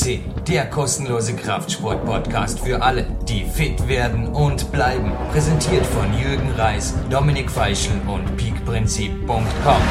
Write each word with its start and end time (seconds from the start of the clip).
FCC, 0.00 0.20
der 0.48 0.64
kostenlose 0.70 1.36
Kraftsport-Podcast 1.36 2.66
für 2.66 2.82
alle, 2.82 3.06
die 3.28 3.44
fit 3.44 3.88
werden 3.88 4.28
und 4.28 4.72
bleiben. 4.72 5.12
Präsentiert 5.32 5.84
von 5.86 6.06
Jürgen 6.14 6.50
Reis, 6.56 6.94
Dominik 7.10 7.50
Feischl 7.50 7.92
und 8.08 8.36
peakprinzip.com. 8.36 9.82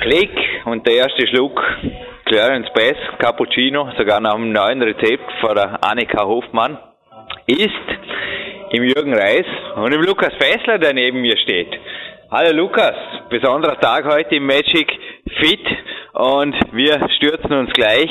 Klick 0.00 0.30
und 0.64 0.86
der 0.86 0.94
erste 0.94 1.26
Schluck 1.28 1.60
Clarence 2.26 2.68
Bass 2.74 2.96
Cappuccino, 3.18 3.90
sogar 3.98 4.20
nach 4.20 4.34
einem 4.34 4.52
neuen 4.52 4.82
Rezept 4.82 5.30
von 5.40 5.54
der 5.54 5.82
Annika 5.84 6.24
Hofmann, 6.24 6.78
ist 7.46 7.68
im 8.72 8.84
Jürgen 8.84 9.14
Reis 9.14 9.46
und 9.76 9.92
im 9.92 10.02
Lukas 10.02 10.32
Fessler, 10.38 10.78
der 10.78 10.94
neben 10.94 11.20
mir 11.20 11.36
steht. 11.38 11.74
Hallo 12.32 12.52
Lukas, 12.52 12.94
besonderer 13.28 13.76
Tag 13.80 14.04
heute 14.04 14.36
im 14.36 14.46
Magic 14.46 14.86
Fit 15.40 15.66
und 16.12 16.54
wir 16.70 17.08
stürzen 17.16 17.52
uns 17.54 17.72
gleich 17.72 18.08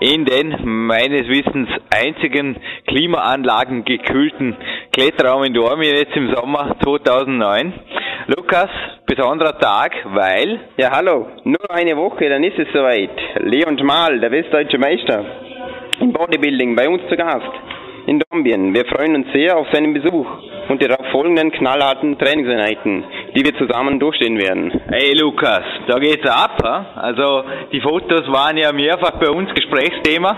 in 0.00 0.24
den 0.24 0.56
meines 0.64 1.28
Wissens 1.28 1.68
einzigen 1.94 2.56
Klimaanlagen 2.88 3.84
gekühlten 3.84 4.56
Kletterraum 4.90 5.44
in 5.44 5.54
Dormien 5.54 5.94
jetzt 5.94 6.16
im 6.16 6.34
Sommer 6.34 6.74
2009. 6.82 7.72
Lukas, 8.36 8.68
besonderer 9.06 9.56
Tag, 9.56 9.92
weil... 10.06 10.58
Ja, 10.76 10.90
hallo, 10.90 11.28
nur 11.44 11.70
eine 11.70 11.96
Woche, 11.96 12.28
dann 12.28 12.42
ist 12.42 12.58
es 12.58 12.66
soweit. 12.72 13.16
Leon 13.44 13.78
Schmal, 13.78 14.18
der 14.18 14.32
westdeutsche 14.32 14.78
Meister 14.78 15.24
im 16.00 16.12
Bodybuilding, 16.12 16.74
bei 16.74 16.88
uns 16.88 17.02
zu 17.08 17.16
Gast 17.16 17.46
in 18.06 18.20
Dombien. 18.30 18.74
Wir 18.74 18.84
freuen 18.86 19.16
uns 19.16 19.26
sehr 19.32 19.56
auf 19.56 19.66
seinen 19.72 19.94
Besuch 19.94 20.26
und 20.68 20.82
die 20.82 20.88
folgenden 21.10 21.52
knallharten 21.52 22.18
Trainingseinheiten, 22.18 23.04
die 23.34 23.44
wir 23.44 23.56
zusammen 23.56 23.98
durchstehen 24.00 24.38
werden. 24.38 24.72
Hey 24.88 25.12
Lukas, 25.14 25.62
da 25.86 25.98
geht's 25.98 26.28
ab. 26.28 26.56
He? 26.62 27.00
Also 27.00 27.44
die 27.72 27.80
Fotos 27.80 28.30
waren 28.32 28.56
ja 28.56 28.72
mehrfach 28.72 29.18
bei 29.20 29.28
uns 29.28 29.52
Gesprächsthema. 29.54 30.36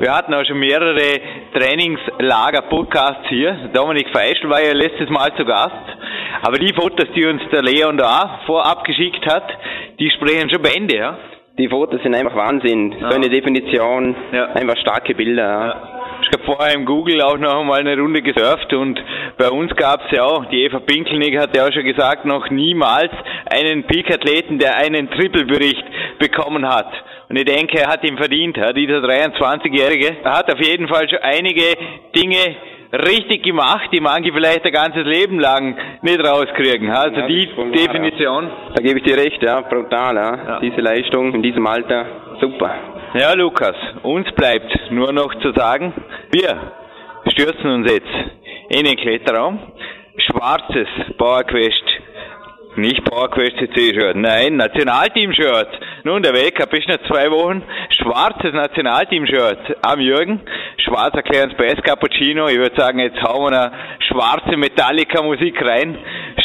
Wir 0.00 0.12
hatten 0.12 0.34
auch 0.34 0.44
schon 0.44 0.58
mehrere 0.58 1.20
Trainingslager-Podcasts 1.54 3.28
hier. 3.28 3.70
Dominik 3.72 4.08
Feischl 4.10 4.50
war 4.50 4.60
ja 4.60 4.72
letztes 4.72 5.08
Mal 5.08 5.32
zu 5.36 5.44
Gast. 5.44 5.72
Aber 6.42 6.58
die 6.58 6.74
Fotos, 6.74 7.08
die 7.14 7.24
uns 7.24 7.42
der 7.52 7.62
Leon 7.62 7.96
da 7.96 8.40
vorab 8.46 8.84
geschickt 8.84 9.24
hat, 9.26 9.46
die 9.98 10.10
sprechen 10.10 10.50
schon 10.50 10.62
Bände. 10.62 10.96
Ja? 10.96 11.18
Die 11.56 11.68
Fotos 11.68 12.02
sind 12.02 12.16
einfach 12.16 12.34
Wahnsinn. 12.34 12.96
So 12.98 13.14
eine 13.14 13.30
Definition, 13.30 14.16
ja. 14.32 14.46
einfach 14.46 14.76
starke 14.78 15.14
Bilder. 15.14 15.42
Ja. 15.42 16.00
Ich 16.22 16.28
habe 16.32 16.44
vorher 16.44 16.74
im 16.74 16.84
Google 16.84 17.22
auch 17.22 17.38
noch 17.38 17.60
einmal 17.60 17.78
eine 17.78 17.96
Runde 17.96 18.22
gesurft 18.22 18.72
und 18.72 19.00
bei 19.38 19.48
uns 19.50 19.72
gab 19.76 20.04
es 20.04 20.16
ja 20.16 20.24
auch, 20.24 20.46
die 20.46 20.64
Eva 20.64 20.80
Pinkelnick 20.80 21.38
hat 21.38 21.56
ja 21.56 21.68
auch 21.68 21.72
schon 21.72 21.84
gesagt, 21.84 22.24
noch 22.24 22.50
niemals 22.50 23.12
einen 23.52 23.84
Peak-Athleten, 23.84 24.58
der 24.58 24.76
einen 24.78 25.08
Triple-Bericht 25.10 25.84
bekommen 26.18 26.68
hat. 26.68 26.90
Und 27.28 27.36
ich 27.36 27.44
denke, 27.44 27.78
er 27.78 27.88
hat 27.88 28.02
ihn 28.02 28.16
verdient. 28.16 28.56
Dieser 28.56 28.98
23-Jährige 28.98 30.16
Er 30.24 30.38
hat 30.38 30.52
auf 30.52 30.60
jeden 30.60 30.88
Fall 30.88 31.08
schon 31.08 31.20
einige 31.20 31.62
Dinge 32.16 32.56
richtig 32.94 33.42
gemacht, 33.42 33.88
die 33.92 34.00
manche 34.00 34.32
vielleicht 34.32 34.64
ein 34.64 34.72
ganzes 34.72 35.04
Leben 35.04 35.38
lang 35.38 35.76
nicht 36.02 36.20
rauskriegen. 36.20 36.90
Also 36.90 37.20
ja, 37.20 37.26
die 37.26 37.48
Definition. 37.72 38.50
Da 38.74 38.82
gebe 38.82 38.98
ich 38.98 39.04
dir 39.04 39.16
recht, 39.16 39.42
ja, 39.42 39.60
brutal, 39.60 40.16
ja. 40.16 40.36
ja. 40.36 40.60
Diese 40.60 40.80
Leistung 40.80 41.34
in 41.34 41.42
diesem 41.42 41.66
Alter, 41.66 42.06
super. 42.40 42.74
Ja, 43.14 43.32
Lukas, 43.34 43.76
uns 44.02 44.30
bleibt 44.32 44.90
nur 44.90 45.12
noch 45.12 45.34
zu 45.40 45.52
sagen, 45.52 45.92
wir 46.32 46.72
stürzen 47.32 47.70
uns 47.70 47.90
jetzt 47.90 48.14
in 48.70 48.84
den 48.84 48.96
Kletterraum. 48.96 49.58
Schwarzes 50.16 50.88
PowerQuest, 51.18 51.84
nicht 52.76 53.04
PowerQuest 53.04 53.56
CC-Shirt, 53.58 54.16
nein, 54.16 54.56
Nationalteam-Shirt. 54.56 55.68
Nun, 56.04 56.22
der 56.22 56.34
Weltcup 56.34 56.72
ist 56.74 56.88
noch 56.88 56.98
zwei 57.08 57.30
Wochen. 57.30 57.62
Schwarzes 57.90 58.52
Nationalteam-Shirt 58.52 59.76
am 59.82 60.00
Jürgen. 60.00 60.40
Schwarz 60.78 61.14
erklären 61.14 61.50
Space 61.52 61.82
Cappuccino. 61.82 62.48
Ich 62.48 62.58
würde 62.58 62.76
sagen, 62.76 62.98
jetzt 62.98 63.22
hauen 63.22 63.52
wir 63.52 63.60
eine 63.60 63.72
schwarze 64.08 64.56
Metallica-Musik 64.56 65.60
rein. 65.64 65.96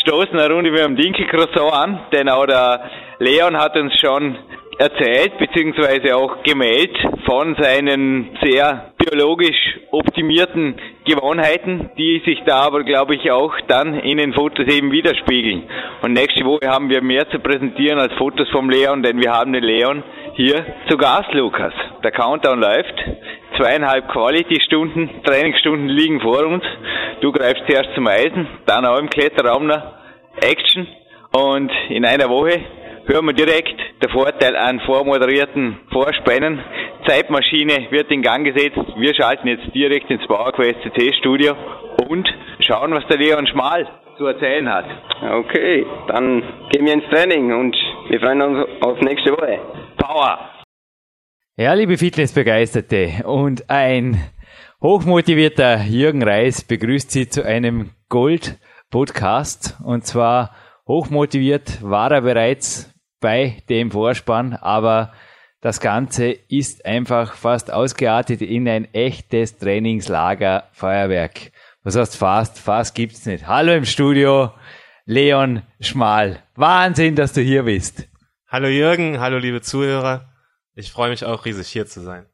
Stoßen 0.02 0.38
eine 0.40 0.54
Runde 0.54 0.72
mit 0.72 0.80
dem 0.80 0.96
Dinkel 0.96 1.28
Croissant 1.28 1.74
an, 1.74 2.00
denn 2.14 2.30
auch 2.30 2.46
der 2.46 2.90
Leon 3.20 3.58
hat 3.58 3.76
uns 3.76 3.94
schon 4.00 4.38
erzählt 4.80 5.38
beziehungsweise 5.38 6.16
auch 6.16 6.42
gemeldet 6.44 6.98
von 7.26 7.56
seinen 7.60 8.38
sehr 8.42 8.94
biologisch 8.98 9.78
optimierten 9.92 10.76
Gewohnheiten, 11.06 11.90
die 11.98 12.22
sich 12.26 12.42
da 12.46 12.62
aber, 12.62 12.84
glaube 12.84 13.16
ich, 13.16 13.30
auch 13.30 13.54
dann 13.68 14.00
in 14.00 14.18
den 14.18 14.34
Fotos 14.34 14.68
eben 14.68 14.94
widerspiegeln. 14.94 15.64
Und 16.02 16.14
nächste 16.14 16.46
Woche 16.46 16.70
haben 16.70 16.90
wir 16.90 17.02
mehr 17.02 17.30
zu 17.30 17.40
präsentieren 17.40 18.00
als 18.00 18.14
Fotos 18.14 18.48
vom 18.52 18.70
Leon, 18.70 19.04
denn 19.04 19.22
wir 19.22 19.34
haben 19.34 19.52
den 19.52 19.64
Leon 19.64 20.02
hier 20.36 20.66
zu 20.88 20.98
Gast, 20.98 21.34
Lukas. 21.34 21.74
Der 22.02 22.12
Countdown 22.12 22.62
läuft. 22.62 22.96
Zweieinhalb 23.58 24.08
Quality-Stunden, 24.08 25.24
Trainingsstunden 25.26 25.90
liegen 25.90 26.22
vor 26.22 26.46
uns. 26.46 26.64
Du 27.20 27.34
greifst 27.34 27.64
zuerst 27.68 27.94
zum 27.96 28.08
Eisen, 28.08 28.48
dann 28.66 28.86
auch 28.86 29.00
im 29.00 29.10
Kletterraum 29.10 29.68
noch 29.68 29.82
Action. 30.42 30.88
Und 31.32 31.70
in 31.90 32.06
einer 32.06 32.30
Woche 32.30 32.62
hören 33.10 33.26
wir 33.26 33.34
direkt 33.34 33.74
der 34.04 34.10
Vorteil 34.12 34.56
an 34.56 34.80
vormoderierten 34.82 35.80
Vorspänen. 35.92 36.60
Zeitmaschine 37.08 37.88
wird 37.90 38.12
in 38.12 38.22
Gang 38.22 38.46
gesetzt. 38.46 38.78
Wir 38.98 39.16
schalten 39.16 39.48
jetzt 39.48 39.74
direkt 39.74 40.12
ins 40.12 40.26
PowerQuest 40.28 40.80
CC 40.84 41.14
Studio 41.18 41.56
und 42.08 42.30
schauen, 42.60 42.94
was 42.94 43.04
der 43.08 43.18
Leon 43.18 43.48
Schmal 43.48 43.88
zu 44.16 44.28
erzählen 44.28 44.70
hat. 44.70 44.86
Okay, 45.24 45.88
dann 46.08 46.44
gehen 46.70 46.86
wir 46.86 46.94
ins 46.94 47.10
Training 47.10 47.52
und 47.52 47.76
wir 48.10 48.20
freuen 48.20 48.42
uns 48.44 48.68
auf 48.82 49.02
nächste 49.02 49.32
Woche. 49.32 49.60
Power! 49.98 50.38
Ja, 51.58 51.74
liebe 51.74 51.98
Fitnessbegeisterte 51.98 53.26
und 53.26 53.72
ein 53.72 54.22
hochmotivierter 54.84 55.82
Jürgen 55.82 56.22
Reis 56.22 56.64
begrüßt 56.64 57.10
Sie 57.10 57.28
zu 57.28 57.44
einem 57.44 57.90
Gold-Podcast 58.10 59.80
und 59.84 60.06
zwar 60.06 60.52
hochmotiviert 60.88 61.82
war 61.82 62.12
er 62.12 62.22
bereits 62.22 62.94
bei 63.20 63.62
dem 63.70 63.92
Vorspann, 63.92 64.54
aber 64.54 65.14
das 65.62 65.82
Ganze 65.82 66.32
ist 66.32 66.86
einfach 66.86 67.34
fast 67.34 67.72
ausgeartet 67.72 68.42
in 68.42 68.68
ein 68.68 68.94
echtes 68.94 69.58
Trainingslager 69.58 70.70
Feuerwerk. 70.72 71.52
Was 71.84 71.96
heißt 71.96 72.16
fast? 72.16 72.60
Fast 72.60 72.96
gibt's 72.96 73.26
nicht. 73.26 73.48
Hallo 73.48 73.74
im 73.74 73.86
Studio, 73.86 74.54
Leon 75.06 75.64
Schmal. 75.82 76.44
Wahnsinn, 76.56 77.16
dass 77.16 77.34
du 77.34 77.42
hier 77.42 77.64
bist. 77.64 78.08
Hallo 78.48 78.68
Jürgen, 78.68 79.20
hallo 79.20 79.38
liebe 79.38 79.62
Zuhörer. 79.62 80.30
Ich 80.76 80.92
freue 80.92 81.10
mich 81.10 81.26
auch 81.26 81.46
riesig 81.46 81.68
hier 81.68 81.86
zu 81.86 82.02
sein. 82.02 82.26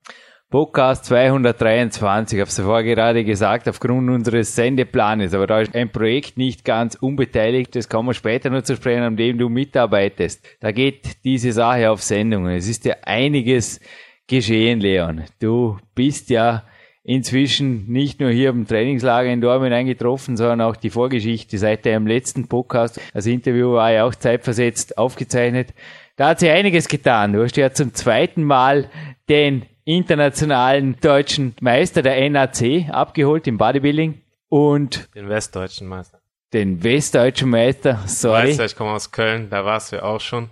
Podcast 0.55 1.03
223, 1.03 2.39
habe 2.39 2.47
es 2.47 2.57
vorher 2.57 2.85
gerade 2.85 3.25
gesagt, 3.25 3.67
aufgrund 3.67 4.09
unseres 4.09 4.55
Sendeplanes. 4.55 5.33
Aber 5.33 5.47
da 5.47 5.59
ist 5.59 5.75
ein 5.75 5.91
Projekt 5.91 6.37
nicht 6.37 6.63
ganz 6.63 6.95
unbeteiligt, 6.95 7.75
das 7.75 7.89
kommen 7.89 8.07
wir 8.07 8.13
später 8.13 8.49
noch 8.49 8.61
zu 8.61 8.77
sprechen, 8.77 9.03
an 9.03 9.17
dem 9.17 9.37
du 9.37 9.49
mitarbeitest. 9.49 10.47
Da 10.61 10.71
geht 10.71 11.25
diese 11.25 11.51
Sache 11.51 11.91
auf 11.91 12.01
Sendungen. 12.01 12.55
Es 12.55 12.69
ist 12.69 12.85
ja 12.85 12.95
einiges 13.01 13.81
geschehen, 14.27 14.79
Leon. 14.79 15.23
Du 15.41 15.77
bist 15.93 16.29
ja 16.29 16.63
inzwischen 17.03 17.91
nicht 17.91 18.21
nur 18.21 18.29
hier 18.29 18.51
im 18.51 18.65
Trainingslager 18.65 19.33
in 19.33 19.41
Dortmund 19.41 19.73
eingetroffen, 19.73 20.37
sondern 20.37 20.61
auch 20.61 20.77
die 20.77 20.89
Vorgeschichte 20.89 21.57
seit 21.57 21.85
deinem 21.85 22.07
letzten 22.07 22.47
Podcast. 22.47 23.01
Das 23.13 23.25
Interview 23.25 23.73
war 23.73 23.91
ja 23.91 24.05
auch 24.05 24.15
zeitversetzt 24.15 24.97
aufgezeichnet. 24.97 25.73
Da 26.15 26.29
hat 26.29 26.39
sich 26.39 26.49
einiges 26.49 26.87
getan. 26.87 27.33
Du 27.33 27.43
hast 27.43 27.57
ja 27.57 27.73
zum 27.73 27.93
zweiten 27.93 28.45
Mal 28.45 28.89
den 29.27 29.65
internationalen 29.85 30.97
deutschen 30.99 31.55
Meister 31.61 32.01
der 32.01 32.29
NAC 32.29 32.89
abgeholt 32.89 33.47
im 33.47 33.57
Bodybuilding 33.57 34.21
und 34.49 35.07
den 35.15 35.29
westdeutschen 35.29 35.87
Meister. 35.87 36.19
Den 36.53 36.83
westdeutschen 36.83 37.49
Meister, 37.49 37.99
sorry. 38.05 38.49
Weißt 38.49 38.59
du, 38.59 38.65
ich 38.65 38.75
komme 38.75 38.91
aus 38.91 39.11
Köln, 39.11 39.49
da 39.49 39.63
warst 39.63 39.91
du 39.91 39.97
ja 39.97 40.03
auch 40.03 40.19
schon. 40.19 40.49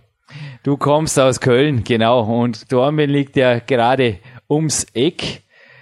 Du 0.64 0.78
kommst 0.78 1.20
aus 1.20 1.40
Köln, 1.40 1.84
genau. 1.84 2.22
Und 2.22 2.72
Dornbirn 2.72 3.10
liegt 3.10 3.36
ja 3.36 3.60
gerade 3.60 4.20
ums 4.50 4.86
Eck. 4.94 5.42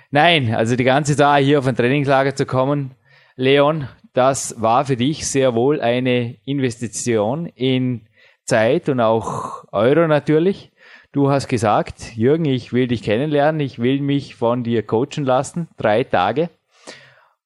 Nein, 0.09 0.53
also 0.53 0.75
die 0.75 0.83
ganze 0.83 1.13
Sache 1.13 1.41
hier 1.41 1.59
auf 1.59 1.67
ein 1.67 1.75
Trainingslager 1.75 2.35
zu 2.35 2.45
kommen, 2.45 2.91
Leon, 3.35 3.87
das 4.13 4.61
war 4.61 4.85
für 4.85 4.97
dich 4.97 5.27
sehr 5.27 5.55
wohl 5.55 5.79
eine 5.79 6.35
Investition 6.45 7.45
in 7.45 8.07
Zeit 8.43 8.89
und 8.89 8.99
auch 8.99 9.63
Euro 9.71 10.07
natürlich. 10.07 10.70
Du 11.13 11.29
hast 11.29 11.49
gesagt, 11.49 12.15
Jürgen, 12.15 12.45
ich 12.45 12.71
will 12.71 12.87
dich 12.87 13.03
kennenlernen, 13.03 13.59
ich 13.59 13.79
will 13.79 13.99
mich 13.99 14.35
von 14.35 14.63
dir 14.63 14.81
coachen 14.81 15.25
lassen, 15.25 15.67
drei 15.75 16.05
Tage. 16.05 16.49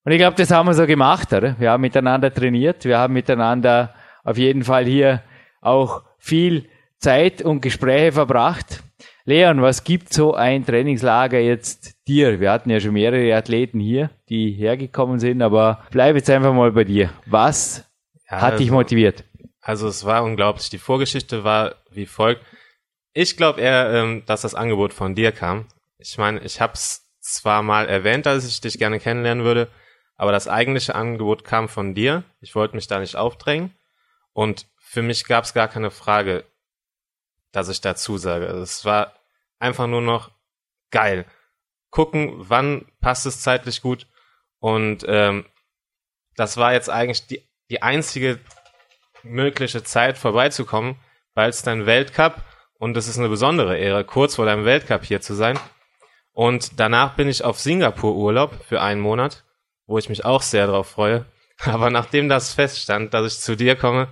Und 0.03 0.12
ich 0.12 0.19
glaube, 0.19 0.38
das 0.38 0.51
haben 0.51 0.67
wir 0.67 0.75
so 0.75 0.85
gemacht, 0.85 1.33
oder? 1.33 1.59
Wir 1.59 1.71
haben 1.71 1.81
miteinander 1.81 2.31
trainiert, 2.31 2.85
wir 2.85 3.00
haben 3.00 3.15
miteinander 3.15 3.95
auf 4.23 4.38
jeden 4.38 4.63
Fall 4.63 4.85
hier 4.85 5.23
auch 5.62 6.03
viel 6.19 6.69
Zeit 7.00 7.41
und 7.41 7.62
Gespräche 7.62 8.12
verbracht. 8.12 8.83
Leon, 9.23 9.63
was 9.63 9.83
gibt 9.83 10.13
so 10.13 10.35
ein 10.35 10.63
Trainingslager 10.63 11.39
jetzt 11.39 11.95
dir? 12.07 12.39
Wir 12.39 12.51
hatten 12.51 12.69
ja 12.69 12.79
schon 12.79 12.94
mehrere 12.94 13.35
Athleten 13.35 13.79
hier, 13.79 14.12
die 14.29 14.51
hergekommen 14.51 15.17
sind, 15.17 15.41
aber 15.41 15.81
bleib 15.89 16.15
jetzt 16.15 16.29
einfach 16.29 16.53
mal 16.53 16.71
bei 16.71 16.83
dir. 16.83 17.09
Was 17.25 17.83
ja, 18.29 18.41
hat 18.41 18.51
also, 18.51 18.57
dich 18.63 18.69
motiviert? 18.69 19.23
Also 19.59 19.88
es 19.88 20.06
war 20.06 20.23
unglaublich. 20.23 20.69
Die 20.69 20.77
Vorgeschichte 20.77 21.44
war 21.44 21.73
wie 21.89 22.06
folgt 22.06 22.44
Ich 23.17 23.38
glaube 23.38 23.62
eher, 23.62 23.94
ähm, 23.94 24.23
dass 24.25 24.41
das 24.41 24.56
Angebot 24.56 24.94
von 24.94 25.15
dir 25.15 25.31
kam. 25.31 25.69
Ich 25.97 26.17
meine, 26.17 26.41
ich 26.41 26.59
habe 26.59 26.73
es 26.73 27.09
zwar 27.21 27.63
mal 27.63 27.88
erwähnt, 27.88 28.25
dass 28.25 28.45
ich 28.45 28.59
dich 28.59 28.77
gerne 28.77 29.00
kennenlernen 29.00 29.45
würde, 29.45 29.69
aber 30.17 30.33
das 30.33 30.50
eigentliche 30.50 30.95
Angebot 30.95 31.45
kam 31.45 31.69
von 31.69 31.95
dir. 31.95 32.25
Ich 32.41 32.56
wollte 32.56 32.75
mich 32.75 32.88
da 32.88 33.00
nicht 33.00 33.15
aufdrängen. 33.15 33.73
Und 34.33 34.67
für 34.77 35.01
mich 35.01 35.23
gab 35.23 35.45
es 35.45 35.53
gar 35.53 35.69
keine 35.69 35.91
Frage, 35.91 36.44
dass 37.53 37.69
ich 37.69 37.79
dazu 37.79 38.17
sage. 38.17 38.47
Also 38.47 38.62
es 38.62 38.83
war 38.83 39.13
einfach 39.59 39.88
nur 39.88 40.01
noch 40.01 40.31
geil. 40.91 41.25
Gucken, 41.91 42.33
wann 42.35 42.85
passt 43.00 43.25
es 43.25 43.39
zeitlich 43.39 43.81
gut. 43.81 44.07
Und 44.59 45.06
ähm, 45.07 45.45
das 46.35 46.57
war 46.57 46.73
jetzt 46.73 46.89
eigentlich 46.89 47.27
die, 47.27 47.47
die 47.69 47.81
einzige 47.81 48.41
mögliche 49.23 49.83
Zeit 49.85 50.17
vorbeizukommen, 50.17 50.97
weil 51.33 51.50
es 51.50 51.62
dann 51.62 51.85
Weltcup 51.85 52.44
und 52.86 52.96
es 52.98 53.08
ist 53.08 53.18
eine 53.18 53.30
besondere 53.30 53.80
Ehre, 53.80 54.04
kurz 54.04 54.36
vor 54.36 54.46
deinem 54.46 54.64
Weltcup 54.64 55.04
hier 55.04 55.20
zu 55.20 55.34
sein. 55.34 55.58
Und 56.34 56.80
danach 56.80 57.16
bin 57.16 57.28
ich 57.28 57.44
auf 57.44 57.60
Singapur 57.60 58.16
Urlaub 58.16 58.54
für 58.64 58.80
einen 58.80 59.02
Monat, 59.02 59.44
wo 59.88 59.98
ich 59.98 60.08
mich 60.08 60.24
auch 60.24 60.44
sehr 60.44 60.68
darauf 60.68 60.88
freue. 60.88 61.26
Aber 61.66 61.90
nachdem 61.90 62.30
das 62.30 62.54
feststand, 62.54 63.16
dass 63.16 63.34
ich 63.34 63.40
zu 63.40 63.58
dir 63.58 63.76
komme 63.76 64.08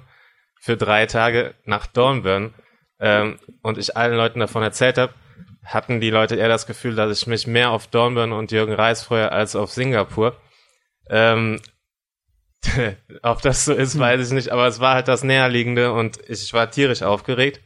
für 0.60 0.75
drei 0.75 1.06
Tage 1.06 1.54
nach 1.66 1.86
Dornbirn 1.86 2.56
ähm, 3.00 3.38
und 3.62 3.78
ich 3.78 3.96
allen 3.96 4.18
Leuten 4.18 4.40
davon 4.40 4.64
erzählt 4.64 4.98
habe, 4.98 5.14
hatten 5.64 6.02
die 6.02 6.10
Leute 6.10 6.36
eher 6.36 6.50
das 6.50 6.66
Gefühl, 6.66 6.96
dass 6.96 7.16
ich 7.16 7.28
mich 7.28 7.46
mehr 7.46 7.70
auf 7.70 7.86
Dornbirn 7.86 8.31
und 8.31 8.52
Jürgen 8.52 8.74
Reis 8.74 9.04
freue 9.04 9.31
als 9.31 9.56
auf 9.56 9.70
Singapur. 9.70 10.36
Ähm, 11.12 11.62
ob 13.22 13.44
das 13.44 13.66
so 13.66 13.74
ist, 13.74 14.00
weiß 14.00 14.30
ich 14.30 14.34
nicht, 14.34 14.50
aber 14.50 14.66
es 14.66 14.80
war 14.80 14.96
halt 14.96 15.08
das 15.08 15.24
Näherliegende 15.24 15.94
und 15.94 16.18
ich 16.28 16.52
war 16.54 16.72
tierisch 16.72 17.04
aufgeregt. 17.04 17.62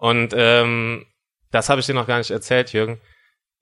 Und 0.00 0.32
ähm, 0.34 1.04
das 1.50 1.68
habe 1.68 1.80
ich 1.80 1.86
dir 1.86 1.94
noch 1.94 2.06
gar 2.06 2.16
nicht 2.16 2.30
erzählt, 2.30 2.72
Jürgen. 2.72 2.98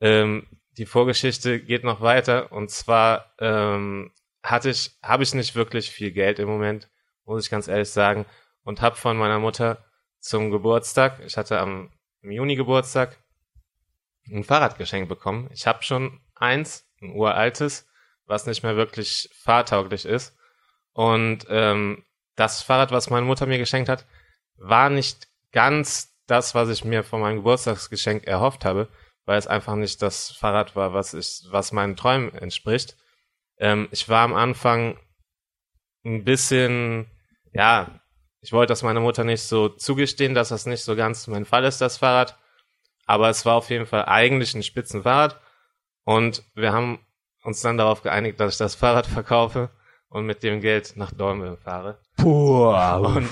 Ähm, 0.00 0.46
die 0.76 0.86
Vorgeschichte 0.86 1.58
geht 1.58 1.82
noch 1.82 2.00
weiter 2.00 2.52
und 2.52 2.70
zwar 2.70 3.34
ähm, 3.40 4.12
hatte 4.44 4.70
ich, 4.70 4.92
habe 5.02 5.24
ich 5.24 5.34
nicht 5.34 5.56
wirklich 5.56 5.90
viel 5.90 6.12
Geld 6.12 6.38
im 6.38 6.48
Moment, 6.48 6.88
muss 7.24 7.44
ich 7.44 7.50
ganz 7.50 7.66
ehrlich 7.66 7.90
sagen, 7.90 8.24
und 8.62 8.80
habe 8.80 8.94
von 8.94 9.16
meiner 9.16 9.40
Mutter 9.40 9.84
zum 10.20 10.52
Geburtstag, 10.52 11.18
ich 11.26 11.36
hatte 11.36 11.58
am 11.58 11.90
Juni 12.22 12.54
Geburtstag, 12.54 13.18
ein 14.30 14.44
Fahrrad 14.44 14.78
geschenkt 14.78 15.08
bekommen. 15.08 15.50
Ich 15.52 15.66
habe 15.66 15.82
schon 15.82 16.20
eins, 16.36 16.86
ein 17.00 17.16
uraltes, 17.16 17.88
was 18.26 18.46
nicht 18.46 18.62
mehr 18.62 18.76
wirklich 18.76 19.28
fahrtauglich 19.34 20.04
ist. 20.04 20.36
Und 20.92 21.46
ähm, 21.48 22.04
das 22.36 22.62
Fahrrad, 22.62 22.92
was 22.92 23.10
meine 23.10 23.26
Mutter 23.26 23.46
mir 23.46 23.58
geschenkt 23.58 23.88
hat, 23.88 24.06
war 24.56 24.88
nicht 24.88 25.26
ganz 25.50 26.07
das, 26.28 26.54
was 26.54 26.68
ich 26.68 26.84
mir 26.84 27.02
von 27.02 27.20
meinem 27.20 27.38
Geburtstagsgeschenk 27.38 28.26
erhofft 28.26 28.64
habe, 28.64 28.88
weil 29.24 29.38
es 29.38 29.46
einfach 29.46 29.74
nicht 29.74 30.00
das 30.00 30.30
Fahrrad 30.30 30.76
war, 30.76 30.94
was 30.94 31.14
ich, 31.14 31.42
was 31.50 31.72
meinen 31.72 31.96
Träumen 31.96 32.32
entspricht. 32.34 32.96
Ähm, 33.58 33.88
ich 33.90 34.08
war 34.08 34.22
am 34.22 34.34
Anfang 34.34 34.98
ein 36.04 36.24
bisschen, 36.24 37.10
ja, 37.52 38.00
ich 38.40 38.52
wollte 38.52 38.70
das 38.70 38.82
meiner 38.82 39.00
Mutter 39.00 39.24
nicht 39.24 39.42
so 39.42 39.68
zugestehen, 39.68 40.34
dass 40.34 40.50
das 40.50 40.66
nicht 40.66 40.84
so 40.84 40.94
ganz 40.94 41.26
mein 41.26 41.44
Fall 41.44 41.64
ist, 41.64 41.80
das 41.80 41.98
Fahrrad. 41.98 42.38
Aber 43.06 43.28
es 43.30 43.44
war 43.44 43.56
auf 43.56 43.70
jeden 43.70 43.86
Fall 43.86 44.04
eigentlich 44.04 44.54
ein 44.54 44.62
Spitzenfahrrad. 44.62 45.40
Und 46.04 46.44
wir 46.54 46.72
haben 46.72 47.00
uns 47.42 47.60
dann 47.62 47.78
darauf 47.78 48.02
geeinigt, 48.02 48.38
dass 48.38 48.54
ich 48.54 48.58
das 48.58 48.74
Fahrrad 48.74 49.06
verkaufe 49.06 49.70
und 50.08 50.26
mit 50.26 50.42
dem 50.42 50.60
Geld 50.60 50.92
nach 50.96 51.12
Dortmund 51.12 51.58
fahre. 51.58 51.98
Puh. 52.16 52.68
Und 52.68 53.30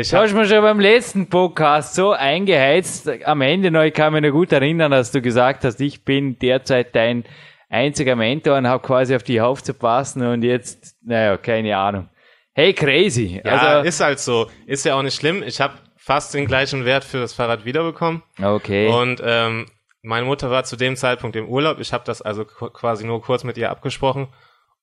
Ich 0.00 0.14
habe 0.14 0.32
mir 0.32 0.46
schon 0.46 0.62
beim 0.62 0.78
letzten 0.78 1.28
Podcast 1.28 1.96
so 1.96 2.12
eingeheizt. 2.12 3.10
Am 3.24 3.40
Ende 3.40 3.72
noch, 3.72 3.82
ich 3.82 3.92
kann 3.92 4.12
mich 4.12 4.22
noch 4.22 4.30
gut 4.30 4.52
erinnern, 4.52 4.92
dass 4.92 5.10
du 5.10 5.20
gesagt 5.20 5.64
hast, 5.64 5.80
ich 5.80 6.04
bin 6.04 6.38
derzeit 6.38 6.94
dein 6.94 7.24
einziger 7.68 8.14
Mentor 8.14 8.58
und 8.58 8.68
habe 8.68 8.80
quasi 8.80 9.16
auf 9.16 9.24
die 9.24 9.40
aufzupassen 9.40 10.24
und 10.24 10.44
jetzt, 10.44 10.94
naja, 11.02 11.36
keine 11.36 11.76
Ahnung. 11.76 12.08
Hey, 12.54 12.74
crazy. 12.74 13.42
Ja, 13.44 13.56
also, 13.56 13.88
ist 13.88 13.98
halt 13.98 14.20
so. 14.20 14.48
Ist 14.66 14.84
ja 14.84 14.94
auch 14.94 15.02
nicht 15.02 15.16
schlimm. 15.16 15.42
Ich 15.42 15.60
habe 15.60 15.74
fast 15.96 16.32
den 16.32 16.46
gleichen 16.46 16.84
Wert 16.84 17.02
für 17.02 17.18
das 17.18 17.32
Fahrrad 17.32 17.64
wiederbekommen. 17.64 18.22
Okay. 18.40 18.86
Und 18.86 19.20
ähm, 19.24 19.66
meine 20.02 20.26
Mutter 20.26 20.48
war 20.48 20.62
zu 20.62 20.76
dem 20.76 20.94
Zeitpunkt 20.94 21.34
im 21.34 21.48
Urlaub. 21.48 21.80
Ich 21.80 21.92
habe 21.92 22.04
das 22.04 22.22
also 22.22 22.44
quasi 22.44 23.04
nur 23.04 23.20
kurz 23.20 23.42
mit 23.42 23.58
ihr 23.58 23.68
abgesprochen 23.68 24.28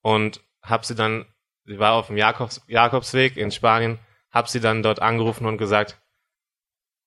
und 0.02 0.42
habe 0.62 0.86
sie 0.86 0.94
dann, 0.94 1.24
sie 1.64 1.80
war 1.80 1.94
auf 1.94 2.08
dem 2.08 2.18
Jakobs, 2.18 2.62
Jakobsweg 2.68 3.38
in 3.38 3.52
Spanien, 3.52 3.98
habe 4.36 4.50
sie 4.50 4.60
dann 4.60 4.84
dort 4.84 5.02
angerufen 5.02 5.46
und 5.46 5.58
gesagt, 5.58 5.98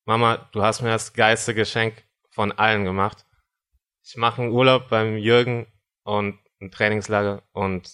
Mama, 0.05 0.49
du 0.51 0.63
hast 0.63 0.81
mir 0.81 0.89
das 0.89 1.13
geilste 1.13 1.53
Geschenk 1.53 2.03
von 2.31 2.51
allen 2.51 2.83
gemacht. 2.83 3.25
Ich 4.03 4.17
mache 4.17 4.41
einen 4.41 4.51
Urlaub 4.51 4.89
beim 4.89 5.15
Jürgen 5.15 5.67
und 6.03 6.39
ein 6.59 6.71
Trainingslager 6.71 7.43
und 7.53 7.87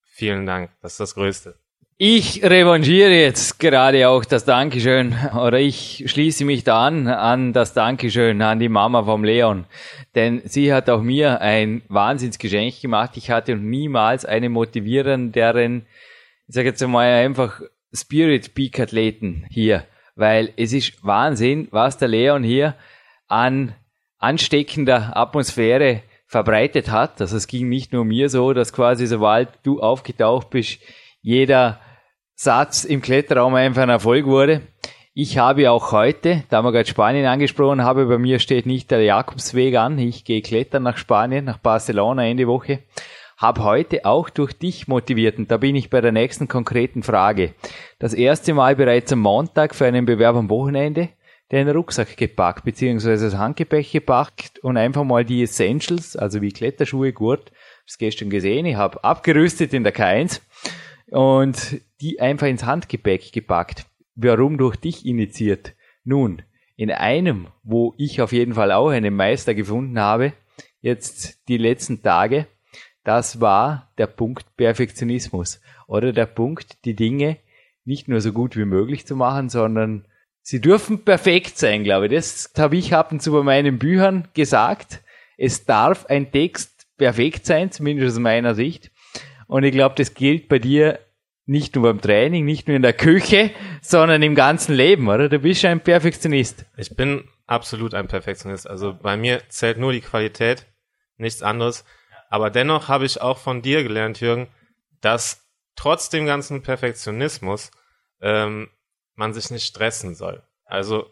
vielen 0.00 0.46
Dank. 0.46 0.70
Das 0.80 0.92
ist 0.92 1.00
das 1.00 1.14
Größte. 1.14 1.58
Ich 1.98 2.42
revanchiere 2.42 3.10
jetzt 3.10 3.58
gerade 3.58 4.08
auch 4.08 4.24
das 4.24 4.46
Dankeschön 4.46 5.14
oder 5.34 5.58
ich 5.58 6.04
schließe 6.06 6.46
mich 6.46 6.64
da 6.64 6.86
an, 6.86 7.08
an 7.08 7.52
das 7.52 7.74
Dankeschön 7.74 8.40
an 8.40 8.58
die 8.58 8.70
Mama 8.70 9.04
vom 9.04 9.22
Leon. 9.22 9.66
Denn 10.14 10.40
sie 10.46 10.72
hat 10.72 10.88
auch 10.88 11.02
mir 11.02 11.42
ein 11.42 11.82
Wahnsinnsgeschenk 11.88 12.80
gemacht. 12.80 13.16
Ich 13.16 13.30
hatte 13.30 13.56
niemals 13.56 14.24
einen 14.24 14.52
motivierenderen, 14.52 15.86
ich 16.46 16.54
sage 16.54 16.68
jetzt 16.68 16.82
einmal 16.82 17.12
einfach 17.12 17.60
Spirit 17.92 18.54
Peak 18.54 18.78
Athleten 18.80 19.46
hier, 19.50 19.84
weil 20.14 20.52
es 20.56 20.72
ist 20.72 21.04
Wahnsinn, 21.04 21.68
was 21.70 21.98
der 21.98 22.08
Leon 22.08 22.42
hier 22.42 22.74
an 23.26 23.74
ansteckender 24.18 25.16
Atmosphäre 25.16 26.02
verbreitet 26.26 26.90
hat. 26.90 27.20
Also 27.20 27.36
es 27.36 27.46
ging 27.46 27.68
nicht 27.68 27.92
nur 27.92 28.04
mir 28.04 28.28
so, 28.28 28.52
dass 28.52 28.72
quasi 28.72 29.06
sobald 29.06 29.48
du 29.62 29.80
aufgetaucht 29.80 30.50
bist, 30.50 30.80
jeder 31.22 31.80
Satz 32.34 32.84
im 32.84 33.00
Kletterraum 33.00 33.54
einfach 33.54 33.82
ein 33.82 33.88
Erfolg 33.88 34.26
wurde. 34.26 34.62
Ich 35.14 35.38
habe 35.38 35.70
auch 35.70 35.90
heute, 35.90 36.44
da 36.48 36.62
wir 36.62 36.70
gerade 36.70 36.88
Spanien 36.88 37.26
angesprochen 37.26 37.82
haben, 37.82 38.08
bei 38.08 38.18
mir 38.18 38.38
steht 38.38 38.66
nicht 38.66 38.90
der 38.90 39.02
Jakobsweg 39.02 39.76
an. 39.76 39.98
Ich 39.98 40.24
gehe 40.24 40.42
klettern 40.42 40.84
nach 40.84 40.96
Spanien, 40.96 41.46
nach 41.46 41.58
Barcelona 41.58 42.24
Ende 42.24 42.46
Woche 42.46 42.80
habe 43.38 43.62
heute 43.62 44.04
auch 44.04 44.28
durch 44.28 44.52
dich 44.52 44.88
motiviert 44.88 45.38
und 45.38 45.50
da 45.50 45.56
bin 45.56 45.76
ich 45.76 45.90
bei 45.90 46.00
der 46.00 46.12
nächsten 46.12 46.48
konkreten 46.48 47.04
Frage. 47.04 47.54
Das 48.00 48.12
erste 48.12 48.52
Mal 48.52 48.74
bereits 48.74 49.12
am 49.12 49.20
Montag 49.20 49.76
für 49.76 49.86
einen 49.86 50.04
Bewerb 50.04 50.36
am 50.36 50.50
Wochenende 50.50 51.10
den 51.52 51.68
Rucksack 51.70 52.16
gepackt, 52.16 52.64
beziehungsweise 52.64 53.26
das 53.26 53.38
Handgepäck 53.38 53.90
gepackt 53.90 54.58
und 54.58 54.76
einfach 54.76 55.04
mal 55.04 55.24
die 55.24 55.42
Essentials, 55.42 56.16
also 56.16 56.42
wie 56.42 56.52
Kletterschuhe, 56.52 57.12
Gurt, 57.12 57.52
das 57.86 57.96
gestern 57.96 58.28
gesehen, 58.28 58.66
ich 58.66 58.76
habe 58.76 59.02
abgerüstet 59.02 59.72
in 59.72 59.84
der 59.84 59.94
K1 59.94 60.40
und 61.10 61.80
die 62.00 62.20
einfach 62.20 62.48
ins 62.48 62.66
Handgepäck 62.66 63.32
gepackt. 63.32 63.86
Warum 64.14 64.58
durch 64.58 64.76
dich 64.76 65.06
initiiert? 65.06 65.74
Nun, 66.04 66.42
in 66.76 66.90
einem, 66.90 67.46
wo 67.62 67.94
ich 67.98 68.20
auf 68.20 68.32
jeden 68.32 68.54
Fall 68.54 68.72
auch 68.72 68.90
einen 68.90 69.14
Meister 69.14 69.54
gefunden 69.54 69.98
habe, 69.98 70.32
jetzt 70.80 71.48
die 71.48 71.56
letzten 71.56 72.02
Tage, 72.02 72.46
das 73.08 73.40
war 73.40 73.90
der 73.96 74.06
Punkt 74.06 74.54
Perfektionismus 74.58 75.62
oder 75.86 76.12
der 76.12 76.26
Punkt, 76.26 76.84
die 76.84 76.94
Dinge 76.94 77.38
nicht 77.86 78.06
nur 78.06 78.20
so 78.20 78.34
gut 78.34 78.54
wie 78.54 78.66
möglich 78.66 79.06
zu 79.06 79.16
machen, 79.16 79.48
sondern 79.48 80.04
sie 80.42 80.60
dürfen 80.60 81.06
perfekt 81.06 81.56
sein, 81.56 81.84
glaube 81.84 82.04
ich. 82.04 82.12
Das 82.12 82.52
habe 82.58 82.76
ich 82.76 82.94
ab 82.94 83.10
und 83.10 83.22
zu 83.22 83.32
bei 83.32 83.42
meinen 83.42 83.78
Büchern 83.78 84.28
gesagt. 84.34 85.00
Es 85.38 85.64
darf 85.64 86.04
ein 86.04 86.30
Text 86.30 86.86
perfekt 86.98 87.46
sein, 87.46 87.70
zumindest 87.70 88.14
aus 88.16 88.20
meiner 88.20 88.54
Sicht. 88.54 88.90
Und 89.46 89.64
ich 89.64 89.72
glaube, 89.72 89.94
das 89.96 90.12
gilt 90.12 90.50
bei 90.50 90.58
dir 90.58 90.98
nicht 91.46 91.76
nur 91.76 91.84
beim 91.84 92.02
Training, 92.02 92.44
nicht 92.44 92.68
nur 92.68 92.76
in 92.76 92.82
der 92.82 92.92
Küche, 92.92 93.52
sondern 93.80 94.22
im 94.22 94.34
ganzen 94.34 94.74
Leben, 94.74 95.08
oder? 95.08 95.30
Du 95.30 95.38
bist 95.38 95.64
ein 95.64 95.80
Perfektionist. 95.80 96.66
Ich 96.76 96.94
bin 96.94 97.24
absolut 97.46 97.94
ein 97.94 98.06
Perfektionist. 98.06 98.68
Also 98.68 98.92
bei 98.92 99.16
mir 99.16 99.40
zählt 99.48 99.78
nur 99.78 99.92
die 99.92 100.02
Qualität, 100.02 100.66
nichts 101.16 101.42
anderes. 101.42 101.86
Aber 102.28 102.50
dennoch 102.50 102.88
habe 102.88 103.06
ich 103.06 103.20
auch 103.20 103.38
von 103.38 103.62
dir 103.62 103.82
gelernt, 103.82 104.20
Jürgen, 104.20 104.48
dass 105.00 105.48
trotz 105.76 106.10
dem 106.10 106.26
ganzen 106.26 106.62
Perfektionismus 106.62 107.70
ähm, 108.20 108.70
man 109.14 109.32
sich 109.32 109.50
nicht 109.50 109.66
stressen 109.66 110.14
soll. 110.14 110.42
Also 110.64 111.10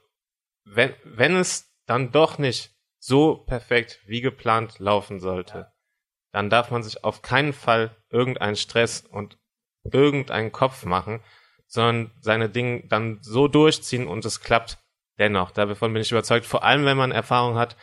wenn, 0.64 0.94
wenn 1.04 1.36
es 1.36 1.72
dann 1.86 2.12
doch 2.12 2.38
nicht 2.38 2.72
so 2.98 3.36
perfekt 3.36 4.00
wie 4.06 4.20
geplant 4.20 4.78
laufen 4.78 5.20
sollte, 5.20 5.72
dann 6.32 6.50
darf 6.50 6.70
man 6.70 6.82
sich 6.82 7.04
auf 7.04 7.22
keinen 7.22 7.52
Fall 7.52 7.96
irgendeinen 8.10 8.56
Stress 8.56 9.00
und 9.00 9.38
irgendeinen 9.84 10.52
Kopf 10.52 10.84
machen, 10.84 11.22
sondern 11.66 12.12
seine 12.20 12.48
Dinge 12.48 12.82
dann 12.88 13.18
so 13.22 13.48
durchziehen 13.48 14.06
und 14.06 14.24
es 14.24 14.40
klappt 14.40 14.78
dennoch. 15.18 15.50
Davon 15.50 15.92
bin 15.92 16.02
ich 16.02 16.10
überzeugt, 16.10 16.46
vor 16.46 16.64
allem 16.64 16.84
wenn 16.84 16.96
man 16.96 17.12
Erfahrung 17.12 17.56
hat 17.56 17.76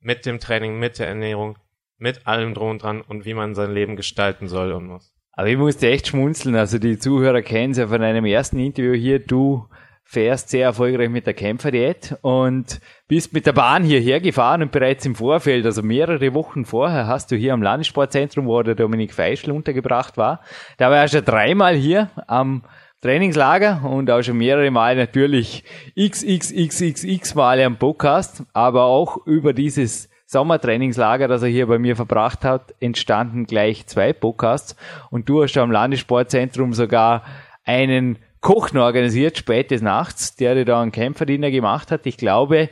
mit 0.00 0.26
dem 0.26 0.38
Training, 0.38 0.78
mit 0.78 0.98
der 0.98 1.08
Ernährung, 1.08 1.58
mit 1.98 2.26
allem 2.26 2.54
drum 2.54 2.78
dran 2.78 3.00
und 3.00 3.24
wie 3.24 3.34
man 3.34 3.54
sein 3.54 3.72
Leben 3.72 3.96
gestalten 3.96 4.48
soll 4.48 4.72
und 4.72 4.86
muss. 4.86 5.12
Aber 5.32 5.48
ich 5.48 5.56
musste 5.56 5.88
echt 5.88 6.08
schmunzeln. 6.08 6.56
Also 6.56 6.78
die 6.78 6.98
Zuhörer 6.98 7.42
kennen 7.42 7.72
es 7.72 7.78
ja 7.78 7.86
von 7.86 8.02
einem 8.02 8.24
ersten 8.24 8.58
Interview 8.58 8.94
hier. 8.94 9.20
Du 9.20 9.68
fährst 10.02 10.48
sehr 10.48 10.64
erfolgreich 10.64 11.10
mit 11.10 11.26
der 11.26 11.34
Kämpferdiät 11.34 12.16
und 12.22 12.80
bist 13.08 13.34
mit 13.34 13.44
der 13.44 13.52
Bahn 13.52 13.84
hierher 13.84 14.20
gefahren 14.20 14.62
und 14.62 14.72
bereits 14.72 15.04
im 15.04 15.14
Vorfeld, 15.14 15.66
also 15.66 15.82
mehrere 15.82 16.32
Wochen 16.32 16.64
vorher, 16.64 17.06
hast 17.06 17.30
du 17.30 17.36
hier 17.36 17.52
am 17.52 17.60
Landessportzentrum, 17.60 18.46
wo 18.46 18.62
der 18.62 18.74
Dominik 18.74 19.12
Feischl 19.12 19.50
untergebracht 19.52 20.16
war. 20.16 20.40
Da 20.78 20.90
war 20.90 20.96
er 20.96 21.08
schon 21.08 21.26
dreimal 21.26 21.74
hier 21.74 22.10
am 22.26 22.64
Trainingslager 23.02 23.84
und 23.84 24.10
auch 24.10 24.22
schon 24.22 24.38
mehrere 24.38 24.70
Mal 24.70 24.96
natürlich 24.96 25.62
xxxxx 25.96 27.34
Male 27.34 27.66
am 27.66 27.76
Podcast, 27.78 28.44
aber 28.54 28.84
auch 28.84 29.26
über 29.26 29.52
dieses 29.52 30.08
Sommertrainingslager, 30.30 31.26
das 31.26 31.42
er 31.42 31.48
hier 31.48 31.66
bei 31.68 31.78
mir 31.78 31.96
verbracht 31.96 32.44
hat, 32.44 32.74
entstanden 32.80 33.46
gleich 33.46 33.86
zwei 33.86 34.12
Podcasts 34.12 34.76
und 35.10 35.26
du 35.26 35.42
hast 35.42 35.56
am 35.56 35.70
Landessportzentrum 35.70 36.74
sogar 36.74 37.24
einen 37.64 38.18
Koch 38.42 38.72
noch 38.72 38.82
organisiert, 38.82 39.38
spätes 39.38 39.80
Nachts, 39.80 40.36
der 40.36 40.54
dir 40.54 40.66
da 40.66 40.82
einen 40.82 40.92
Kämpferdiener 40.92 41.50
gemacht 41.50 41.90
hat. 41.90 42.04
Ich 42.04 42.18
glaube, 42.18 42.68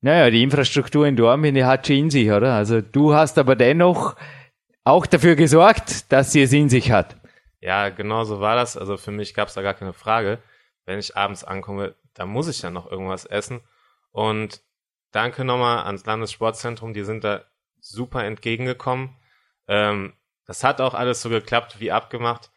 naja, 0.00 0.30
die 0.30 0.42
Infrastruktur 0.42 1.06
in 1.06 1.14
Dortmund, 1.14 1.58
die 1.58 1.64
hat 1.66 1.86
schon 1.86 1.96
in 1.96 2.10
sich, 2.10 2.30
oder? 2.30 2.54
Also 2.54 2.80
du 2.80 3.12
hast 3.12 3.36
aber 3.36 3.54
dennoch 3.54 4.16
auch 4.82 5.04
dafür 5.04 5.36
gesorgt, 5.36 6.10
dass 6.10 6.32
sie 6.32 6.40
es 6.40 6.54
in 6.54 6.70
sich 6.70 6.90
hat. 6.90 7.16
Ja, 7.60 7.90
genau 7.90 8.24
so 8.24 8.40
war 8.40 8.56
das. 8.56 8.78
Also 8.78 8.96
für 8.96 9.10
mich 9.10 9.34
gab 9.34 9.48
es 9.48 9.54
da 9.54 9.60
gar 9.60 9.74
keine 9.74 9.92
Frage. 9.92 10.38
Wenn 10.86 10.98
ich 10.98 11.18
abends 11.18 11.44
ankomme, 11.44 11.96
da 12.14 12.24
muss 12.24 12.48
ich 12.48 12.62
ja 12.62 12.70
noch 12.70 12.90
irgendwas 12.90 13.26
essen. 13.26 13.60
Und 14.10 14.62
danke 15.12 15.44
nochmal 15.44 15.84
ans 15.84 16.04
Landessportzentrum, 16.06 16.92
die 16.92 17.04
sind 17.04 17.24
da 17.24 17.44
super 17.80 18.24
entgegengekommen. 18.24 19.16
Ähm, 19.66 20.14
das 20.46 20.64
hat 20.64 20.80
auch 20.80 20.94
alles 20.94 21.22
so 21.22 21.28
geklappt 21.28 21.80
wie 21.80 21.92
abgemacht. 21.92 22.50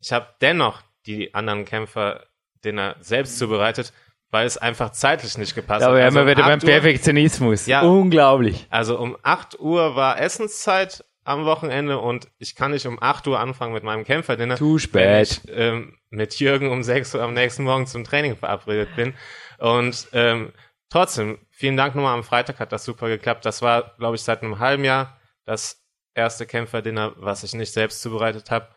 Ich 0.00 0.12
habe 0.12 0.26
dennoch 0.40 0.82
die 1.06 1.34
anderen 1.34 1.64
Kämpfer 1.64 2.24
den 2.64 2.78
er 2.78 2.96
selbst 3.00 3.38
zubereitet, 3.38 3.92
weil 4.30 4.46
es 4.46 4.56
einfach 4.56 4.90
zeitlich 4.90 5.36
nicht 5.36 5.54
gepasst 5.54 5.82
da 5.82 5.88
hat. 5.88 5.94
wären 5.94 6.04
Also 6.04 6.16
wir 6.16 6.22
um 6.22 6.28
wieder 6.28 6.42
beim 6.42 6.58
8 6.58 6.64
Uhr- 6.64 6.70
Perfektionismus. 6.70 7.66
Ja. 7.66 7.82
Unglaublich. 7.82 8.66
Also 8.70 8.98
um 8.98 9.16
8 9.22 9.60
Uhr 9.60 9.96
war 9.96 10.20
Essenszeit 10.20 11.04
am 11.24 11.44
Wochenende 11.44 11.98
und 11.98 12.28
ich 12.38 12.56
kann 12.56 12.72
nicht 12.72 12.86
um 12.86 13.00
8 13.00 13.26
Uhr 13.28 13.38
anfangen 13.38 13.74
mit 13.74 13.84
meinem 13.84 14.04
Kämpferdinner. 14.04 14.56
Zu 14.56 14.78
spät. 14.78 15.42
ich 15.44 15.52
ähm, 15.54 15.98
mit 16.10 16.38
Jürgen 16.40 16.70
um 16.70 16.82
6 16.82 17.14
Uhr 17.14 17.22
am 17.22 17.34
nächsten 17.34 17.64
Morgen 17.64 17.86
zum 17.86 18.04
Training 18.04 18.36
verabredet 18.36 18.94
bin. 18.96 19.14
Und 19.58 20.08
ähm, 20.12 20.52
trotzdem, 20.92 21.38
vielen 21.50 21.76
Dank 21.76 21.94
nochmal 21.94 22.14
am 22.14 22.24
Freitag, 22.24 22.60
hat 22.60 22.72
das 22.72 22.84
super 22.84 23.08
geklappt. 23.08 23.44
Das 23.44 23.62
war, 23.62 23.94
glaube 23.98 24.16
ich, 24.16 24.22
seit 24.22 24.42
einem 24.42 24.58
halben 24.58 24.84
Jahr 24.84 25.18
das 25.44 25.82
erste 26.14 26.46
Kämpferdinner, 26.46 27.14
was 27.16 27.42
ich 27.42 27.54
nicht 27.54 27.72
selbst 27.72 28.02
zubereitet 28.02 28.50
habe. 28.50 28.68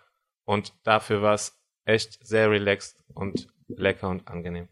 Und 0.45 0.74
dafür 0.84 1.22
war 1.22 1.34
es 1.34 1.60
echt 1.84 2.25
sehr 2.25 2.50
relaxed 2.50 2.98
und 3.13 3.48
lecker 3.67 4.10
und 4.10 4.27
angenehm. 4.27 4.67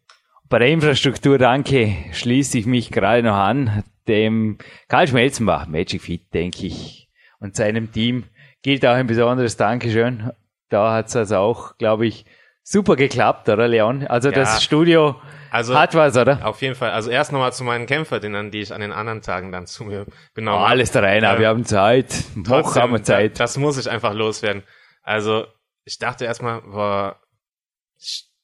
Bei 0.50 0.60
der 0.60 0.70
Infrastruktur, 0.70 1.38
danke, 1.38 1.96
schließe 2.12 2.58
ich 2.58 2.66
mich 2.66 2.92
gerade 2.92 3.24
noch 3.24 3.36
an. 3.36 3.84
Dem 4.08 4.58
Karl 4.88 5.08
Schmelzenbach, 5.08 5.68
Magic 5.68 6.02
Fit, 6.02 6.34
denke 6.34 6.68
ich, 6.68 7.10
und 7.40 7.56
seinem 7.56 7.92
Team 7.92 8.26
gilt 8.62 8.86
auch 8.86 8.94
ein 8.94 9.08
besonderes 9.08 9.58
Dankeschön. 9.58 10.32
Da 10.70 10.94
hat 10.94 11.08
es 11.08 11.16
also 11.16 11.38
auch, 11.38 11.78
glaube 11.78 12.06
ich, 12.06 12.26
super 12.64 12.96
geklappt, 12.96 13.50
oder 13.50 13.68
Leon? 13.68 14.08
Also 14.08 14.30
Ja. 14.30 14.36
das 14.36 14.64
Studio 14.64 15.20
Also 15.52 15.78
hat 15.78 15.94
was, 15.96 16.16
oder? 16.18 16.46
auf 16.46 16.62
jeden 16.62 16.76
Fall. 16.76 16.92
Also 16.92 17.10
erst 17.12 17.32
nochmal 17.32 17.54
zu 17.54 17.64
meinen 17.64 17.86
Kämpferdinnern, 17.86 18.50
die 18.52 18.62
ich 18.62 18.74
an 18.74 18.82
den 18.82 18.92
anderen 18.92 19.22
Tagen 19.22 19.52
dann 19.52 19.68
zu 19.68 19.84
mir 19.84 20.06
genommen 20.34 20.58
Oh, 20.58 20.62
habe. 20.62 20.70
alles 20.70 20.92
da 20.92 21.02
rein, 21.02 21.24
aber 21.26 21.36
Ähm, 21.36 21.42
wir 21.42 21.48
haben 21.50 21.66
Zeit. 21.66 22.24
Noch 22.36 22.44
Trotzdem, 22.46 22.82
haben 22.84 22.92
wir 22.94 23.04
Zeit. 23.04 23.40
Da, 23.40 23.44
das 23.44 23.58
muss 23.58 23.78
ich 23.78 23.90
einfach 23.90 24.14
loswerden. 24.14 24.64
Also, 25.04 25.46
ich 25.84 26.00
dachte 26.00 26.26
erstmal, 26.26 26.62
boah, 26.62 27.20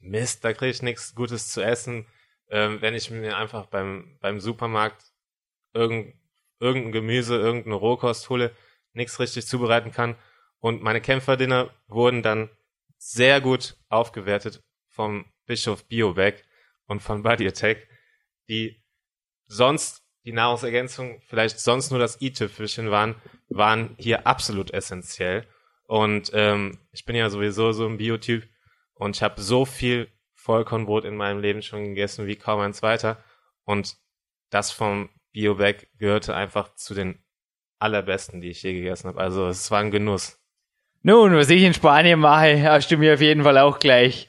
Mist, 0.02 0.44
da 0.46 0.54
kriege 0.54 0.72
ich 0.72 0.82
nichts 0.82 1.14
Gutes 1.16 1.50
zu 1.52 1.62
essen, 1.62 2.06
ähm, 2.50 2.82
wenn 2.82 2.94
ich 2.96 3.10
mir 3.12 3.38
einfach 3.38 3.66
beim, 3.68 4.18
beim 4.22 4.40
Supermarkt 4.40 5.04
irgend, 5.74 6.14
irgendein 6.60 6.92
Gemüse, 6.92 7.36
irgendeine 7.38 7.76
Rohkost 7.76 8.30
hole, 8.30 8.52
nichts 8.94 9.20
richtig 9.20 9.46
zubereiten 9.48 9.92
kann. 9.92 10.16
Und 10.60 10.82
meine 10.82 11.02
Kämpferdinner 11.02 11.70
wurden 11.88 12.22
dann 12.24 12.50
sehr 13.00 13.42
gut 13.42 13.78
aufgewertet 13.88 14.62
vom 14.88 15.26
Bischof 15.46 15.86
Biobag 15.88 16.44
und 16.86 17.02
von 17.02 17.24
Body 17.24 17.48
Attack, 17.48 17.88
die 18.50 18.84
sonst 19.48 20.04
die 20.26 20.34
Nahrungsergänzung 20.34 21.22
vielleicht 21.22 21.60
sonst 21.60 21.90
nur 21.90 22.00
das 22.00 22.22
i-Tüpfelchen 22.22 22.92
waren, 22.92 23.16
waren 23.48 23.96
hier 23.98 24.28
absolut 24.28 24.72
essentiell. 24.72 25.48
Und 25.86 26.30
ähm, 26.34 26.78
ich 26.92 27.06
bin 27.06 27.16
ja 27.16 27.30
sowieso 27.30 27.72
so 27.72 27.88
ein 27.88 27.98
Biotyp 27.98 28.48
und 28.94 29.16
ich 29.16 29.24
habe 29.24 29.42
so 29.42 29.66
viel 29.66 30.12
Vollkornbrot 30.34 31.06
in 31.06 31.16
meinem 31.16 31.40
Leben 31.40 31.62
schon 31.62 31.86
gegessen 31.86 32.28
wie 32.28 32.36
kaum 32.36 32.60
ein 32.60 32.74
zweiter. 32.74 33.24
Und 33.64 33.98
das 34.50 34.72
vom 34.72 35.10
Biobag 35.32 35.88
gehörte 35.98 36.36
einfach 36.36 36.76
zu 36.76 36.94
den 36.94 37.24
allerbesten, 37.80 38.42
die 38.42 38.50
ich 38.50 38.62
je 38.62 38.74
gegessen 38.74 39.08
habe. 39.08 39.22
Also 39.22 39.48
es 39.48 39.72
war 39.72 39.80
ein 39.80 39.92
Genuss. 39.92 40.39
Nun, 41.02 41.34
was 41.34 41.50
ich 41.50 41.64
in 41.64 41.74
Spanien 41.74 42.20
mache, 42.20 42.62
hast 42.62 42.92
du 42.92 42.98
mir 42.98 43.14
auf 43.14 43.22
jeden 43.22 43.44
Fall 43.44 43.58
auch 43.58 43.80
gleich 43.80 44.28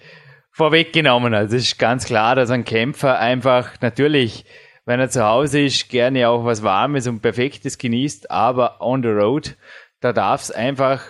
vorweggenommen. 0.52 1.34
Also 1.34 1.56
es 1.56 1.64
ist 1.64 1.80
ganz 1.80 2.04
klar, 2.04 2.36
dass 2.36 2.50
ein 2.50 2.64
Kämpfer 2.64 3.18
einfach 3.18 3.72
natürlich, 3.80 4.44
wenn 4.84 5.00
er 5.00 5.10
zu 5.10 5.24
Hause 5.24 5.62
ist, 5.62 5.88
gerne 5.88 6.28
auch 6.28 6.44
was 6.44 6.62
Warmes 6.62 7.08
und 7.08 7.22
Perfektes 7.22 7.76
genießt, 7.76 8.30
aber 8.30 8.80
on 8.80 9.02
the 9.02 9.08
road, 9.08 9.56
da 10.00 10.12
darf 10.12 10.42
es 10.42 10.52
einfach 10.52 11.02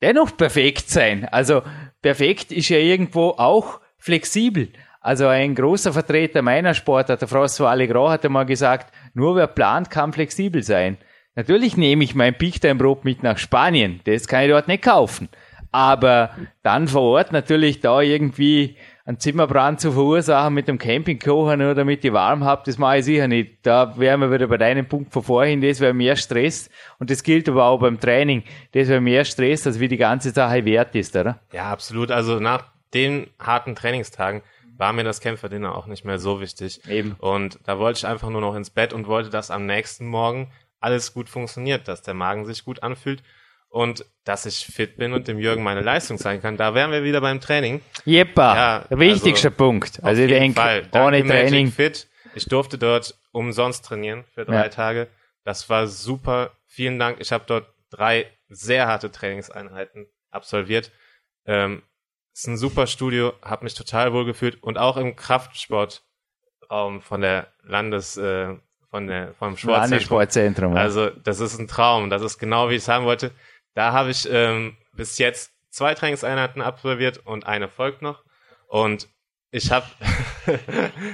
dennoch 0.00 0.36
perfekt 0.36 0.88
sein. 0.88 1.26
Also 1.28 1.62
perfekt 2.00 2.52
ist 2.52 2.68
ja 2.68 2.78
irgendwo 2.78 3.30
auch 3.30 3.80
flexibel. 3.98 4.68
Also 5.00 5.26
ein 5.26 5.56
großer 5.56 5.92
Vertreter 5.92 6.40
meiner 6.40 6.72
Sportart, 6.72 7.20
der 7.20 7.28
François 7.28 7.66
Allegro, 7.66 8.10
hat 8.10 8.24
einmal 8.24 8.46
gesagt, 8.46 8.94
nur 9.12 9.34
wer 9.34 9.48
plant, 9.48 9.90
kann 9.90 10.12
flexibel 10.12 10.62
sein. 10.62 10.98
Natürlich 11.36 11.76
nehme 11.76 12.04
ich 12.04 12.14
mein 12.14 12.36
Pichsteinbrot 12.36 13.04
mit 13.04 13.22
nach 13.22 13.38
Spanien. 13.38 14.00
Das 14.04 14.28
kann 14.28 14.44
ich 14.44 14.50
dort 14.50 14.68
nicht 14.68 14.84
kaufen. 14.84 15.28
Aber 15.72 16.30
dann 16.62 16.86
vor 16.86 17.02
Ort 17.02 17.32
natürlich 17.32 17.80
da 17.80 18.00
irgendwie 18.00 18.76
einen 19.04 19.18
Zimmerbrand 19.18 19.80
zu 19.80 19.90
verursachen 19.90 20.54
mit 20.54 20.68
dem 20.68 20.78
Campingkocher, 20.78 21.56
nur 21.56 21.74
damit 21.74 22.04
ich 22.04 22.12
warm 22.12 22.44
habe, 22.44 22.62
das 22.64 22.78
mache 22.78 22.98
ich 22.98 23.04
sicher 23.04 23.26
nicht. 23.26 23.58
Da 23.66 23.98
wären 23.98 24.20
wir 24.20 24.30
wieder 24.30 24.46
bei 24.46 24.56
deinem 24.56 24.86
Punkt 24.86 25.12
von 25.12 25.24
vorhin, 25.24 25.60
das 25.60 25.80
wäre 25.80 25.92
mehr 25.92 26.16
Stress. 26.16 26.70
Und 26.98 27.10
das 27.10 27.22
gilt 27.22 27.48
aber 27.48 27.64
auch 27.64 27.80
beim 27.80 27.98
Training. 27.98 28.44
Das 28.72 28.88
wäre 28.88 29.00
mehr 29.00 29.24
Stress, 29.24 29.66
als 29.66 29.80
wie 29.80 29.88
die 29.88 29.96
ganze 29.96 30.30
Sache 30.30 30.64
wert 30.64 30.94
ist, 30.94 31.16
oder? 31.16 31.40
Ja, 31.52 31.72
absolut. 31.72 32.12
Also 32.12 32.38
nach 32.38 32.64
den 32.94 33.26
harten 33.38 33.74
Trainingstagen 33.74 34.42
war 34.76 34.92
mir 34.92 35.04
das 35.04 35.20
Kämpferdinner 35.20 35.76
auch 35.76 35.86
nicht 35.86 36.04
mehr 36.04 36.18
so 36.18 36.40
wichtig. 36.40 36.80
Eben. 36.88 37.16
Und 37.18 37.58
da 37.64 37.78
wollte 37.78 37.98
ich 37.98 38.06
einfach 38.06 38.30
nur 38.30 38.40
noch 38.40 38.54
ins 38.54 38.70
Bett 38.70 38.92
und 38.92 39.06
wollte, 39.06 39.30
dass 39.30 39.50
am 39.50 39.66
nächsten 39.66 40.06
Morgen 40.06 40.50
alles 40.84 41.12
gut 41.14 41.28
funktioniert, 41.28 41.88
dass 41.88 42.02
der 42.02 42.14
Magen 42.14 42.44
sich 42.44 42.64
gut 42.64 42.82
anfühlt 42.82 43.22
und 43.68 44.04
dass 44.24 44.46
ich 44.46 44.66
fit 44.66 44.96
bin 44.96 45.12
und 45.12 45.26
dem 45.26 45.38
Jürgen 45.38 45.62
meine 45.64 45.80
Leistung 45.80 46.18
zeigen 46.18 46.40
kann. 46.40 46.56
Da 46.56 46.74
wären 46.74 46.92
wir 46.92 47.02
wieder 47.02 47.20
beim 47.20 47.40
Training. 47.40 47.80
Jeppa, 48.04 48.54
Ja, 48.54 48.78
der 48.88 48.98
wichtigste 48.98 49.48
also, 49.48 49.56
Punkt. 49.56 49.98
Also 50.02 50.22
ich 50.22 50.28
denke, 50.28 50.60
Fall. 50.60 50.82
Danke, 50.82 50.98
ohne 51.08 51.24
Magic 51.24 51.48
Training, 51.48 51.72
Fit. 51.72 52.06
Ich 52.36 52.46
durfte 52.46 52.78
dort 52.78 53.18
umsonst 53.32 53.84
trainieren 53.84 54.24
für 54.32 54.44
drei 54.44 54.64
Ja. 54.64 54.68
Tage. 54.68 55.08
Das 55.44 55.68
war 55.68 55.86
super. 55.86 56.52
Vielen 56.66 56.98
Dank. 56.98 57.18
Ich 57.20 57.32
habe 57.32 57.44
dort 57.46 57.66
drei 57.90 58.26
sehr 58.48 58.86
harte 58.86 59.10
Trainingseinheiten 59.10 60.06
absolviert. 60.30 60.92
Ähm, 61.46 61.82
ist 62.32 62.46
ein 62.48 62.56
super 62.56 62.86
Studio, 62.86 63.32
habe 63.42 63.64
mich 63.64 63.74
total 63.74 64.12
wohl 64.12 64.24
gefühlt 64.24 64.62
und 64.62 64.76
auch 64.78 64.96
im 64.96 65.14
Kraftsportraum 65.16 67.00
von 67.00 67.20
der 67.20 67.48
Landes, 67.62 68.16
äh, 68.16 68.54
von 68.94 69.08
der 69.08 69.34
vom 69.34 69.56
Sportzentrum. 69.56 69.90
Landessportzentrum. 69.90 70.76
Also 70.76 71.10
das 71.10 71.40
ist 71.40 71.58
ein 71.58 71.66
Traum. 71.66 72.10
Das 72.10 72.22
ist 72.22 72.38
genau 72.38 72.68
wie 72.70 72.74
ich 72.74 72.82
es 72.82 72.88
haben 72.88 73.06
wollte. 73.06 73.32
Da 73.74 73.92
habe 73.92 74.10
ich 74.10 74.28
ähm, 74.30 74.76
bis 74.92 75.18
jetzt 75.18 75.50
zwei 75.70 75.94
Trainingseinheiten 75.94 76.62
absolviert 76.62 77.18
und 77.26 77.44
eine 77.44 77.68
folgt 77.68 78.02
noch. 78.02 78.22
Und 78.68 79.08
ich 79.50 79.72
habe 79.72 79.84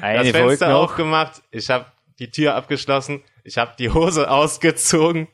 das 0.02 0.28
Fenster 0.30 0.76
aufgemacht, 0.76 1.40
ich 1.50 1.70
habe 1.70 1.87
die 2.18 2.30
Tür 2.30 2.54
abgeschlossen, 2.54 3.22
ich 3.44 3.56
habe 3.56 3.72
die 3.78 3.88
Hose 3.88 4.30
ausgezogen 4.40 5.28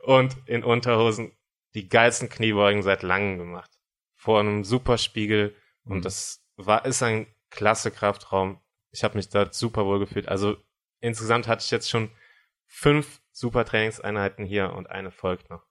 und 0.00 0.36
in 0.46 0.64
Unterhosen 0.64 1.30
die 1.74 1.88
geilsten 1.88 2.28
Kniebeugen 2.28 2.82
seit 2.82 3.04
langem 3.04 3.38
gemacht. 3.38 3.70
Vor 4.16 4.40
einem 4.40 4.64
Superspiegel 4.64 5.54
und 5.84 5.98
Mhm. 5.98 6.02
das 6.02 6.42
war 6.56 6.84
ist 6.86 7.04
ein 7.04 7.28
klasse 7.50 7.92
Kraftraum. 7.92 8.58
Ich 8.90 9.04
habe 9.04 9.16
mich 9.16 9.28
dort 9.28 9.54
super 9.54 9.84
wohl 9.86 10.00
gefühlt. 10.00 10.26
Also 10.28 10.56
insgesamt 11.00 11.48
hatte 11.48 11.62
ich 11.64 11.70
jetzt 11.70 11.90
schon 11.90 12.10
fünf 12.66 13.20
super 13.32 13.64
Trainingseinheiten 13.64 14.44
hier 14.44 14.72
und 14.72 14.90
eine 14.90 15.10
folgt 15.10 15.50
noch. 15.50 15.64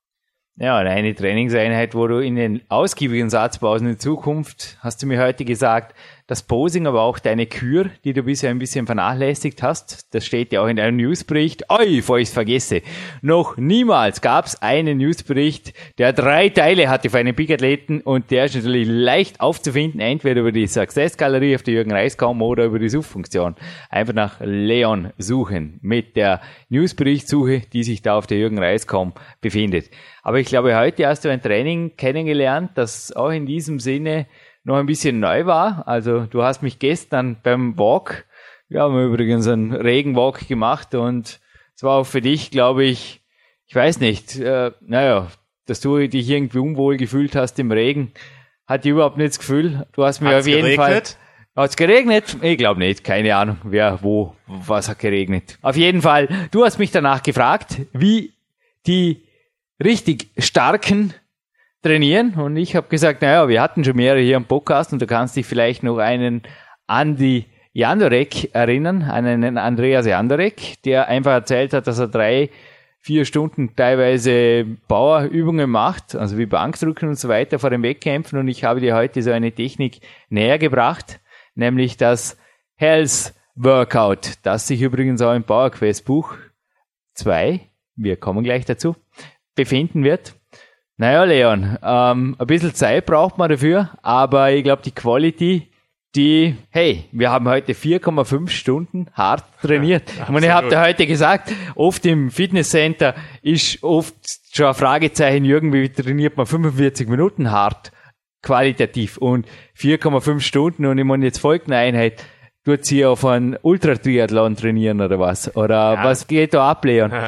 Ja, 0.56 0.78
eine 0.78 1.16
Trainingseinheit, 1.16 1.96
wo 1.96 2.06
du 2.06 2.20
in 2.20 2.36
den 2.36 2.62
ausgiebigen 2.70 3.32
Satzpausen 3.32 3.88
in 3.88 4.00
Zukunft, 4.00 4.78
hast 4.82 5.02
du 5.02 5.08
mir 5.08 5.20
heute 5.20 5.46
gesagt, 5.46 5.98
das 6.28 6.44
Posing, 6.44 6.88
aber 6.88 7.02
auch 7.02 7.20
deine 7.20 7.46
Kür, 7.46 7.90
die 8.06 8.14
du 8.14 8.24
bisher 8.24 8.50
ein 8.50 8.60
bisschen 8.60 8.86
vernachlässigt 8.86 9.62
hast. 9.62 10.14
Das 10.14 10.26
steht 10.26 10.54
ja 10.54 10.62
auch 10.62 10.68
in 10.68 10.78
deinem 10.78 10.96
Newsbericht. 10.96 11.70
Oi, 11.70 11.98
bevor 11.98 12.18
ich 12.18 12.30
es 12.30 12.34
vergesse. 12.34 12.82
Noch 13.22 13.58
niemals 13.58 14.22
gab 14.22 14.46
es 14.46 14.62
einen 14.62 14.98
Newsbericht, 15.00 15.74
der 15.98 16.14
drei 16.14 16.50
Teile 16.50 16.90
hatte 16.90 17.10
für 17.10 17.18
einen 17.18 17.36
Big-Athleten 17.36 18.02
und 18.02 18.32
der 18.32 18.46
ist 18.46 18.56
natürlich 18.56 18.88
leicht 18.88 19.42
aufzufinden, 19.42 20.00
entweder 20.00 20.42
über 20.42 20.54
die 20.54 20.68
Success-Galerie 20.68 21.56
auf 21.56 21.64
der 21.64 21.74
Jürgen 21.74 21.92
Reiskaum 21.92 22.42
oder 22.42 22.66
über 22.66 22.80
die 22.80 22.90
Suchfunktion. 22.90 23.56
Einfach 23.90 24.14
nach 24.14 24.40
Leon 24.40 25.12
suchen 25.18 25.80
mit 25.82 26.16
der 26.16 26.40
Newsberichtsuche, 26.70 27.64
die 27.74 27.84
sich 27.84 28.02
da 28.02 28.18
auf 28.18 28.28
der 28.28 28.38
Jürgen 28.38 28.60
Reiskaum 28.60 29.14
befindet. 29.42 29.90
Aber 30.22 30.40
ich 30.40 30.48
glaube, 30.48 30.78
heute 30.78 31.06
hast 31.06 31.26
du 31.26 31.30
ein 31.30 31.42
Training 31.42 31.98
kennengelernt, 31.98 32.72
das 32.76 33.12
auch 33.14 33.30
in 33.30 33.46
diesem 33.46 33.80
Sinne 33.80 34.26
noch 34.64 34.78
ein 34.78 34.86
bisschen 34.86 35.20
neu 35.20 35.46
war. 35.46 35.88
Also 35.88 36.26
du 36.26 36.44
hast 36.44 36.64
mich 36.64 36.80
gestern 36.80 37.38
beim 37.42 37.78
Walk, 37.78 38.26
wir 38.70 38.82
haben 38.82 38.98
übrigens 39.06 39.48
einen 39.48 39.74
Regenwalk 39.74 40.48
gemacht 40.48 40.96
und 40.96 41.40
es 41.76 41.84
war 41.84 42.00
auch 42.00 42.06
für 42.06 42.22
dich, 42.22 42.52
glaube 42.52 42.84
ich, 42.86 43.22
ich 43.68 43.76
weiß 43.76 44.00
nicht, 44.00 44.40
äh, 44.40 44.72
naja, 44.82 45.28
dass 45.66 45.80
du 45.80 46.08
dich 46.08 46.30
irgendwie 46.30 46.60
unwohl 46.60 46.98
gefühlt 46.98 47.36
hast 47.36 47.60
im 47.60 47.72
Regen, 47.72 48.12
hatte 48.66 48.88
ich 48.88 48.94
überhaupt 48.94 49.18
nicht 49.18 49.30
das 49.30 49.40
Gefühl. 49.40 49.86
Du 49.94 50.04
hast 50.04 50.22
mir 50.22 50.30
Hat's 50.30 50.40
auf 50.46 50.48
jeden 50.48 50.64
geregnet? 50.64 51.18
Fall. 51.56 51.64
Hat's 51.64 51.76
geregnet? 51.76 52.38
Ich 52.42 52.58
glaube 52.58 52.80
nicht, 52.80 53.04
keine 53.04 53.36
Ahnung, 53.36 53.58
wer, 53.64 54.00
wo, 54.02 54.36
was 54.48 54.90
hat 54.90 55.00
geregnet. 55.00 55.60
Auf 55.62 55.76
jeden 55.76 56.02
Fall, 56.02 56.28
du 56.52 56.66
hast 56.66 56.80
mich 56.80 56.92
danach 56.92 57.22
gefragt, 57.22 57.82
wie 57.94 58.34
die 58.88 59.24
richtig 59.84 60.32
starken 60.38 61.14
trainieren. 61.84 62.34
Und 62.36 62.58
ich 62.58 62.76
habe 62.76 62.88
gesagt, 62.88 63.22
naja, 63.22 63.48
wir 63.48 63.62
hatten 63.62 63.84
schon 63.84 63.96
mehrere 63.96 64.22
hier 64.22 64.38
im 64.38 64.46
Podcast 64.46 64.94
und 64.94 65.02
du 65.02 65.08
kannst 65.08 65.36
dich 65.36 65.46
vielleicht 65.46 65.84
noch 65.84 66.00
einen 66.00 66.42
Andi 66.88 67.46
Jandorek 67.74 68.54
erinnern, 68.54 69.02
an 69.04 69.26
einen 69.26 69.58
Andreas 69.58 70.06
Jandorek, 70.06 70.82
der 70.84 71.08
einfach 71.08 71.32
erzählt 71.32 71.74
hat, 71.74 71.88
dass 71.88 72.00
er 72.00 72.08
drei, 72.08 72.50
vier 73.00 73.26
Stunden 73.26 73.76
teilweise 73.76 74.66
Bauerübungen 74.88 75.70
macht, 75.70 76.16
also 76.16 76.38
wie 76.38 76.46
Bankdrücken 76.46 77.10
und 77.10 77.20
so 77.20 77.30
weiter 77.30 77.60
vor 77.60 77.72
den 77.72 77.84
Wettkämpfen. 77.84 78.40
Und 78.40 78.48
ich 78.48 78.64
habe 78.64 78.80
dir 78.80 78.96
heute 78.96 79.22
so 79.22 79.32
eine 79.32 79.52
Technik 79.52 80.02
näher 80.30 80.60
gebracht, 80.60 81.20
nämlich 81.56 81.98
das 81.98 82.38
Health 82.76 83.34
Workout, 83.56 84.34
das 84.44 84.68
sich 84.68 84.82
übrigens 84.82 85.22
auch 85.22 85.34
im 85.34 85.44
PowerQuest 85.44 86.06
Buch 86.06 86.36
2, 87.16 87.60
wir 87.96 88.18
kommen 88.18 88.44
gleich 88.44 88.66
dazu, 88.66 88.96
befinden 89.56 90.04
wird. 90.04 90.36
Naja, 90.98 91.24
Leon, 91.24 91.78
ähm, 91.84 92.36
ein 92.38 92.48
bisschen 92.48 92.74
Zeit 92.76 93.06
braucht 93.06 93.38
man 93.38 93.50
dafür, 93.50 93.90
aber 94.04 94.52
ich 94.52 94.64
glaube, 94.64 94.84
die 94.84 94.92
Quality, 94.92 95.70
die, 96.16 96.56
hey, 96.70 97.06
wir 97.12 97.32
haben 97.32 97.48
heute 97.50 97.74
4,5 97.74 98.50
Stunden 98.50 99.08
hart 99.14 99.44
trainiert. 99.62 100.04
Ja, 100.16 100.24
ich 100.26 100.30
meine, 100.30 100.46
ich 100.46 100.52
habe 100.52 100.70
dir 100.70 100.80
heute 100.82 101.08
gesagt, 101.08 101.52
oft 101.76 102.06
im 102.06 102.30
Fitnesscenter 102.30 103.16
ist 103.42 103.82
oft 103.84 104.14
schon 104.54 104.68
ein 104.68 104.76
Fragezeichen, 104.76 105.46
irgendwie 105.46 105.90
trainiert 105.90 106.38
man 106.38 106.46
45 106.46 107.08
Minuten 107.10 107.50
hart 107.50 107.92
qualitativ 108.44 109.18
und 109.18 109.48
4,5 109.76 110.42
Stunden 110.42 110.86
und 110.86 110.98
ich 111.00 111.06
meine, 111.06 111.26
jetzt 111.26 111.40
folgt 111.40 111.68
eine 111.68 111.78
Einheit, 111.78 112.24
tut 112.66 112.86
sie 112.86 113.04
auf 113.06 113.26
einen 113.26 113.58
Ultratriathlon 113.60 114.56
trainieren 114.56 115.02
oder 115.02 115.18
was? 115.20 115.56
Oder 115.56 115.94
Ja. 115.96 116.04
was 116.04 116.28
geht 116.28 116.54
da 116.54 116.70
ab, 116.70 116.86
Leon? 116.86 117.12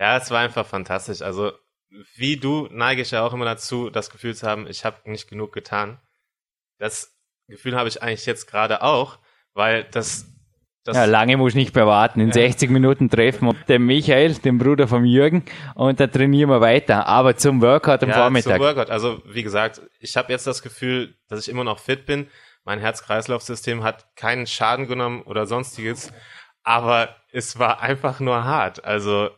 Ja, 0.00 0.16
es 0.16 0.28
war 0.32 0.40
einfach 0.40 0.66
fantastisch. 0.66 1.22
Also, 1.22 1.52
wie 2.16 2.36
du 2.36 2.68
neige 2.70 3.02
ich 3.02 3.10
ja 3.10 3.24
auch 3.24 3.32
immer 3.32 3.44
dazu, 3.44 3.90
das 3.90 4.10
Gefühl 4.10 4.34
zu 4.34 4.46
haben, 4.46 4.66
ich 4.66 4.84
habe 4.84 5.10
nicht 5.10 5.28
genug 5.28 5.52
getan. 5.52 6.00
Das 6.78 7.16
Gefühl 7.48 7.76
habe 7.76 7.88
ich 7.88 8.02
eigentlich 8.02 8.26
jetzt 8.26 8.46
gerade 8.46 8.82
auch, 8.82 9.18
weil 9.52 9.84
das, 9.84 10.26
das 10.84 10.96
Ja, 10.96 11.04
lange 11.04 11.36
muss 11.36 11.52
ich 11.52 11.56
nicht 11.56 11.74
mehr 11.74 11.86
warten. 11.86 12.20
In 12.20 12.32
60 12.32 12.70
Minuten 12.70 13.10
treffen 13.10 13.46
wir 13.46 13.54
den 13.68 13.86
Michael, 13.86 14.34
den 14.34 14.58
Bruder 14.58 14.88
vom 14.88 15.04
Jürgen, 15.04 15.44
und 15.74 16.00
dann 16.00 16.10
trainieren 16.10 16.50
wir 16.50 16.60
weiter. 16.60 17.06
Aber 17.06 17.36
zum 17.36 17.62
Workout 17.62 18.02
am 18.02 18.08
ja, 18.08 18.16
Vormittag. 18.16 18.56
Zum 18.56 18.66
Workout. 18.66 18.90
Also, 18.90 19.22
wie 19.26 19.42
gesagt, 19.42 19.80
ich 20.00 20.16
habe 20.16 20.32
jetzt 20.32 20.46
das 20.46 20.62
Gefühl, 20.62 21.16
dass 21.28 21.40
ich 21.40 21.48
immer 21.48 21.64
noch 21.64 21.78
fit 21.78 22.06
bin. 22.06 22.28
Mein 22.64 22.80
Herz-Kreislauf-System 22.80 23.84
hat 23.84 24.16
keinen 24.16 24.46
Schaden 24.46 24.88
genommen 24.88 25.22
oder 25.22 25.46
sonstiges. 25.46 26.12
Aber 26.62 27.14
es 27.30 27.58
war 27.58 27.80
einfach 27.82 28.20
nur 28.20 28.44
hart. 28.44 28.84
Also, 28.84 29.30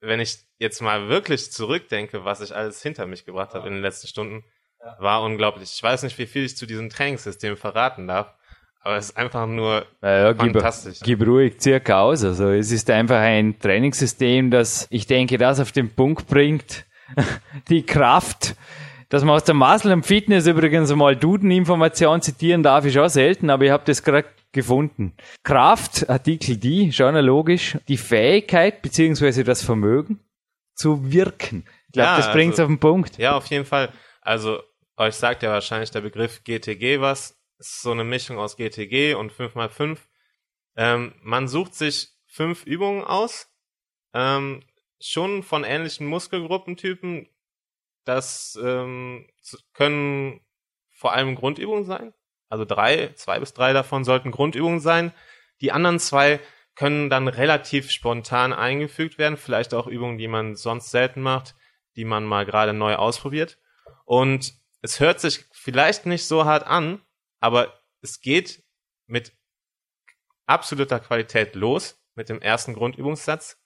wenn 0.00 0.20
ich 0.20 0.38
jetzt 0.58 0.80
mal 0.82 1.08
wirklich 1.08 1.50
zurückdenke, 1.52 2.24
was 2.24 2.40
ich 2.40 2.54
alles 2.54 2.82
hinter 2.82 3.06
mich 3.06 3.24
gebracht 3.24 3.54
habe 3.54 3.68
in 3.68 3.74
den 3.74 3.82
letzten 3.82 4.06
Stunden, 4.06 4.44
war 4.98 5.22
unglaublich. 5.22 5.72
Ich 5.74 5.82
weiß 5.82 6.02
nicht, 6.04 6.18
wie 6.18 6.26
viel 6.26 6.44
ich 6.44 6.56
zu 6.56 6.66
diesem 6.66 6.90
Trainingssystem 6.90 7.56
verraten 7.56 8.06
darf, 8.06 8.32
aber 8.80 8.96
es 8.96 9.06
ist 9.06 9.16
einfach 9.16 9.46
nur 9.46 9.84
Ja, 10.02 10.18
ja, 10.18 10.32
gib, 10.32 10.52
fantastisch. 10.52 11.00
gib 11.02 11.26
ruhig 11.26 11.60
circa 11.60 12.02
aus. 12.02 12.22
Also 12.22 12.50
es 12.50 12.70
ist 12.70 12.88
einfach 12.90 13.18
ein 13.18 13.58
Trainingssystem, 13.58 14.50
das 14.50 14.86
ich 14.90 15.06
denke, 15.06 15.38
das 15.38 15.58
auf 15.60 15.72
den 15.72 15.90
Punkt 15.94 16.28
bringt. 16.28 16.84
Die 17.68 17.84
Kraft, 17.84 18.54
dass 19.08 19.24
man 19.24 19.36
aus 19.36 19.44
der 19.44 19.54
Muscle 19.54 19.92
und 19.92 20.04
Fitness 20.04 20.46
übrigens 20.46 20.92
mal 20.94 21.16
Duden-Information 21.16 22.22
zitieren 22.22 22.62
darf, 22.62 22.84
ist 22.84 22.96
auch 22.98 23.08
selten, 23.08 23.50
aber 23.50 23.64
ich 23.64 23.70
habe 23.70 23.84
das 23.86 24.02
gerade 24.02 24.28
gefunden. 24.52 25.14
Kraft, 25.42 26.08
Artikel 26.08 26.56
die, 26.56 26.92
schon 26.92 27.14
logisch, 27.16 27.76
die 27.88 27.96
Fähigkeit 27.96 28.82
beziehungsweise 28.82 29.44
das 29.44 29.62
Vermögen 29.62 30.20
zu 30.74 31.12
wirken. 31.12 31.64
Ich 31.86 31.92
glaube, 31.92 32.08
Ja, 32.10 32.16
das 32.16 32.32
bringt 32.32 32.54
es 32.54 32.60
also- 32.60 32.64
auf 32.64 32.68
den 32.76 32.80
Punkt. 32.80 33.18
Ja, 33.18 33.36
auf 33.36 33.46
jeden 33.46 33.64
Fall. 33.64 33.92
Also, 34.22 34.60
euch 34.96 35.14
sagt 35.14 35.42
ja 35.42 35.50
wahrscheinlich 35.50 35.90
der 35.90 36.00
Begriff 36.00 36.42
GTG 36.44 37.00
was. 37.00 37.36
Es 37.58 37.68
ist 37.68 37.82
so 37.82 37.92
eine 37.92 38.04
Mischung 38.04 38.38
aus 38.38 38.56
GTG 38.56 39.14
und 39.14 39.32
5x5. 39.32 39.98
Ähm, 40.76 41.14
man 41.22 41.48
sucht 41.48 41.74
sich 41.74 42.08
fünf 42.26 42.64
Übungen 42.66 43.02
aus, 43.04 43.48
ähm, 44.12 44.62
schon 45.00 45.42
von 45.42 45.64
ähnlichen 45.64 46.06
Muskelgruppentypen. 46.06 47.28
Das 48.06 48.58
ähm, 48.62 49.28
können 49.74 50.40
vor 50.90 51.12
allem 51.12 51.34
Grundübungen 51.34 51.84
sein. 51.84 52.14
Also 52.48 52.64
drei, 52.64 53.12
zwei 53.14 53.40
bis 53.40 53.52
drei 53.52 53.72
davon 53.72 54.04
sollten 54.04 54.30
Grundübungen 54.30 54.80
sein. 54.80 55.12
Die 55.60 55.72
anderen 55.72 55.98
zwei 55.98 56.40
können 56.76 57.10
dann 57.10 57.26
relativ 57.26 57.90
spontan 57.90 58.52
eingefügt 58.52 59.18
werden. 59.18 59.36
Vielleicht 59.36 59.74
auch 59.74 59.88
Übungen, 59.88 60.18
die 60.18 60.28
man 60.28 60.54
sonst 60.54 60.90
selten 60.90 61.20
macht, 61.20 61.56
die 61.96 62.04
man 62.04 62.24
mal 62.24 62.46
gerade 62.46 62.72
neu 62.72 62.94
ausprobiert. 62.94 63.58
Und 64.04 64.54
es 64.82 65.00
hört 65.00 65.20
sich 65.20 65.44
vielleicht 65.50 66.06
nicht 66.06 66.26
so 66.26 66.44
hart 66.44 66.64
an, 66.64 67.02
aber 67.40 67.80
es 68.02 68.20
geht 68.20 68.62
mit 69.06 69.32
absoluter 70.46 71.00
Qualität 71.00 71.56
los 71.56 72.00
mit 72.14 72.28
dem 72.28 72.40
ersten 72.40 72.74
Grundübungssatz. 72.74 73.60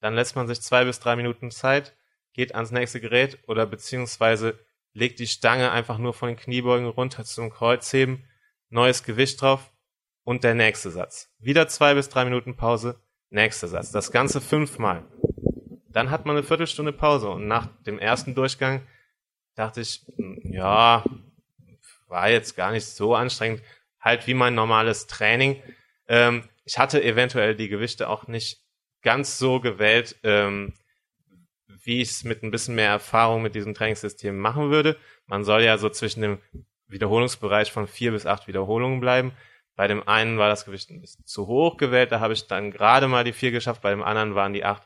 Dann 0.00 0.14
lässt 0.14 0.36
man 0.36 0.46
sich 0.46 0.60
zwei 0.62 0.84
bis 0.84 1.00
drei 1.00 1.16
Minuten 1.16 1.50
Zeit, 1.50 1.96
geht 2.32 2.54
ans 2.54 2.70
nächste 2.70 3.00
Gerät 3.00 3.38
oder 3.46 3.66
beziehungsweise 3.66 4.58
legt 4.92 5.18
die 5.18 5.26
Stange 5.26 5.70
einfach 5.70 5.98
nur 5.98 6.14
von 6.14 6.28
den 6.28 6.36
Kniebeugen 6.36 6.88
runter 6.88 7.24
zum 7.24 7.50
Kreuzheben, 7.50 8.24
neues 8.68 9.02
Gewicht 9.02 9.40
drauf 9.40 9.70
und 10.24 10.44
der 10.44 10.54
nächste 10.54 10.90
Satz. 10.90 11.32
Wieder 11.38 11.68
zwei 11.68 11.94
bis 11.94 12.08
drei 12.08 12.24
Minuten 12.24 12.56
Pause, 12.56 13.00
nächster 13.30 13.68
Satz. 13.68 13.90
Das 13.90 14.12
Ganze 14.12 14.40
fünfmal. 14.40 15.04
Dann 15.88 16.10
hat 16.10 16.24
man 16.24 16.36
eine 16.36 16.44
Viertelstunde 16.44 16.92
Pause 16.92 17.30
und 17.30 17.46
nach 17.46 17.66
dem 17.82 17.98
ersten 17.98 18.34
Durchgang 18.34 18.86
dachte 19.54 19.80
ich, 19.80 20.04
hm, 20.16 20.40
ja, 20.44 21.04
war 22.06 22.30
jetzt 22.30 22.56
gar 22.56 22.72
nicht 22.72 22.86
so 22.86 23.14
anstrengend, 23.14 23.62
halt 24.00 24.26
wie 24.26 24.34
mein 24.34 24.54
normales 24.54 25.06
Training. 25.06 25.62
Ähm, 26.08 26.48
ich 26.64 26.78
hatte 26.78 27.02
eventuell 27.02 27.54
die 27.54 27.68
Gewichte 27.68 28.08
auch 28.08 28.26
nicht 28.26 28.64
ganz 29.02 29.38
so 29.38 29.60
gewählt, 29.60 30.16
ähm, 30.22 30.74
wie 31.90 32.00
ich 32.00 32.10
es 32.10 32.22
mit 32.22 32.44
ein 32.44 32.52
bisschen 32.52 32.76
mehr 32.76 32.90
Erfahrung 32.90 33.42
mit 33.42 33.56
diesem 33.56 33.74
Trainingssystem 33.74 34.38
machen 34.38 34.70
würde. 34.70 34.96
Man 35.26 35.42
soll 35.42 35.62
ja 35.62 35.76
so 35.76 35.88
zwischen 35.88 36.22
dem 36.22 36.38
Wiederholungsbereich 36.86 37.72
von 37.72 37.88
vier 37.88 38.12
bis 38.12 38.26
acht 38.26 38.46
Wiederholungen 38.46 39.00
bleiben. 39.00 39.32
Bei 39.74 39.88
dem 39.88 40.06
einen 40.06 40.38
war 40.38 40.48
das 40.48 40.64
Gewicht 40.64 40.90
ein 40.90 41.00
bisschen 41.00 41.26
zu 41.26 41.48
hoch 41.48 41.78
gewählt, 41.78 42.12
da 42.12 42.20
habe 42.20 42.32
ich 42.32 42.46
dann 42.46 42.70
gerade 42.70 43.08
mal 43.08 43.24
die 43.24 43.32
vier 43.32 43.50
geschafft, 43.50 43.82
bei 43.82 43.90
dem 43.90 44.04
anderen 44.04 44.36
waren 44.36 44.52
die 44.52 44.64
acht 44.64 44.84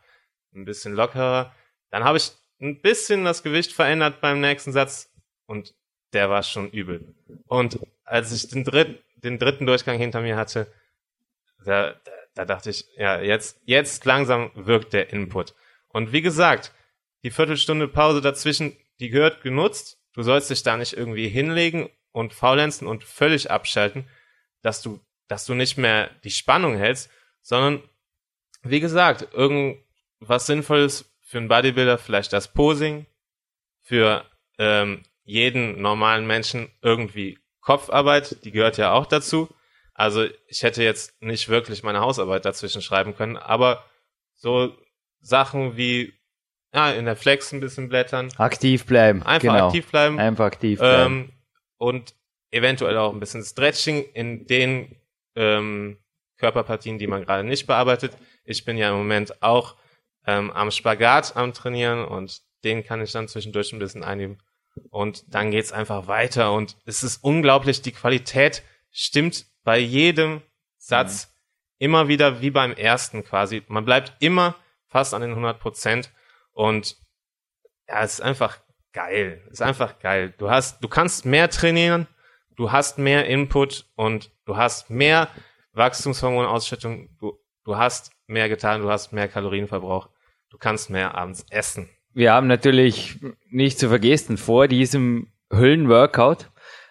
ein 0.54 0.64
bisschen 0.64 0.94
lockerer. 0.94 1.54
Dann 1.90 2.04
habe 2.04 2.16
ich 2.16 2.32
ein 2.58 2.80
bisschen 2.80 3.26
das 3.26 3.42
Gewicht 3.42 3.74
verändert 3.74 4.22
beim 4.22 4.40
nächsten 4.40 4.72
Satz 4.72 5.12
und 5.44 5.74
der 6.14 6.30
war 6.30 6.42
schon 6.42 6.70
übel. 6.70 7.14
Und 7.48 7.80
als 8.04 8.32
ich 8.32 8.48
den, 8.48 8.64
dritt, 8.64 9.02
den 9.16 9.38
dritten 9.38 9.66
Durchgang 9.66 9.98
hinter 9.98 10.22
mir 10.22 10.36
hatte, 10.36 10.72
da, 11.66 11.90
da, 11.92 12.12
da 12.34 12.44
dachte 12.46 12.70
ich, 12.70 12.86
ja, 12.96 13.20
jetzt, 13.20 13.60
jetzt 13.66 14.06
langsam 14.06 14.52
wirkt 14.54 14.94
der 14.94 15.12
Input. 15.12 15.54
Und 15.88 16.12
wie 16.12 16.22
gesagt, 16.22 16.72
die 17.24 17.30
Viertelstunde 17.30 17.88
Pause 17.88 18.20
dazwischen, 18.20 18.76
die 19.00 19.08
gehört 19.08 19.42
genutzt. 19.42 19.98
Du 20.12 20.22
sollst 20.22 20.50
dich 20.50 20.62
da 20.62 20.76
nicht 20.76 20.92
irgendwie 20.92 21.28
hinlegen 21.28 21.90
und 22.12 22.32
faulenzen 22.32 22.86
und 22.86 23.02
völlig 23.02 23.50
abschalten, 23.50 24.08
dass 24.62 24.82
du, 24.82 25.00
dass 25.26 25.46
du 25.46 25.54
nicht 25.54 25.76
mehr 25.76 26.10
die 26.22 26.30
Spannung 26.30 26.76
hältst, 26.76 27.10
sondern 27.42 27.82
wie 28.62 28.80
gesagt, 28.80 29.34
irgendwas 29.34 30.46
Sinnvolles 30.46 31.12
für 31.20 31.38
einen 31.38 31.48
Bodybuilder, 31.48 31.98
vielleicht 31.98 32.32
das 32.32 32.52
Posing, 32.52 33.06
für 33.80 34.24
ähm, 34.58 35.02
jeden 35.24 35.80
normalen 35.82 36.26
Menschen 36.26 36.70
irgendwie 36.82 37.38
Kopfarbeit, 37.60 38.44
die 38.44 38.50
gehört 38.50 38.76
ja 38.76 38.92
auch 38.92 39.06
dazu. 39.06 39.48
Also 39.94 40.26
ich 40.46 40.62
hätte 40.62 40.82
jetzt 40.82 41.20
nicht 41.22 41.48
wirklich 41.48 41.82
meine 41.82 42.00
Hausarbeit 42.00 42.44
dazwischen 42.44 42.82
schreiben 42.82 43.16
können, 43.16 43.36
aber 43.36 43.84
so 44.34 44.76
Sachen 45.20 45.76
wie 45.76 46.14
ja, 46.74 46.90
in 46.90 47.04
der 47.04 47.16
Flex 47.16 47.52
ein 47.52 47.60
bisschen 47.60 47.88
blättern. 47.88 48.30
Aktiv 48.36 48.84
bleiben. 48.84 49.22
Einfach 49.22 49.40
genau. 49.40 49.66
aktiv 49.66 49.90
bleiben. 49.90 50.18
Einfach 50.18 50.46
aktiv 50.46 50.78
bleiben. 50.80 51.14
Ähm, 51.14 51.32
und 51.78 52.14
eventuell 52.50 52.96
auch 52.98 53.12
ein 53.12 53.20
bisschen 53.20 53.44
Stretching 53.44 54.04
in 54.12 54.46
den 54.46 54.96
ähm, 55.36 55.98
Körperpartien, 56.38 56.98
die 56.98 57.06
man 57.06 57.24
gerade 57.24 57.44
nicht 57.44 57.66
bearbeitet. 57.66 58.16
Ich 58.44 58.64
bin 58.64 58.76
ja 58.76 58.90
im 58.90 58.96
Moment 58.96 59.42
auch 59.42 59.76
ähm, 60.26 60.50
am 60.50 60.70
Spagat 60.70 61.36
am 61.36 61.52
Trainieren 61.52 62.04
und 62.04 62.42
den 62.64 62.84
kann 62.84 63.00
ich 63.00 63.12
dann 63.12 63.28
zwischendurch 63.28 63.72
ein 63.72 63.78
bisschen 63.78 64.02
einnehmen. 64.02 64.42
Und 64.90 65.32
dann 65.32 65.50
geht's 65.50 65.72
einfach 65.72 66.08
weiter 66.08 66.52
und 66.52 66.76
es 66.84 67.04
ist 67.04 67.22
unglaublich, 67.22 67.82
die 67.82 67.92
Qualität 67.92 68.62
stimmt 68.90 69.46
bei 69.62 69.78
jedem 69.78 70.42
Satz 70.76 71.32
immer 71.78 72.08
wieder 72.08 72.40
wie 72.40 72.50
beim 72.50 72.72
ersten 72.72 73.22
quasi. 73.22 73.62
Man 73.68 73.84
bleibt 73.84 74.14
immer 74.20 74.56
fast 74.88 75.14
an 75.14 75.22
den 75.22 75.30
100 75.30 75.60
Prozent 75.60 76.10
und 76.54 76.96
ja, 77.88 78.02
es 78.02 78.14
ist 78.14 78.20
einfach 78.22 78.60
geil. 78.92 79.42
Es 79.46 79.54
ist 79.54 79.62
einfach 79.62 79.98
geil. 79.98 80.32
Du 80.38 80.48
hast, 80.48 80.82
du 80.82 80.88
kannst 80.88 81.26
mehr 81.26 81.50
trainieren, 81.50 82.06
du 82.56 82.72
hast 82.72 82.98
mehr 82.98 83.26
Input 83.26 83.86
und 83.96 84.30
du 84.46 84.56
hast 84.56 84.88
mehr 84.88 85.28
Wachstumshormonausschüttung, 85.72 87.10
du, 87.18 87.38
du 87.64 87.76
hast 87.76 88.12
mehr 88.26 88.48
getan, 88.48 88.80
du 88.80 88.90
hast 88.90 89.12
mehr 89.12 89.28
Kalorienverbrauch, 89.28 90.08
du 90.48 90.56
kannst 90.56 90.88
mehr 90.88 91.14
abends 91.14 91.44
essen. 91.50 91.90
Wir 92.14 92.32
haben 92.32 92.46
natürlich 92.46 93.18
nicht 93.50 93.78
zu 93.78 93.88
vergessen, 93.88 94.36
vor 94.36 94.68
diesem 94.68 95.32
Höllenworkout 95.52 96.50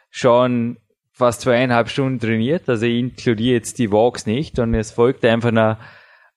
schon 0.09 0.77
fast 1.13 1.41
zweieinhalb 1.41 1.89
Stunden 1.89 2.19
trainiert, 2.19 2.67
also 2.67 2.85
ich 2.85 2.99
inkludiere 2.99 3.55
jetzt 3.55 3.79
die 3.79 3.91
Walks 3.91 4.25
nicht 4.25 4.59
und 4.59 4.73
es 4.73 4.91
folgt 4.91 5.23
einfach 5.23 5.51
ein 5.51 5.77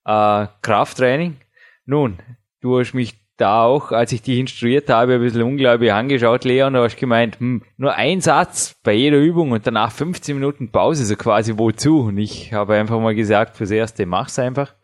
äh, 0.05 0.49
Krafttraining. 0.63 1.41
Nun, 1.85 2.19
du 2.67 2.81
hast 2.81 2.95
mich 2.95 3.15
da 3.37 3.65
auch, 3.65 3.93
als 3.93 4.13
ich 4.13 4.23
dich 4.23 4.39
instruiert 4.39 4.89
habe, 4.89 5.15
ein 5.15 5.21
bisschen 5.21 5.43
unglaublich 5.43 5.93
angeschaut, 5.93 6.45
Leon, 6.45 6.73
du 6.73 6.83
hast 6.83 6.97
gemeint, 6.97 7.39
hm, 7.39 7.63
nur 7.77 7.95
ein 7.95 8.21
Satz 8.21 8.75
bei 8.83 8.93
jeder 8.93 9.19
Übung 9.19 9.53
und 9.53 9.67
danach 9.67 9.93
15 9.93 10.35
Minuten 10.35 10.71
Pause, 10.71 11.05
so 11.05 11.17
quasi 11.17 11.57
wozu? 11.57 12.01
Und 12.01 12.19
ich 12.19 12.53
habe 12.53 12.75
einfach 12.75 12.99
mal 12.99 13.15
gesagt, 13.15 13.57
fürs 13.57 13.71
Erste 13.71 14.07
mach's 14.07 14.39
einfach. 14.39 14.75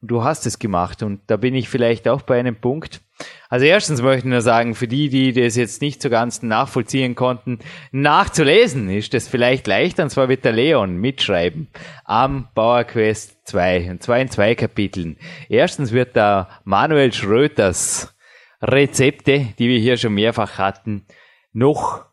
Und 0.00 0.10
du 0.10 0.24
hast 0.24 0.46
es 0.46 0.58
gemacht 0.58 1.02
und 1.02 1.20
da 1.26 1.36
bin 1.36 1.54
ich 1.54 1.68
vielleicht 1.68 2.08
auch 2.08 2.22
bei 2.22 2.38
einem 2.38 2.56
Punkt. 2.56 3.00
Also 3.48 3.64
erstens 3.64 4.02
möchte 4.02 4.26
ich 4.26 4.32
nur 4.32 4.42
sagen, 4.42 4.74
für 4.74 4.88
die, 4.88 5.08
die 5.08 5.32
das 5.32 5.56
jetzt 5.56 5.80
nicht 5.80 6.02
so 6.02 6.10
ganz 6.10 6.42
nachvollziehen 6.42 7.14
konnten, 7.14 7.60
nachzulesen 7.92 8.90
ist 8.90 9.14
das 9.14 9.28
vielleicht 9.28 9.66
leichter, 9.66 10.02
und 10.02 10.10
zwar 10.10 10.28
wird 10.28 10.44
der 10.44 10.52
Leon 10.52 10.96
mitschreiben 10.96 11.68
am 12.04 12.48
Power 12.54 12.84
Quest 12.84 13.46
2, 13.46 13.90
und 13.90 14.02
zwar 14.02 14.18
in 14.18 14.28
zwei 14.28 14.54
Kapiteln. 14.54 15.16
Erstens 15.48 15.92
wird 15.92 16.16
da 16.16 16.48
Manuel 16.64 17.12
Schröters 17.12 18.14
Rezepte, 18.60 19.48
die 19.58 19.68
wir 19.68 19.78
hier 19.78 19.96
schon 19.96 20.14
mehrfach 20.14 20.58
hatten, 20.58 21.06
noch 21.52 22.05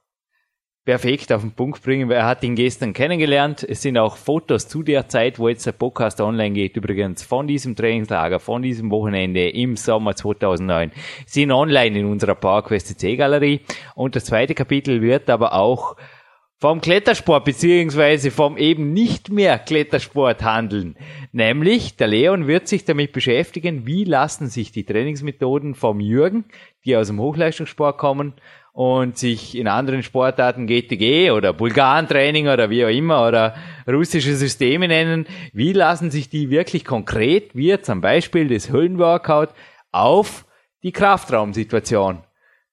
perfekt 0.86 1.32
auf 1.32 1.42
den 1.42 1.52
Punkt 1.52 1.82
bringen, 1.82 2.10
weil 2.10 2.18
er 2.18 2.26
hat 2.26 2.44
ihn 2.44 2.56
gestern 2.56 2.94
kennengelernt. 2.94 3.66
Es 3.68 3.82
sind 3.82 3.98
auch 3.98 4.18
Fotos 4.18 4.68
zu 4.68 4.84
der 4.84 5.08
Zeit, 5.08 5.40
wo 5.40 5.48
jetzt 5.48 5.66
der 5.66 5.72
Podcast 5.72 6.20
online 6.20 6.54
geht, 6.54 6.76
übrigens 6.76 7.24
von 7.24 7.48
diesem 7.48 7.76
Trainingslager, 7.76 8.40
von 8.40 8.62
diesem 8.62 8.92
Wochenende 8.92 9.50
im 9.50 9.78
Sommer 9.78 10.16
2009, 10.16 10.92
sind 11.26 11.52
online 11.52 12.00
in 12.00 12.06
unserer 12.06 12.36
PowerQuest 12.36 13.00
C 13.00 13.16
Galerie. 13.16 13.62
Und 13.96 14.16
das 14.16 14.26
zweite 14.26 14.56
Kapitel 14.56 15.02
wird 15.02 15.30
aber 15.30 15.54
auch 15.54 15.96
vom 16.64 16.80
Klettersport 16.80 17.44
beziehungsweise 17.44 18.32
vom 18.32 18.58
eben 18.58 18.94
nicht 18.94 19.30
mehr 19.30 19.60
Klettersport 19.60 20.44
handeln. 20.44 20.96
Nämlich, 21.34 21.98
der 21.98 22.08
Leon 22.08 22.48
wird 22.48 22.70
sich 22.70 22.86
damit 22.86 23.12
beschäftigen, 23.12 23.86
wie 23.86 24.06
lassen 24.06 24.48
sich 24.48 24.72
die 24.72 24.86
Trainingsmethoden 24.86 25.76
vom 25.76 26.00
Jürgen, 26.00 26.46
die 26.86 26.96
aus 26.96 27.08
dem 27.08 27.20
Hochleistungssport 27.20 27.98
kommen, 27.98 28.34
und 28.74 29.20
sich 29.20 29.56
in 29.56 29.68
anderen 29.68 30.02
Sportarten 30.02 30.66
GTG 30.66 31.30
oder 31.30 31.54
Bulgarentraining 31.54 32.48
oder 32.48 32.72
wie 32.72 32.84
auch 32.84 32.90
immer 32.90 33.28
oder 33.28 33.56
russische 33.88 34.36
Systeme 34.36 34.88
nennen, 34.88 35.28
wie 35.54 35.74
lassen 35.74 36.10
sich 36.10 36.28
die 36.28 36.50
wirklich 36.50 36.84
konkret, 36.84 37.56
wie 37.56 37.80
zum 37.80 38.02
Beispiel 38.02 38.48
das 38.48 38.72
Höllenworkout, 38.72 39.50
auf 39.92 40.46
die 40.82 40.92
Kraftraumsituation 40.92 42.24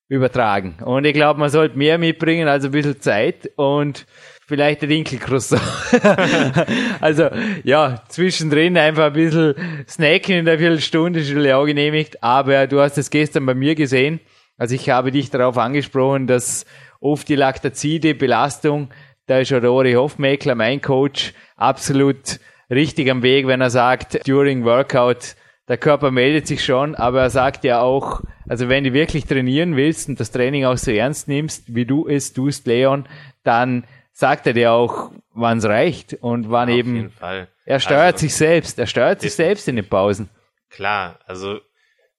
übertragen. 0.09 0.77
Und 0.85 1.05
ich 1.05 1.13
glaube, 1.13 1.39
man 1.39 1.51
sollte 1.51 1.77
mehr 1.77 1.99
mitbringen 1.99 2.49
als 2.49 2.65
ein 2.65 2.71
bisschen 2.73 3.01
Zeit 3.01 3.51
und 3.57 4.07
vielleicht 4.49 4.83
ein 4.83 4.89
Dinkelcroissant. 4.89 5.63
also, 7.01 7.29
ja, 7.63 8.03
zwischendrin 8.09 8.77
einfach 8.79 9.05
ein 9.05 9.13
bisschen 9.13 9.55
snacken 9.87 10.35
in 10.35 10.45
der 10.47 10.59
Viertelstunde, 10.59 11.21
ist 11.21 11.53
auch 11.53 11.67
genehmigt, 11.67 12.23
aber 12.23 12.67
du 12.67 12.81
hast 12.81 12.97
es 12.97 13.11
gestern 13.11 13.45
bei 13.45 13.55
mir 13.55 13.75
gesehen, 13.75 14.19
also 14.61 14.75
ich 14.75 14.91
habe 14.91 15.11
dich 15.11 15.31
darauf 15.31 15.57
angesprochen, 15.57 16.27
dass 16.27 16.67
oft 17.01 17.27
die 17.31 17.35
Laktazide, 17.35 18.15
Belastung, 18.15 18.91
da 19.27 19.39
ist 19.39 19.51
Ori 19.53 19.95
Hofmeckler, 19.95 20.55
mein 20.55 20.83
Coach, 20.83 21.33
absolut 21.57 22.39
richtig 22.71 23.11
am 23.11 23.23
Weg, 23.23 23.47
wenn 23.47 23.63
er 23.63 23.71
sagt, 23.71 24.27
during 24.29 24.67
Workout, 24.67 25.35
der 25.67 25.79
Körper 25.79 26.11
meldet 26.11 26.47
sich 26.47 26.63
schon, 26.63 26.95
aber 26.95 27.23
er 27.23 27.31
sagt 27.31 27.65
ja 27.65 27.81
auch, 27.81 28.21
also 28.51 28.69
wenn 28.69 28.85
du 28.85 28.93
wirklich 28.93 29.25
trainieren 29.25 29.77
willst 29.77 30.11
und 30.11 30.21
das 30.21 30.31
Training 30.31 30.67
auch 30.67 30.77
so 30.77 30.91
ernst 30.91 31.27
nimmst, 31.27 31.75
wie 31.75 31.87
du 31.87 32.07
es 32.07 32.35
tust, 32.35 32.67
Leon, 32.67 33.07
dann 33.45 33.85
sagt 34.13 34.47
er 34.47 34.53
dir 34.53 34.73
auch, 34.73 35.11
wann 35.33 35.57
es 35.57 35.65
reicht 35.65 36.19
und 36.21 36.51
wann 36.51 36.69
Auf 36.69 36.77
eben, 36.77 36.97
jeden 36.97 37.11
Fall. 37.13 37.49
er 37.65 37.81
steuert 37.81 38.15
Also- 38.15 38.19
sich 38.27 38.35
selbst, 38.35 38.79
er 38.79 38.87
steuert 38.87 39.23
sich 39.23 39.33
selbst 39.33 39.69
in 39.69 39.77
den 39.77 39.89
Pausen. 39.89 40.29
Klar, 40.69 41.19
also 41.27 41.61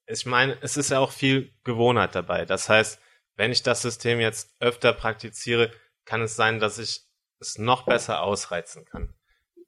ich 0.06 0.26
meine, 0.26 0.58
es 0.60 0.76
ist 0.76 0.90
ja 0.90 0.98
auch 0.98 1.12
viel 1.12 1.52
Gewohnheit 1.64 2.14
dabei. 2.14 2.44
Das 2.44 2.68
heißt, 2.68 3.00
wenn 3.36 3.52
ich 3.52 3.62
das 3.62 3.82
System 3.82 4.20
jetzt 4.20 4.54
öfter 4.60 4.92
praktiziere, 4.92 5.70
kann 6.04 6.22
es 6.22 6.36
sein, 6.36 6.58
dass 6.60 6.78
ich 6.78 7.02
es 7.38 7.58
noch 7.58 7.84
besser 7.84 8.22
ausreizen 8.22 8.84
kann. 8.84 9.14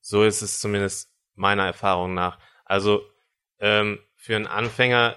So 0.00 0.24
ist 0.24 0.42
es 0.42 0.60
zumindest 0.60 1.10
meiner 1.34 1.66
Erfahrung 1.66 2.14
nach. 2.14 2.38
Also 2.64 3.02
ähm, 3.58 4.00
für 4.16 4.36
einen 4.36 4.46
Anfänger 4.46 5.16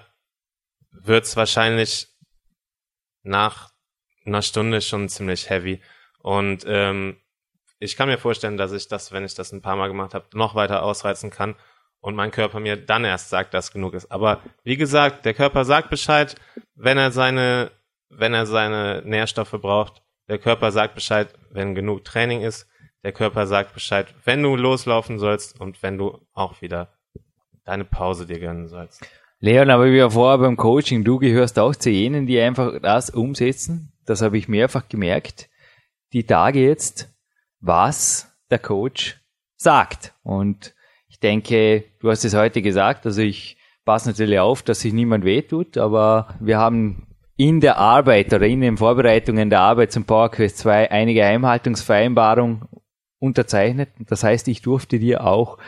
wird 0.90 1.24
es 1.24 1.36
wahrscheinlich 1.36 2.08
nach 3.22 3.72
einer 4.24 4.42
Stunde 4.42 4.80
schon 4.80 5.08
ziemlich 5.08 5.50
heavy. 5.50 5.82
Und 6.20 6.64
ähm, 6.66 7.20
ich 7.78 7.96
kann 7.96 8.08
mir 8.08 8.18
vorstellen, 8.18 8.56
dass 8.56 8.72
ich 8.72 8.88
das, 8.88 9.12
wenn 9.12 9.24
ich 9.24 9.34
das 9.34 9.52
ein 9.52 9.62
paar 9.62 9.76
Mal 9.76 9.88
gemacht 9.88 10.14
habe, 10.14 10.26
noch 10.36 10.54
weiter 10.54 10.82
ausreizen 10.82 11.30
kann 11.30 11.54
und 12.08 12.16
mein 12.16 12.30
Körper 12.30 12.58
mir 12.58 12.78
dann 12.78 13.04
erst 13.04 13.28
sagt, 13.28 13.52
dass 13.52 13.70
genug 13.70 13.92
ist. 13.92 14.10
Aber 14.10 14.40
wie 14.64 14.78
gesagt, 14.78 15.26
der 15.26 15.34
Körper 15.34 15.66
sagt 15.66 15.90
Bescheid, 15.90 16.34
wenn 16.74 16.96
er 16.96 17.10
seine, 17.10 17.70
wenn 18.08 18.32
er 18.32 18.46
seine 18.46 19.02
Nährstoffe 19.04 19.50
braucht. 19.60 20.02
Der 20.26 20.38
Körper 20.38 20.72
sagt 20.72 20.94
Bescheid, 20.94 21.34
wenn 21.50 21.74
genug 21.74 22.04
Training 22.04 22.40
ist. 22.40 22.66
Der 23.04 23.12
Körper 23.12 23.46
sagt 23.46 23.74
Bescheid, 23.74 24.14
wenn 24.24 24.42
du 24.42 24.56
loslaufen 24.56 25.18
sollst 25.18 25.60
und 25.60 25.82
wenn 25.82 25.98
du 25.98 26.18
auch 26.32 26.62
wieder 26.62 26.94
deine 27.66 27.84
Pause 27.84 28.24
dir 28.24 28.40
gönnen 28.40 28.68
sollst. 28.68 29.06
Leon, 29.40 29.68
aber 29.68 29.92
wie 29.92 30.10
vorher 30.10 30.38
beim 30.38 30.56
Coaching, 30.56 31.04
du 31.04 31.18
gehörst 31.18 31.58
auch 31.58 31.76
zu 31.76 31.90
jenen, 31.90 32.26
die 32.26 32.40
einfach 32.40 32.80
das 32.80 33.10
umsetzen. 33.10 33.92
Das 34.06 34.22
habe 34.22 34.38
ich 34.38 34.48
mehrfach 34.48 34.88
gemerkt. 34.88 35.50
Die 36.14 36.24
Tage 36.24 36.66
jetzt, 36.66 37.14
was 37.60 38.34
der 38.50 38.60
Coach 38.60 39.20
sagt. 39.56 40.14
Und 40.22 40.74
ich 41.18 41.20
denke, 41.20 41.82
du 41.98 42.10
hast 42.10 42.24
es 42.24 42.36
heute 42.36 42.62
gesagt, 42.62 43.04
also 43.04 43.22
ich 43.22 43.56
passe 43.84 44.08
natürlich 44.08 44.38
auf, 44.38 44.62
dass 44.62 44.78
sich 44.78 44.92
niemand 44.92 45.24
wehtut, 45.24 45.76
aber 45.76 46.36
wir 46.38 46.58
haben 46.58 47.08
in 47.36 47.60
der 47.60 47.76
Arbeit 47.76 48.32
oder 48.32 48.46
in 48.46 48.60
den 48.60 48.76
Vorbereitungen 48.76 49.50
der 49.50 49.58
Arbeit 49.58 49.90
zum 49.90 50.04
PowerQuest 50.04 50.58
2 50.58 50.92
eine 50.92 51.14
Geheimhaltungsvereinbarung 51.14 52.68
unterzeichnet. 53.18 53.88
Das 54.08 54.22
heißt, 54.22 54.46
ich 54.46 54.62
durfte 54.62 55.00
dir 55.00 55.24
auch 55.24 55.58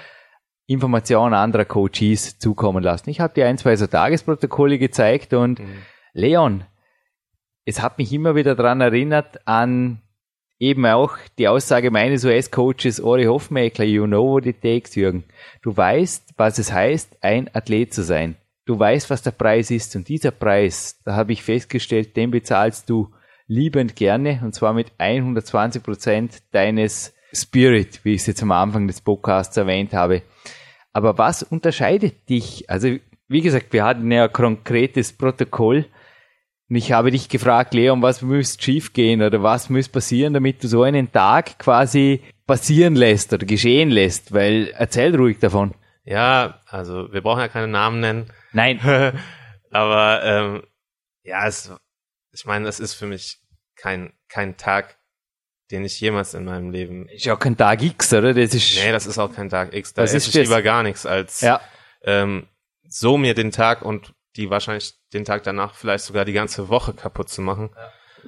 Informationen 0.68 1.34
anderer 1.34 1.64
Coaches 1.64 2.38
zukommen 2.38 2.84
lassen. 2.84 3.10
Ich 3.10 3.18
habe 3.18 3.34
dir 3.34 3.48
ein, 3.48 3.58
zwei 3.58 3.74
so 3.74 3.88
Tagesprotokolle 3.88 4.78
gezeigt 4.78 5.34
und 5.34 5.60
Leon, 6.12 6.62
es 7.64 7.82
hat 7.82 7.98
mich 7.98 8.12
immer 8.12 8.36
wieder 8.36 8.54
daran 8.54 8.80
erinnert 8.80 9.48
an 9.48 10.00
eben 10.60 10.86
auch 10.86 11.16
die 11.38 11.48
Aussage 11.48 11.90
meines 11.90 12.24
US-Coaches 12.24 13.00
Ori 13.00 13.24
Hofmeckler, 13.24 13.86
you 13.86 14.06
know 14.06 14.24
what 14.24 14.46
it 14.46 14.60
takes, 14.60 14.94
Jürgen. 14.94 15.24
Du 15.62 15.76
weißt, 15.76 16.34
was 16.36 16.58
es 16.58 16.70
heißt, 16.72 17.16
ein 17.22 17.52
Athlet 17.52 17.92
zu 17.92 18.02
sein. 18.02 18.36
Du 18.66 18.78
weißt, 18.78 19.10
was 19.10 19.22
der 19.22 19.32
Preis 19.32 19.70
ist 19.70 19.96
und 19.96 20.08
dieser 20.08 20.30
Preis, 20.30 21.00
da 21.04 21.16
habe 21.16 21.32
ich 21.32 21.42
festgestellt, 21.42 22.16
den 22.16 22.30
bezahlst 22.30 22.88
du 22.88 23.10
liebend 23.46 23.96
gerne 23.96 24.40
und 24.44 24.54
zwar 24.54 24.74
mit 24.74 24.92
120 24.98 25.82
Prozent 25.82 26.42
deines 26.52 27.14
Spirit, 27.32 28.04
wie 28.04 28.14
ich 28.14 28.20
es 28.20 28.26
jetzt 28.26 28.42
am 28.42 28.52
Anfang 28.52 28.86
des 28.86 29.00
Podcasts 29.00 29.56
erwähnt 29.56 29.94
habe. 29.94 30.22
Aber 30.92 31.18
was 31.18 31.42
unterscheidet 31.42 32.28
dich? 32.28 32.68
Also, 32.68 32.96
wie 33.28 33.40
gesagt, 33.40 33.72
wir 33.72 33.84
hatten 33.84 34.10
ja 34.12 34.24
ein 34.24 34.32
konkretes 34.32 35.12
Protokoll. 35.12 35.86
Und 36.70 36.76
ich 36.76 36.92
habe 36.92 37.10
dich 37.10 37.28
gefragt, 37.28 37.74
Leon, 37.74 38.00
was 38.00 38.22
müsste 38.22 38.62
schiefgehen 38.62 39.22
oder 39.22 39.42
was 39.42 39.68
müsste 39.70 39.92
passieren, 39.92 40.32
damit 40.34 40.62
du 40.62 40.68
so 40.68 40.84
einen 40.84 41.10
Tag 41.10 41.58
quasi 41.58 42.22
passieren 42.46 42.94
lässt 42.94 43.32
oder 43.32 43.44
geschehen 43.44 43.90
lässt? 43.90 44.32
Weil 44.32 44.72
erzähl 44.76 45.14
ruhig 45.16 45.40
davon. 45.40 45.74
Ja, 46.04 46.60
also 46.66 47.12
wir 47.12 47.22
brauchen 47.22 47.40
ja 47.40 47.48
keine 47.48 47.66
Namen 47.66 47.98
nennen. 48.00 48.32
Nein. 48.52 48.80
Aber 49.72 50.22
ähm, 50.24 50.62
ja, 51.24 51.46
es, 51.46 51.72
ich 52.32 52.44
meine, 52.46 52.68
es 52.68 52.78
ist 52.78 52.94
für 52.94 53.06
mich 53.06 53.38
kein, 53.76 54.12
kein 54.28 54.56
Tag, 54.56 54.96
den 55.72 55.84
ich 55.84 56.00
jemals 56.00 56.34
in 56.34 56.44
meinem 56.44 56.70
Leben. 56.70 57.08
Ist 57.08 57.24
ja 57.24 57.34
kein 57.36 57.56
Tag 57.56 57.82
X, 57.82 58.12
oder? 58.12 58.32
Das 58.32 58.54
ist. 58.54 58.76
Nee, 58.76 58.92
das 58.92 59.06
ist 59.06 59.18
auch 59.18 59.32
kein 59.34 59.48
Tag 59.48 59.74
X. 59.74 59.94
Da 59.94 60.02
esse 60.02 60.16
ist 60.16 60.28
ich 60.28 60.32
das? 60.34 60.42
lieber 60.44 60.62
gar 60.62 60.82
nichts, 60.84 61.04
als 61.06 61.40
Ja. 61.40 61.60
ähm, 62.04 62.46
so 62.88 63.16
mir 63.18 63.34
den 63.34 63.50
Tag 63.52 63.82
und 63.82 64.12
die 64.36 64.50
wahrscheinlich 64.50 64.94
den 65.12 65.24
Tag 65.24 65.42
danach 65.42 65.74
vielleicht 65.74 66.04
sogar 66.04 66.24
die 66.24 66.32
ganze 66.32 66.68
Woche 66.68 66.94
kaputt 66.94 67.28
zu 67.28 67.42
machen. 67.42 67.70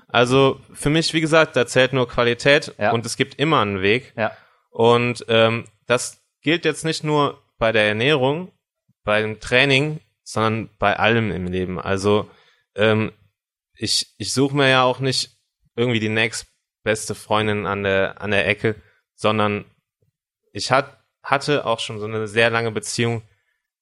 Also 0.09 0.61
für 0.73 0.91
mich, 0.91 1.12
wie 1.15 1.21
gesagt, 1.21 1.55
da 1.57 1.67
zählt 1.67 1.93
nur 1.93 2.09
Qualität 2.09 2.75
Ja. 2.79 2.93
und 2.93 3.05
es 3.07 3.17
gibt 3.17 3.37
immer 3.37 3.61
einen 3.61 3.83
Weg. 3.83 4.12
Ja. 4.17 4.37
Und 4.71 5.25
ähm, 5.29 5.67
das 5.87 6.23
gilt 6.41 6.65
jetzt 6.65 6.85
nicht 6.85 7.05
nur 7.05 7.43
bei 7.59 7.73
der 7.73 7.85
Ernährung, 7.85 8.51
beim 9.05 9.38
Training, 9.41 10.01
sondern 10.25 10.71
bei 10.79 10.99
allem 10.99 11.31
im 11.31 11.47
Leben. 11.47 11.79
Also 11.79 12.29
ähm, 12.75 13.12
ich, 13.75 14.15
ich 14.19 14.33
suche 14.33 14.57
mir 14.57 14.69
ja 14.69 14.83
auch 14.83 15.01
nicht 15.01 15.37
irgendwie 15.77 16.01
die 16.01 16.09
nächstbeste 16.09 17.15
Freundin 17.15 17.67
an 17.67 17.83
der, 17.83 18.21
an 18.21 18.31
der 18.31 18.47
Ecke, 18.47 18.77
sondern 19.15 19.65
ich 20.53 20.71
hat, 20.71 20.99
hatte 21.23 21.67
auch 21.67 21.81
schon 21.81 21.99
so 21.99 22.07
eine 22.07 22.27
sehr 22.29 22.51
lange 22.51 22.71
Beziehung, 22.71 23.23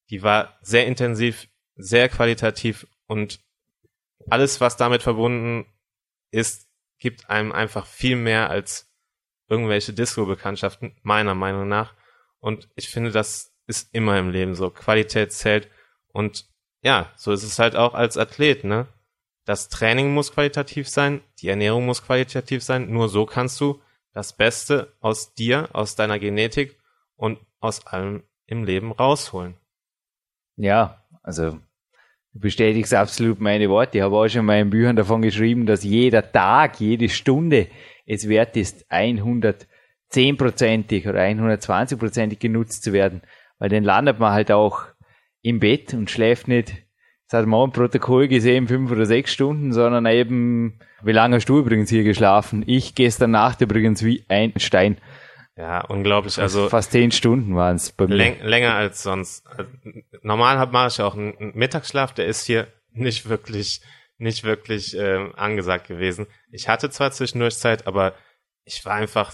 die 0.09 0.23
war 0.23 0.57
sehr 0.61 0.85
intensiv, 0.87 1.47
sehr 1.81 2.09
qualitativ 2.09 2.87
und 3.07 3.39
alles, 4.29 4.61
was 4.61 4.77
damit 4.77 5.01
verbunden 5.03 5.65
ist, 6.31 6.67
gibt 6.99 7.29
einem 7.29 7.51
einfach 7.51 7.85
viel 7.85 8.15
mehr 8.15 8.49
als 8.49 8.91
irgendwelche 9.47 9.93
Disco-Bekanntschaften, 9.93 10.95
meiner 11.01 11.35
Meinung 11.35 11.67
nach. 11.67 11.93
Und 12.39 12.69
ich 12.75 12.89
finde, 12.89 13.11
das 13.11 13.53
ist 13.67 13.93
immer 13.93 14.17
im 14.17 14.29
Leben 14.29 14.55
so. 14.55 14.69
Qualität 14.69 15.33
zählt. 15.33 15.69
Und 16.07 16.45
ja, 16.83 17.11
so 17.15 17.31
ist 17.31 17.43
es 17.43 17.59
halt 17.59 17.75
auch 17.75 17.93
als 17.93 18.17
Athlet, 18.17 18.63
ne? 18.63 18.87
Das 19.45 19.69
Training 19.69 20.13
muss 20.13 20.31
qualitativ 20.31 20.87
sein, 20.87 21.21
die 21.39 21.47
Ernährung 21.47 21.85
muss 21.85 22.03
qualitativ 22.03 22.63
sein. 22.63 22.91
Nur 22.91 23.09
so 23.09 23.25
kannst 23.25 23.59
du 23.59 23.81
das 24.13 24.33
Beste 24.33 24.95
aus 24.99 25.33
dir, 25.33 25.69
aus 25.73 25.95
deiner 25.95 26.19
Genetik 26.19 26.77
und 27.15 27.39
aus 27.59 27.87
allem 27.87 28.23
im 28.45 28.63
Leben 28.63 28.91
rausholen. 28.91 29.57
Ja, 30.57 31.03
also 31.23 31.59
du 32.33 32.39
bestätigst 32.39 32.93
absolut 32.93 33.39
meine 33.39 33.69
Worte. 33.69 33.97
Ich 33.97 34.03
habe 34.03 34.15
auch 34.15 34.27
schon 34.27 34.41
in 34.41 34.45
meinen 34.45 34.69
Büchern 34.69 34.95
davon 34.95 35.21
geschrieben, 35.21 35.65
dass 35.65 35.83
jeder 35.83 36.31
Tag, 36.31 36.79
jede 36.79 37.09
Stunde 37.09 37.67
es 38.05 38.29
wert 38.29 38.55
ist, 38.57 38.85
110-prozentig 38.91 41.07
oder 41.07 41.21
120-prozentig 41.21 42.39
genutzt 42.39 42.83
zu 42.83 42.93
werden. 42.93 43.21
Weil 43.59 43.69
dann 43.69 43.83
landet 43.83 44.19
man 44.19 44.33
halt 44.33 44.51
auch 44.51 44.83
im 45.41 45.59
Bett 45.59 45.93
und 45.93 46.09
schläft 46.09 46.47
nicht, 46.47 46.73
das 47.29 47.39
hat 47.39 47.47
man 47.47 47.65
im 47.65 47.71
Protokoll 47.71 48.27
gesehen, 48.27 48.67
fünf 48.67 48.91
oder 48.91 49.05
sechs 49.05 49.31
Stunden, 49.31 49.71
sondern 49.71 50.05
eben, 50.05 50.79
wie 51.01 51.13
lange 51.13 51.37
hast 51.37 51.45
du 51.45 51.59
übrigens 51.59 51.89
hier 51.89 52.03
geschlafen? 52.03 52.63
Ich 52.67 52.93
gestern 52.93 53.31
Nacht 53.31 53.61
übrigens 53.61 54.03
wie 54.03 54.25
ein 54.27 54.51
Stein. 54.57 54.97
Ja, 55.57 55.85
unglaublich. 55.85 56.39
Also 56.39 56.69
Fast 56.69 56.91
zehn 56.91 57.11
Stunden 57.11 57.55
waren 57.55 57.75
es 57.75 57.91
bei 57.91 58.07
mir. 58.07 58.15
läng 58.15 58.41
länger 58.41 58.73
als 58.73 59.03
sonst. 59.03 59.45
Also, 59.47 59.69
Normal 60.21 60.57
hab- 60.59 60.71
mache 60.71 60.87
ich 60.87 61.01
auch 61.01 61.15
einen 61.15 61.51
Mittagsschlaf, 61.55 62.13
der 62.13 62.27
ist 62.27 62.45
hier 62.45 62.67
nicht 62.91 63.27
wirklich, 63.29 63.81
nicht 64.17 64.43
wirklich 64.43 64.95
ähm, 64.97 65.33
angesagt 65.35 65.87
gewesen. 65.87 66.27
Ich 66.51 66.67
hatte 66.69 66.89
zwar 66.89 67.11
zwischendurch 67.11 67.57
Zeit, 67.57 67.87
aber 67.87 68.13
ich 68.63 68.85
war 68.85 68.93
einfach 68.95 69.33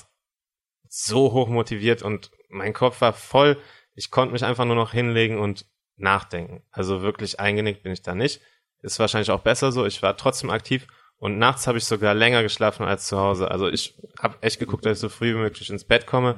so 0.89 1.33
hoch 1.33 1.49
motiviert 1.49 2.01
und 2.01 2.31
mein 2.49 2.73
Kopf 2.73 3.01
war 3.01 3.13
voll. 3.13 3.57
Ich 3.93 4.09
konnte 4.11 4.31
mich 4.33 4.45
einfach 4.45 4.65
nur 4.65 4.75
noch 4.75 4.91
hinlegen 4.93 5.37
und 5.39 5.65
nachdenken. 5.97 6.63
Also 6.71 7.01
wirklich 7.01 7.39
eingenickt 7.39 7.83
bin 7.83 7.91
ich 7.91 8.01
da 8.03 8.15
nicht. 8.15 8.41
Ist 8.81 8.99
wahrscheinlich 8.99 9.31
auch 9.31 9.41
besser 9.41 9.71
so. 9.71 9.85
Ich 9.85 10.01
war 10.03 10.15
trotzdem 10.15 10.49
aktiv 10.49 10.87
und 11.19 11.37
nachts 11.37 11.67
habe 11.67 11.77
ich 11.77 11.85
sogar 11.85 12.13
länger 12.13 12.43
geschlafen 12.43 12.85
als 12.85 13.07
zu 13.07 13.19
Hause. 13.19 13.49
Also 13.49 13.67
ich 13.67 13.95
habe 14.19 14.37
echt 14.41 14.59
geguckt, 14.59 14.85
dass 14.85 14.97
ich 14.97 15.01
so 15.01 15.09
früh 15.09 15.33
wie 15.33 15.39
möglich 15.39 15.69
ins 15.69 15.83
Bett 15.83 16.05
komme. 16.05 16.35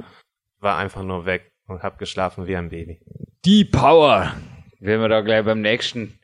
War 0.60 0.78
einfach 0.78 1.04
nur 1.04 1.26
weg 1.26 1.52
und 1.68 1.84
habe 1.84 1.98
geschlafen 1.98 2.48
wie 2.48 2.56
ein 2.56 2.70
Baby. 2.70 3.00
Die 3.46 3.66
Power. 3.66 4.34
Wenn 4.80 5.02
wir 5.02 5.10
da 5.10 5.22
gleich 5.22 5.44
beim 5.44 5.62
nächsten 5.62 6.20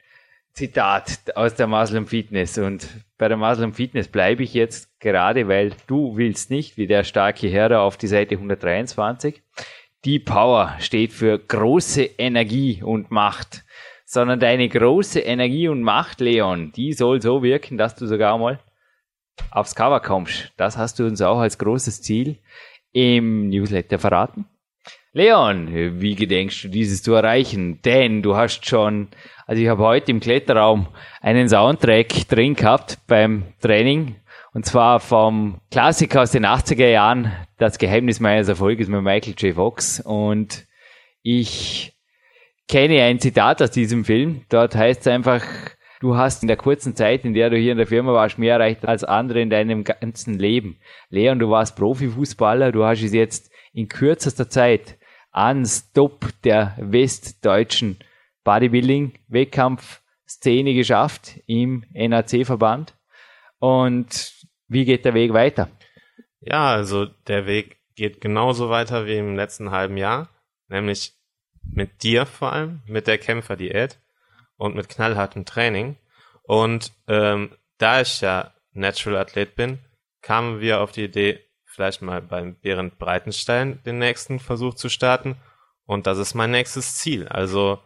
Zitat 0.55 1.35
aus 1.35 1.55
der 1.55 1.67
Muslim 1.67 2.07
Fitness. 2.07 2.57
Und 2.57 2.87
bei 3.17 3.27
der 3.27 3.37
Muslim 3.37 3.73
Fitness 3.73 4.07
bleibe 4.07 4.43
ich 4.43 4.53
jetzt 4.53 4.99
gerade, 5.01 5.49
weil 5.49 5.73
du 5.87 6.15
willst 6.15 6.49
nicht, 6.49 6.77
wie 6.77 6.87
der 6.87 7.03
starke 7.03 7.49
Herr 7.49 7.67
da 7.67 7.81
auf 7.81 7.97
die 7.97 8.07
Seite 8.07 8.35
123. 8.35 9.41
Die 10.05 10.19
Power 10.19 10.75
steht 10.79 11.11
für 11.11 11.37
große 11.37 12.03
Energie 12.03 12.81
und 12.81 13.11
Macht. 13.11 13.65
Sondern 14.05 14.39
deine 14.39 14.69
große 14.69 15.19
Energie 15.19 15.67
und 15.67 15.81
Macht, 15.81 16.21
Leon, 16.21 16.71
die 16.71 16.93
soll 16.93 17.21
so 17.21 17.41
wirken, 17.43 17.77
dass 17.77 17.95
du 17.95 18.05
sogar 18.05 18.37
mal 18.37 18.59
aufs 19.51 19.75
Cover 19.75 19.99
kommst. 19.99 20.51
Das 20.57 20.77
hast 20.77 20.99
du 20.99 21.05
uns 21.05 21.21
auch 21.21 21.39
als 21.39 21.57
großes 21.57 22.01
Ziel 22.01 22.37
im 22.91 23.49
Newsletter 23.49 23.99
verraten. 23.99 24.45
Leon, 25.11 26.01
wie 26.01 26.15
gedenkst 26.15 26.65
du 26.65 26.67
dieses 26.67 27.01
zu 27.01 27.13
erreichen? 27.13 27.81
Denn 27.83 28.21
du 28.21 28.35
hast 28.35 28.65
schon, 28.65 29.07
also 29.47 29.61
ich 29.61 29.69
habe 29.69 29.81
heute 29.81 30.11
im 30.11 30.19
Kletterraum 30.19 30.87
einen 31.21 31.47
Soundtrack 31.47 32.27
drin 32.27 32.53
gehabt 32.55 32.99
beim 33.07 33.45
Training. 33.61 34.15
Und 34.53 34.65
zwar 34.65 34.99
vom 34.99 35.61
Klassiker 35.71 36.21
aus 36.21 36.31
den 36.31 36.45
80er 36.45 36.87
Jahren, 36.87 37.31
Das 37.57 37.77
Geheimnis 37.77 38.19
meines 38.19 38.49
Erfolges 38.49 38.89
mit 38.89 39.01
Michael 39.01 39.35
J. 39.37 39.55
Fox. 39.55 40.01
Und 40.01 40.65
ich 41.23 41.94
kenne 42.67 43.03
ein 43.03 43.19
Zitat 43.19 43.61
aus 43.61 43.71
diesem 43.71 44.05
Film. 44.05 44.45
Dort 44.49 44.75
heißt 44.75 45.01
es 45.01 45.07
einfach, 45.07 45.43
du 45.99 46.15
hast 46.15 46.43
in 46.43 46.47
der 46.47 46.57
kurzen 46.57 46.95
Zeit, 46.95 47.25
in 47.25 47.33
der 47.33 47.49
du 47.49 47.57
hier 47.57 47.71
in 47.71 47.77
der 47.77 47.87
Firma 47.87 48.13
warst, 48.13 48.37
mehr 48.37 48.53
erreicht 48.53 48.85
als 48.85 49.03
andere 49.03 49.41
in 49.41 49.49
deinem 49.49 49.83
ganzen 49.83 50.37
Leben. 50.39 50.77
Leon, 51.09 51.39
du 51.39 51.49
warst 51.49 51.75
Profifußballer, 51.75 52.71
du 52.71 52.85
hast 52.85 53.03
es 53.03 53.13
jetzt 53.13 53.51
in 53.73 53.87
kürzester 53.87 54.49
Zeit 54.49 54.97
ans 55.31 55.91
Top 55.91 56.29
der 56.43 56.75
westdeutschen 56.79 57.97
Bodybuilding-Wettkampfszene 58.45 60.73
geschafft 60.73 61.41
im 61.45 61.83
NAC-Verband. 61.93 62.95
Und 63.59 64.33
wie 64.67 64.85
geht 64.85 65.05
der 65.05 65.13
Weg 65.13 65.33
weiter? 65.33 65.69
Ja, 66.39 66.71
also 66.71 67.05
der 67.27 67.45
Weg 67.47 67.77
geht 67.95 68.21
genauso 68.21 68.69
weiter 68.69 69.05
wie 69.07 69.17
im 69.17 69.35
letzten 69.35 69.71
halben 69.71 69.97
Jahr, 69.97 70.29
nämlich 70.67 71.13
mit 71.71 72.03
dir 72.03 72.25
vor 72.25 72.53
allem, 72.53 72.81
mit 72.87 73.07
der 73.07 73.17
Kämpferdiät 73.17 73.99
und 74.57 74.75
mit 74.75 74.89
knallhartem 74.89 75.45
Training. 75.45 75.97
Und 76.43 76.91
ähm, 77.07 77.51
da 77.77 78.01
ich 78.01 78.21
ja 78.21 78.53
Natural 78.73 79.19
Athlet 79.19 79.55
bin, 79.55 79.79
kamen 80.21 80.59
wir 80.59 80.81
auf 80.81 80.91
die 80.91 81.05
Idee, 81.05 81.39
vielleicht 81.65 82.01
mal 82.01 82.21
beim 82.21 82.55
Berend 82.55 82.97
Breitenstein 82.97 83.81
den 83.85 83.99
nächsten 83.99 84.39
Versuch 84.39 84.75
zu 84.75 84.89
starten. 84.89 85.35
Und 85.85 86.07
das 86.07 86.17
ist 86.17 86.33
mein 86.33 86.51
nächstes 86.51 86.95
Ziel. 86.95 87.27
Also 87.27 87.79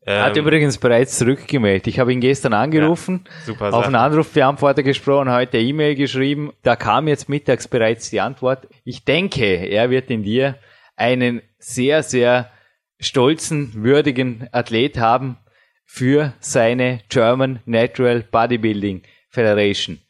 Er 0.00 0.24
hat 0.24 0.36
ähm, 0.36 0.44
übrigens 0.44 0.78
bereits 0.78 1.18
zurückgemeldet. 1.18 1.86
Ich 1.86 1.98
habe 1.98 2.12
ihn 2.12 2.20
gestern 2.20 2.54
angerufen, 2.54 3.24
super 3.44 3.72
auf 3.72 3.86
einen 3.86 3.94
Anrufbeantworter 3.94 4.82
gesprochen, 4.82 5.30
heute 5.30 5.58
E-Mail 5.58 5.94
geschrieben. 5.94 6.52
Da 6.62 6.76
kam 6.76 7.08
jetzt 7.08 7.28
mittags 7.28 7.68
bereits 7.68 8.10
die 8.10 8.20
Antwort. 8.20 8.66
Ich 8.84 9.04
denke, 9.04 9.44
er 9.44 9.90
wird 9.90 10.10
in 10.10 10.22
dir 10.22 10.56
einen 10.96 11.42
sehr, 11.58 12.02
sehr 12.02 12.50
stolzen, 12.98 13.72
würdigen 13.74 14.48
Athlet 14.52 14.98
haben 14.98 15.36
für 15.84 16.34
seine 16.40 17.00
German 17.08 17.60
Natural 17.64 18.22
Bodybuilding 18.22 19.02
Federation. 19.30 20.00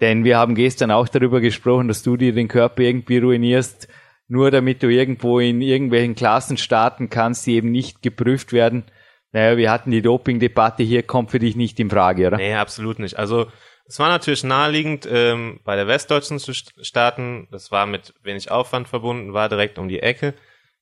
Denn 0.00 0.24
wir 0.24 0.38
haben 0.38 0.54
gestern 0.54 0.90
auch 0.90 1.08
darüber 1.08 1.40
gesprochen, 1.40 1.88
dass 1.88 2.02
du 2.02 2.16
dir 2.16 2.32
den 2.32 2.48
Körper 2.48 2.82
irgendwie 2.82 3.18
ruinierst, 3.18 3.88
nur 4.28 4.50
damit 4.50 4.82
du 4.82 4.88
irgendwo 4.88 5.40
in 5.40 5.60
irgendwelchen 5.60 6.14
Klassen 6.14 6.56
starten 6.56 7.08
kannst, 7.10 7.46
die 7.46 7.54
eben 7.54 7.70
nicht 7.70 8.02
geprüft 8.02 8.52
werden. 8.52 8.84
Naja, 9.32 9.56
wir 9.56 9.70
hatten 9.70 9.90
die 9.90 10.02
Doping-Debatte 10.02 10.82
hier, 10.82 11.02
kommt 11.02 11.30
für 11.30 11.38
dich 11.38 11.56
nicht 11.56 11.78
in 11.80 11.90
Frage, 11.90 12.26
oder? 12.26 12.36
Nee, 12.36 12.54
absolut 12.54 12.98
nicht. 12.98 13.18
Also 13.18 13.46
es 13.86 13.98
war 13.98 14.08
natürlich 14.08 14.44
naheliegend, 14.44 15.08
ähm, 15.10 15.60
bei 15.64 15.76
der 15.76 15.86
Westdeutschen 15.86 16.38
zu 16.38 16.52
st- 16.52 16.84
starten. 16.84 17.46
Das 17.50 17.70
war 17.70 17.86
mit 17.86 18.14
wenig 18.22 18.50
Aufwand 18.50 18.88
verbunden, 18.88 19.32
war 19.32 19.48
direkt 19.48 19.78
um 19.78 19.88
die 19.88 20.00
Ecke. 20.00 20.34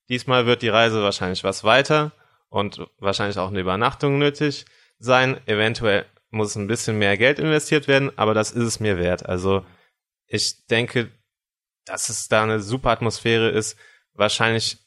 Diesmal 0.09 0.45
wird 0.45 0.61
die 0.61 0.69
Reise 0.69 1.01
wahrscheinlich 1.01 1.43
was 1.43 1.63
weiter 1.63 2.11
und 2.49 2.85
wahrscheinlich 2.99 3.37
auch 3.37 3.49
eine 3.49 3.59
Übernachtung 3.59 4.17
nötig 4.19 4.65
sein. 4.99 5.39
Eventuell 5.47 6.05
muss 6.29 6.55
ein 6.55 6.67
bisschen 6.67 6.97
mehr 6.97 7.17
Geld 7.17 7.39
investiert 7.39 7.87
werden, 7.87 8.11
aber 8.17 8.33
das 8.33 8.51
ist 8.51 8.63
es 8.63 8.79
mir 8.79 8.97
wert. 8.97 9.25
Also 9.25 9.65
ich 10.27 10.67
denke, 10.67 11.11
dass 11.85 12.09
es 12.09 12.27
da 12.27 12.43
eine 12.43 12.59
super 12.59 12.89
Atmosphäre 12.89 13.49
ist. 13.49 13.77
Wahrscheinlich 14.13 14.77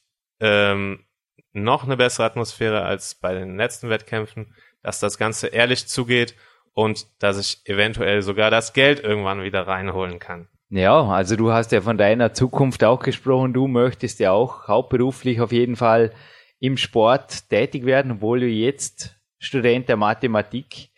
ähm, 0.40 1.04
noch 1.52 1.84
eine 1.84 1.96
bessere 1.96 2.26
Atmosphäre 2.26 2.82
als 2.82 3.14
bei 3.14 3.34
den 3.34 3.56
letzten 3.56 3.90
Wettkämpfen, 3.90 4.54
dass 4.82 5.00
das 5.00 5.18
Ganze 5.18 5.48
ehrlich 5.48 5.86
zugeht 5.86 6.34
und 6.72 7.06
dass 7.18 7.38
ich 7.38 7.66
eventuell 7.66 8.22
sogar 8.22 8.50
das 8.50 8.72
Geld 8.72 9.00
irgendwann 9.00 9.42
wieder 9.42 9.66
reinholen 9.66 10.18
kann. 10.18 10.48
Ja, 10.70 11.02
also 11.08 11.34
du 11.36 11.50
hast 11.50 11.72
ja 11.72 11.80
von 11.80 11.96
deiner 11.96 12.34
Zukunft 12.34 12.84
auch 12.84 13.00
gesprochen. 13.00 13.54
Du 13.54 13.68
möchtest 13.68 14.20
ja 14.20 14.32
auch 14.32 14.68
hauptberuflich 14.68 15.40
auf 15.40 15.50
jeden 15.50 15.76
Fall 15.76 16.12
im 16.60 16.76
Sport 16.76 17.48
tätig 17.48 17.86
werden, 17.86 18.12
obwohl 18.12 18.40
du 18.40 18.46
jetzt 18.46 19.18
Student 19.38 19.88
der 19.88 19.96
Mathematik 19.96 20.90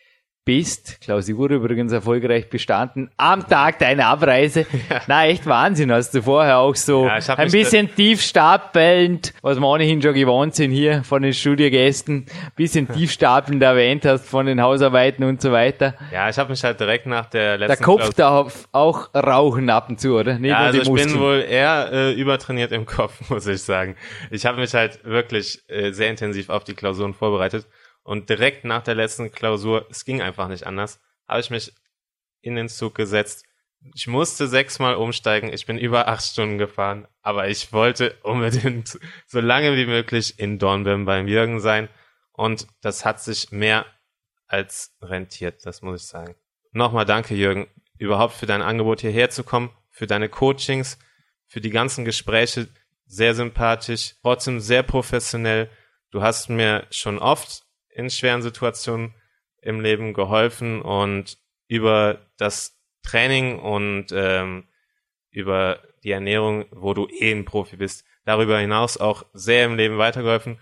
bist. 0.50 1.00
Klausur 1.00 1.48
übrigens 1.48 1.92
erfolgreich 1.92 2.50
bestanden. 2.50 3.08
Am 3.16 3.46
Tag 3.46 3.78
deiner 3.78 4.06
Abreise. 4.06 4.66
Ja. 4.90 5.02
Na, 5.06 5.26
echt 5.26 5.46
Wahnsinn. 5.46 5.92
Hast 5.92 6.14
du 6.14 6.22
vorher 6.22 6.58
auch 6.58 6.74
so 6.74 7.06
ja, 7.06 7.20
ein 7.36 7.50
bisschen 7.50 7.94
tief 7.94 8.22
stapelnd, 8.22 9.34
was 9.42 9.60
wir 9.60 9.66
ohnehin 9.66 10.00
schon 10.00 10.14
gewohnt 10.14 10.54
sind 10.54 10.72
hier 10.72 11.04
von 11.04 11.22
den 11.22 11.34
Studiogästen, 11.34 12.26
bisschen 12.56 12.88
tief 12.92 13.12
stapelnd 13.12 13.62
erwähnt 13.62 14.04
hast 14.04 14.26
von 14.26 14.46
den 14.46 14.60
Hausarbeiten 14.60 15.24
und 15.24 15.40
so 15.42 15.52
weiter. 15.52 15.94
Ja, 16.12 16.28
ich 16.28 16.38
habe 16.38 16.50
mich 16.50 16.64
halt 16.64 16.80
direkt 16.80 17.06
nach 17.06 17.26
der 17.26 17.58
letzten 17.58 17.76
Der 17.76 17.84
Kopf 17.84 18.14
darf 18.14 18.68
auch 18.72 19.14
rauchen 19.14 19.70
ab 19.70 19.90
und 19.90 20.00
zu, 20.00 20.16
oder? 20.16 20.38
Nicht 20.38 20.50
ja, 20.50 20.58
also 20.58 20.80
ich 20.80 20.92
bin 20.92 21.20
wohl 21.20 21.44
eher 21.48 21.90
äh, 21.92 22.12
übertrainiert 22.14 22.72
im 22.72 22.86
Kopf, 22.86 23.12
muss 23.28 23.46
ich 23.46 23.62
sagen. 23.62 23.96
Ich 24.30 24.46
habe 24.46 24.58
mich 24.58 24.72
halt 24.74 25.04
wirklich 25.04 25.62
äh, 25.68 25.92
sehr 25.92 26.10
intensiv 26.10 26.48
auf 26.48 26.64
die 26.64 26.74
Klausuren 26.74 27.14
vorbereitet. 27.14 27.66
Und 28.02 28.30
direkt 28.30 28.64
nach 28.64 28.82
der 28.82 28.94
letzten 28.94 29.30
Klausur, 29.30 29.86
es 29.90 30.04
ging 30.04 30.22
einfach 30.22 30.48
nicht 30.48 30.66
anders, 30.66 31.00
habe 31.28 31.40
ich 31.40 31.50
mich 31.50 31.72
in 32.40 32.56
den 32.56 32.68
Zug 32.68 32.94
gesetzt. 32.94 33.44
Ich 33.94 34.06
musste 34.06 34.46
sechsmal 34.46 34.94
umsteigen. 34.94 35.52
Ich 35.52 35.66
bin 35.66 35.78
über 35.78 36.08
acht 36.08 36.24
Stunden 36.24 36.58
gefahren, 36.58 37.06
aber 37.22 37.48
ich 37.48 37.72
wollte 37.72 38.16
unbedingt 38.22 38.98
so 39.26 39.40
lange 39.40 39.76
wie 39.76 39.86
möglich 39.86 40.38
in 40.38 40.58
Dornbirn 40.58 41.04
beim 41.04 41.28
Jürgen 41.28 41.60
sein. 41.60 41.88
Und 42.32 42.66
das 42.82 43.04
hat 43.04 43.22
sich 43.22 43.52
mehr 43.52 43.86
als 44.46 44.96
rentiert, 45.00 45.64
das 45.64 45.82
muss 45.82 46.02
ich 46.02 46.08
sagen. 46.08 46.34
Nochmal 46.72 47.04
danke, 47.04 47.34
Jürgen, 47.34 47.68
überhaupt 47.98 48.34
für 48.34 48.46
dein 48.46 48.62
Angebot 48.62 49.00
hierher 49.00 49.30
zu 49.30 49.44
kommen, 49.44 49.70
für 49.90 50.06
deine 50.06 50.28
Coachings, 50.28 50.98
für 51.46 51.60
die 51.60 51.70
ganzen 51.70 52.04
Gespräche. 52.04 52.68
Sehr 53.06 53.34
sympathisch, 53.34 54.14
trotzdem 54.22 54.60
sehr 54.60 54.82
professionell. 54.82 55.68
Du 56.10 56.22
hast 56.22 56.48
mir 56.48 56.86
schon 56.90 57.18
oft 57.18 57.64
in 58.00 58.10
schweren 58.10 58.42
Situationen 58.42 59.14
im 59.62 59.80
Leben 59.80 60.14
geholfen 60.14 60.82
und 60.82 61.38
über 61.68 62.18
das 62.38 62.76
Training 63.02 63.58
und 63.58 64.06
ähm, 64.12 64.64
über 65.30 65.80
die 66.02 66.10
Ernährung, 66.10 66.64
wo 66.70 66.94
du 66.94 67.06
eh 67.08 67.30
ein 67.30 67.44
Profi 67.44 67.76
bist, 67.76 68.04
darüber 68.24 68.58
hinaus 68.58 68.96
auch 68.96 69.24
sehr 69.32 69.66
im 69.66 69.76
Leben 69.76 69.98
weitergeholfen. 69.98 70.58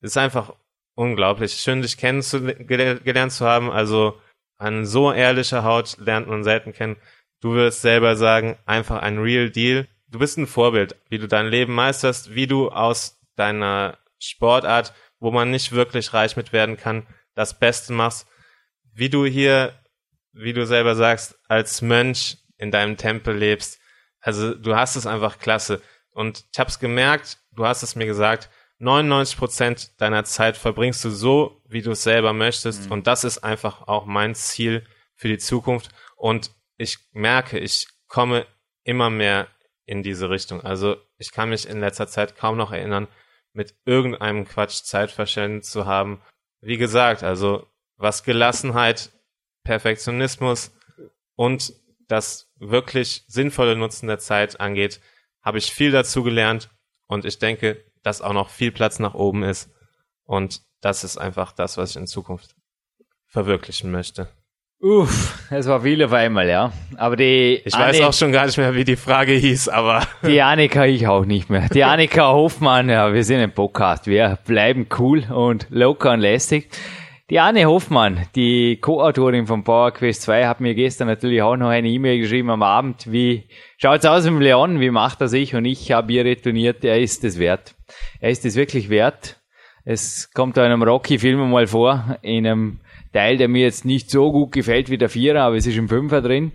ist 0.00 0.18
einfach 0.18 0.54
unglaublich. 0.94 1.52
Schön, 1.54 1.82
dich 1.82 1.96
kennengelernt 1.96 3.32
zu 3.32 3.46
haben. 3.46 3.70
Also 3.70 4.18
an 4.58 4.84
so 4.84 5.12
ehrlicher 5.12 5.64
Haut 5.64 5.96
lernt 5.98 6.28
man 6.28 6.44
selten 6.44 6.72
kennen. 6.72 6.96
Du 7.40 7.54
wirst 7.54 7.82
selber 7.82 8.16
sagen, 8.16 8.56
einfach 8.66 9.00
ein 9.00 9.18
Real 9.18 9.50
Deal. 9.50 9.88
Du 10.08 10.18
bist 10.18 10.36
ein 10.36 10.46
Vorbild, 10.46 10.96
wie 11.08 11.18
du 11.18 11.26
dein 11.26 11.46
Leben 11.46 11.74
meisterst, 11.74 12.34
wie 12.34 12.46
du 12.46 12.70
aus 12.70 13.18
deiner 13.36 13.98
Sportart 14.18 14.92
wo 15.22 15.30
man 15.30 15.52
nicht 15.52 15.70
wirklich 15.70 16.12
reich 16.12 16.36
mit 16.36 16.52
werden 16.52 16.76
kann, 16.76 17.06
das 17.36 17.56
Beste 17.56 17.92
machst, 17.92 18.26
wie 18.92 19.08
du 19.08 19.24
hier, 19.24 19.72
wie 20.32 20.52
du 20.52 20.66
selber 20.66 20.96
sagst, 20.96 21.38
als 21.46 21.80
Mönch 21.80 22.38
in 22.58 22.72
deinem 22.72 22.96
Tempel 22.96 23.36
lebst. 23.36 23.80
Also 24.20 24.52
du 24.52 24.74
hast 24.74 24.96
es 24.96 25.06
einfach 25.06 25.38
klasse. 25.38 25.80
Und 26.10 26.44
ich 26.52 26.58
habe 26.58 26.68
es 26.68 26.80
gemerkt, 26.80 27.38
du 27.52 27.64
hast 27.64 27.84
es 27.84 27.94
mir 27.94 28.06
gesagt, 28.06 28.50
99 28.78 29.38
Prozent 29.38 30.00
deiner 30.00 30.24
Zeit 30.24 30.56
verbringst 30.56 31.04
du 31.04 31.10
so, 31.10 31.62
wie 31.68 31.82
du 31.82 31.92
es 31.92 32.02
selber 32.02 32.32
möchtest. 32.32 32.86
Mhm. 32.86 32.92
Und 32.92 33.06
das 33.06 33.22
ist 33.22 33.38
einfach 33.38 33.86
auch 33.86 34.06
mein 34.06 34.34
Ziel 34.34 34.84
für 35.14 35.28
die 35.28 35.38
Zukunft. 35.38 35.90
Und 36.16 36.50
ich 36.78 36.98
merke, 37.12 37.60
ich 37.60 37.86
komme 38.08 38.44
immer 38.82 39.08
mehr 39.08 39.46
in 39.86 40.02
diese 40.02 40.30
Richtung. 40.30 40.62
Also 40.62 40.96
ich 41.16 41.30
kann 41.30 41.50
mich 41.50 41.68
in 41.68 41.78
letzter 41.78 42.08
Zeit 42.08 42.34
kaum 42.36 42.56
noch 42.56 42.72
erinnern, 42.72 43.06
mit 43.52 43.74
irgendeinem 43.84 44.44
Quatsch 44.44 44.82
Zeit 44.82 45.10
verschwendet 45.10 45.64
zu 45.64 45.86
haben. 45.86 46.20
Wie 46.60 46.76
gesagt, 46.76 47.22
also 47.22 47.66
was 47.96 48.24
Gelassenheit, 48.24 49.10
Perfektionismus 49.64 50.72
und 51.36 51.72
das 52.08 52.50
wirklich 52.56 53.24
sinnvolle 53.28 53.76
Nutzen 53.76 54.06
der 54.06 54.18
Zeit 54.18 54.60
angeht, 54.60 55.00
habe 55.42 55.58
ich 55.58 55.72
viel 55.72 55.90
dazu 55.90 56.22
gelernt 56.22 56.70
und 57.06 57.24
ich 57.24 57.38
denke, 57.38 57.84
dass 58.02 58.22
auch 58.22 58.32
noch 58.32 58.50
viel 58.50 58.72
Platz 58.72 58.98
nach 58.98 59.14
oben 59.14 59.42
ist 59.42 59.70
und 60.24 60.62
das 60.80 61.04
ist 61.04 61.16
einfach 61.16 61.52
das, 61.52 61.76
was 61.76 61.90
ich 61.90 61.96
in 61.96 62.06
Zukunft 62.06 62.56
verwirklichen 63.26 63.90
möchte. 63.90 64.28
Uff, 64.84 65.46
es 65.48 65.68
war 65.68 65.82
viel 65.82 66.02
auf 66.02 66.12
einmal, 66.12 66.48
ja. 66.48 66.72
Aber 66.96 67.14
die. 67.14 67.62
Ich 67.64 67.72
Anne, 67.72 67.86
weiß 67.86 68.00
auch 68.00 68.12
schon 68.12 68.32
gar 68.32 68.46
nicht 68.46 68.58
mehr, 68.58 68.74
wie 68.74 68.82
die 68.82 68.96
Frage 68.96 69.30
hieß, 69.30 69.68
aber. 69.68 70.02
Die 70.26 70.42
Annika 70.42 70.84
ich 70.86 71.06
auch 71.06 71.24
nicht 71.24 71.50
mehr. 71.50 71.68
Die 71.72 71.84
Annika 71.84 72.32
Hoffmann, 72.32 72.88
ja, 72.88 73.14
wir 73.14 73.22
sind 73.22 73.38
ein 73.38 73.52
Podcast. 73.52 74.08
Wir 74.08 74.40
bleiben 74.44 74.88
cool 74.98 75.22
und 75.30 75.68
locker 75.70 76.10
und 76.10 76.18
lästig. 76.18 76.68
Die 77.30 77.38
Anne 77.38 77.64
Hoffmann, 77.66 78.26
die 78.34 78.78
Co-Autorin 78.80 79.46
von 79.46 79.62
Power 79.62 79.92
Quest 79.92 80.22
2, 80.22 80.48
hat 80.48 80.60
mir 80.60 80.74
gestern 80.74 81.06
natürlich 81.06 81.42
auch 81.42 81.56
noch 81.56 81.68
eine 81.68 81.88
E-Mail 81.88 82.18
geschrieben 82.18 82.50
am 82.50 82.64
Abend. 82.64 83.04
Wie 83.12 83.44
schaut's 83.78 84.04
aus 84.04 84.28
mit 84.28 84.42
Leon? 84.42 84.80
Wie 84.80 84.90
macht 84.90 85.20
er 85.20 85.28
sich? 85.28 85.54
Und 85.54 85.64
ich 85.64 85.92
habe 85.92 86.12
ihr 86.12 86.24
retourniert, 86.24 86.84
er 86.84 86.98
ist 86.98 87.22
es 87.22 87.38
wert. 87.38 87.76
Er 88.18 88.30
ist 88.30 88.44
es 88.44 88.56
wirklich 88.56 88.90
wert. 88.90 89.36
Es 89.84 90.32
kommt 90.34 90.56
da 90.56 90.66
in 90.66 90.72
einem 90.72 90.82
Rocky-Film 90.82 91.50
mal 91.50 91.68
vor, 91.68 92.18
in 92.22 92.46
einem 92.48 92.80
Teil, 93.12 93.36
der 93.36 93.48
mir 93.48 93.62
jetzt 93.62 93.84
nicht 93.84 94.10
so 94.10 94.32
gut 94.32 94.52
gefällt 94.52 94.90
wie 94.90 94.98
der 94.98 95.08
Vierer, 95.08 95.42
aber 95.42 95.56
es 95.56 95.66
ist 95.66 95.76
im 95.76 95.88
Fünfer 95.88 96.22
drin, 96.22 96.52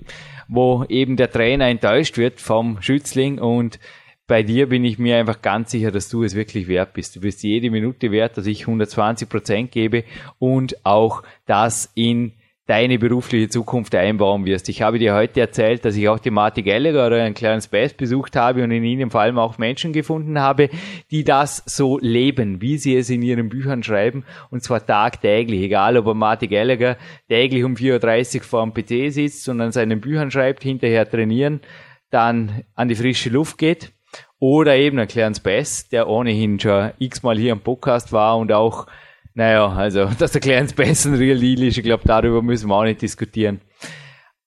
wo 0.48 0.86
eben 0.89 1.15
der 1.15 1.32
Trainer 1.32 1.67
enttäuscht 1.67 2.17
wird 2.17 2.39
vom 2.39 2.82
Schützling 2.82 3.39
und 3.39 3.80
bei 4.28 4.43
dir 4.43 4.67
bin 4.67 4.84
ich 4.84 5.00
mir 5.00 5.17
einfach 5.17 5.41
ganz 5.41 5.72
sicher, 5.72 5.89
dass 5.89 6.10
du 6.10 6.24
es 6.24 6.36
wirklich 6.36 6.67
wert 6.67 6.93
bist. 6.93 7.15
Du 7.15 7.22
bist 7.22 7.43
jede 7.43 7.72
Minute 7.72 8.12
wert, 8.12 8.38
dass 8.38 8.46
ich 8.46 8.62
120 8.62 9.30
Prozent 9.30 9.72
gebe 9.72 10.04
und 10.38 10.86
auch 10.86 11.24
das 11.46 11.89
in 11.96 12.34
deine 12.67 12.99
berufliche 12.99 13.47
Zukunft 13.47 13.95
einbauen 13.95 14.45
wirst. 14.45 14.67
Ich 14.67 14.82
habe 14.82 14.99
dir 14.99 15.15
heute 15.15 15.39
erzählt, 15.39 15.86
dass 15.86 15.95
ich 15.95 16.10
auch 16.10 16.19
die 16.19 16.32
Marty 16.32 16.63
Gallagher 16.63 17.08
oder 17.08 17.23
einen 17.23 17.34
kleinen 17.34 17.62
Space 17.62 17.93
besucht 17.93 18.36
habe 18.36 18.63
und 18.63 18.71
in 18.71 18.84
ihnen 18.84 19.10
vor 19.10 19.21
allem 19.21 19.39
auch 19.39 19.58
Menschen 19.58 19.93
gefunden 19.93 20.38
habe, 20.39 20.69
die 21.10 21.23
das 21.23 21.63
so 21.65 21.97
leben, 21.97 22.62
wie 22.62 22.77
sie 22.77 22.97
es 22.97 23.10
in 23.10 23.21
ihren 23.21 23.47
Büchern 23.47 23.84
schreiben. 23.84 24.25
Und 24.51 24.63
zwar 24.63 24.86
tagtäglich, 24.86 25.62
egal 25.62 25.97
ob 25.97 26.13
Marty 26.13 26.47
Gallagher 26.47 26.97
täglich 27.30 27.63
um 27.63 27.75
4.30 27.75 28.39
Uhr 28.39 28.43
vor 28.43 28.69
dem 28.69 28.73
PC 28.73 29.13
sitzt 29.13 29.47
und 29.47 29.62
an 29.62 29.71
seinen 29.71 30.01
Büchern 30.01 30.30
schreibt, 30.30 30.62
hinterher 30.62 31.10
trainieren, 31.10 31.62
dann 32.10 32.63
an 32.75 32.89
die 32.89 32.95
frische 32.95 33.30
Luft 33.30 33.58
geht. 33.58 33.93
Oder 34.39 34.75
eben 34.75 34.99
ein 34.99 35.08
Clarence 35.08 35.39
Bass, 35.39 35.88
der 35.89 36.08
ohnehin 36.10 36.60
schon 36.60 36.91
x-mal 36.99 37.38
hier 37.38 37.53
im 37.53 37.62
Podcast 37.62 38.12
war 38.12 38.38
und 38.38 38.51
auch 38.51 38.88
naja, 39.38 39.67
also, 39.67 40.06
dass 40.19 40.32
der 40.32 40.41
Clarence 40.41 41.06
ein 41.06 41.13
Real 41.13 41.38
Deal 41.38 41.62
ist, 41.62 41.78
ich 41.78 41.84
glaube, 41.84 42.02
darüber 42.06 42.41
müssen 42.41 42.69
wir 42.69 42.76
auch 42.76 42.84
nicht 42.84 43.04
diskutieren. 43.04 43.62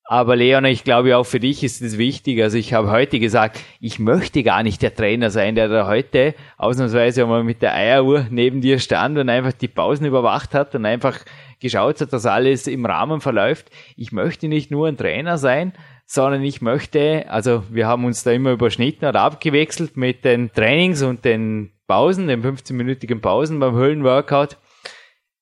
Aber 0.03 0.35
Leon, 0.35 0.65
ich 0.65 0.83
glaube 0.83 1.17
auch 1.17 1.23
für 1.23 1.39
dich 1.39 1.63
ist 1.63 1.81
es 1.81 1.97
wichtig. 1.97 2.43
Also 2.43 2.59
ich 2.59 2.75
habe 2.75 2.91
heute 2.91 3.21
gesagt, 3.21 3.61
ich 3.79 4.01
möchte 4.01 4.43
gar 4.43 4.65
nicht 4.65 4.83
der 4.83 4.93
Trainer 4.93 5.31
sein, 5.31 5.55
der 5.55 5.69
da 5.69 5.87
heute 5.87 6.35
ausnahmsweise 6.57 7.23
einmal 7.23 7.45
mit 7.45 7.63
der 7.63 7.75
Eieruhr 7.75 8.27
neben 8.29 8.61
dir 8.61 8.81
stand 8.81 9.17
und 9.17 9.29
einfach 9.29 9.53
die 9.53 9.69
Pausen 9.69 10.07
überwacht 10.07 10.53
hat 10.53 10.75
und 10.75 10.85
einfach 10.85 11.21
geschaut 11.61 12.01
hat, 12.01 12.13
dass 12.13 12.27
alles 12.27 12.67
im 12.67 12.85
Rahmen 12.85 13.21
verläuft. 13.21 13.71
Ich 13.95 14.11
möchte 14.11 14.49
nicht 14.49 14.73
nur 14.73 14.89
ein 14.89 14.97
Trainer 14.97 15.39
sein, 15.39 15.73
sondern 16.05 16.43
ich 16.43 16.61
möchte, 16.61 17.27
also 17.29 17.63
wir 17.71 17.87
haben 17.87 18.05
uns 18.05 18.25
da 18.25 18.33
immer 18.33 18.51
überschnitten 18.51 19.07
oder 19.07 19.21
abgewechselt 19.21 19.97
mit 19.97 20.25
den 20.25 20.53
Trainings 20.53 21.03
und 21.03 21.25
den 21.25 21.71
Pausen, 21.87 22.27
den 22.27 22.43
15-minütigen 22.43 23.21
Pausen 23.21 23.61
beim 23.61 23.77
Höllenworkout 23.77 24.57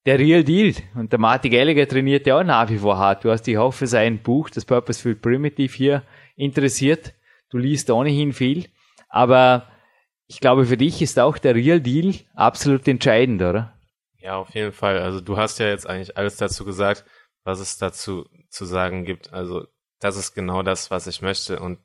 der 0.08 0.18
Real 0.18 0.42
Deal. 0.42 0.74
Und 0.94 1.12
der 1.12 1.18
Martin 1.18 1.50
Gallagher 1.50 1.86
trainiert 1.86 2.26
ja 2.26 2.38
auch 2.38 2.42
nach 2.42 2.70
wie 2.70 2.78
vor 2.78 2.96
hart. 2.96 3.24
Du 3.24 3.30
hast 3.30 3.42
dich 3.42 3.58
auch 3.58 3.72
für 3.72 3.86
sein 3.86 4.22
Buch, 4.22 4.48
das 4.48 4.64
Purposeful 4.64 5.14
Primitive, 5.14 5.76
hier 5.76 6.02
interessiert. 6.34 7.12
Du 7.50 7.58
liest 7.58 7.90
ohnehin 7.90 8.32
viel. 8.32 8.68
Aber 9.10 9.70
ich 10.26 10.40
glaube, 10.40 10.64
für 10.64 10.78
dich 10.78 11.02
ist 11.02 11.18
auch 11.18 11.36
der 11.36 11.54
Real 11.54 11.82
Deal 11.82 12.14
absolut 12.34 12.88
entscheidend, 12.88 13.42
oder? 13.42 13.78
Ja, 14.18 14.36
auf 14.36 14.54
jeden 14.54 14.72
Fall. 14.72 14.98
Also 14.98 15.20
du 15.20 15.36
hast 15.36 15.58
ja 15.58 15.68
jetzt 15.68 15.86
eigentlich 15.86 16.16
alles 16.16 16.38
dazu 16.38 16.64
gesagt, 16.64 17.04
was 17.44 17.60
es 17.60 17.76
dazu 17.76 18.24
zu 18.48 18.64
sagen 18.64 19.04
gibt. 19.04 19.34
Also 19.34 19.66
das 20.00 20.16
ist 20.16 20.32
genau 20.34 20.62
das, 20.62 20.90
was 20.90 21.06
ich 21.06 21.20
möchte. 21.20 21.60
Und 21.60 21.80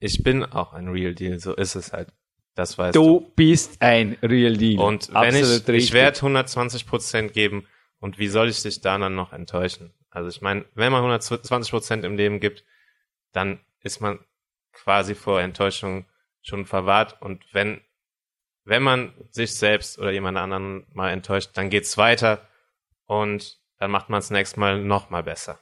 ich 0.00 0.24
bin 0.24 0.44
auch 0.44 0.72
ein 0.72 0.88
Real 0.88 1.14
Deal. 1.14 1.38
So 1.38 1.54
ist 1.54 1.76
es 1.76 1.92
halt. 1.92 2.08
Das 2.58 2.76
weißt 2.76 2.96
du. 2.96 3.20
Du 3.20 3.32
bist 3.36 3.80
ein 3.80 4.16
Real 4.20 4.56
Deal. 4.56 4.80
Und 4.80 5.10
wenn 5.10 5.36
Absolut 5.36 5.68
ich, 5.68 5.84
ich 5.84 5.92
werde 5.92 6.16
120 6.16 6.88
Prozent 6.88 7.32
geben 7.32 7.68
und 8.00 8.18
wie 8.18 8.26
soll 8.26 8.48
ich 8.48 8.60
dich 8.60 8.80
da 8.80 8.98
dann 8.98 9.14
noch 9.14 9.32
enttäuschen? 9.32 9.94
Also 10.10 10.28
ich 10.28 10.40
meine, 10.40 10.64
wenn 10.74 10.90
man 10.90 11.02
120 11.04 11.70
Prozent 11.70 12.04
im 12.04 12.16
Leben 12.16 12.40
gibt, 12.40 12.64
dann 13.30 13.60
ist 13.84 14.00
man 14.00 14.18
quasi 14.72 15.14
vor 15.14 15.40
Enttäuschung 15.40 16.06
schon 16.42 16.66
verwahrt 16.66 17.22
und 17.22 17.44
wenn 17.52 17.80
wenn 18.64 18.82
man 18.82 19.14
sich 19.30 19.54
selbst 19.54 19.96
oder 20.00 20.10
jemand 20.10 20.36
anderen 20.36 20.84
mal 20.92 21.10
enttäuscht, 21.10 21.50
dann 21.54 21.70
geht's 21.70 21.96
weiter 21.96 22.40
und 23.06 23.56
dann 23.78 23.92
macht 23.92 24.08
man 24.10 24.18
es 24.18 24.30
nächstes 24.30 24.56
Mal 24.56 24.82
noch 24.82 25.10
mal 25.10 25.22
besser. 25.22 25.60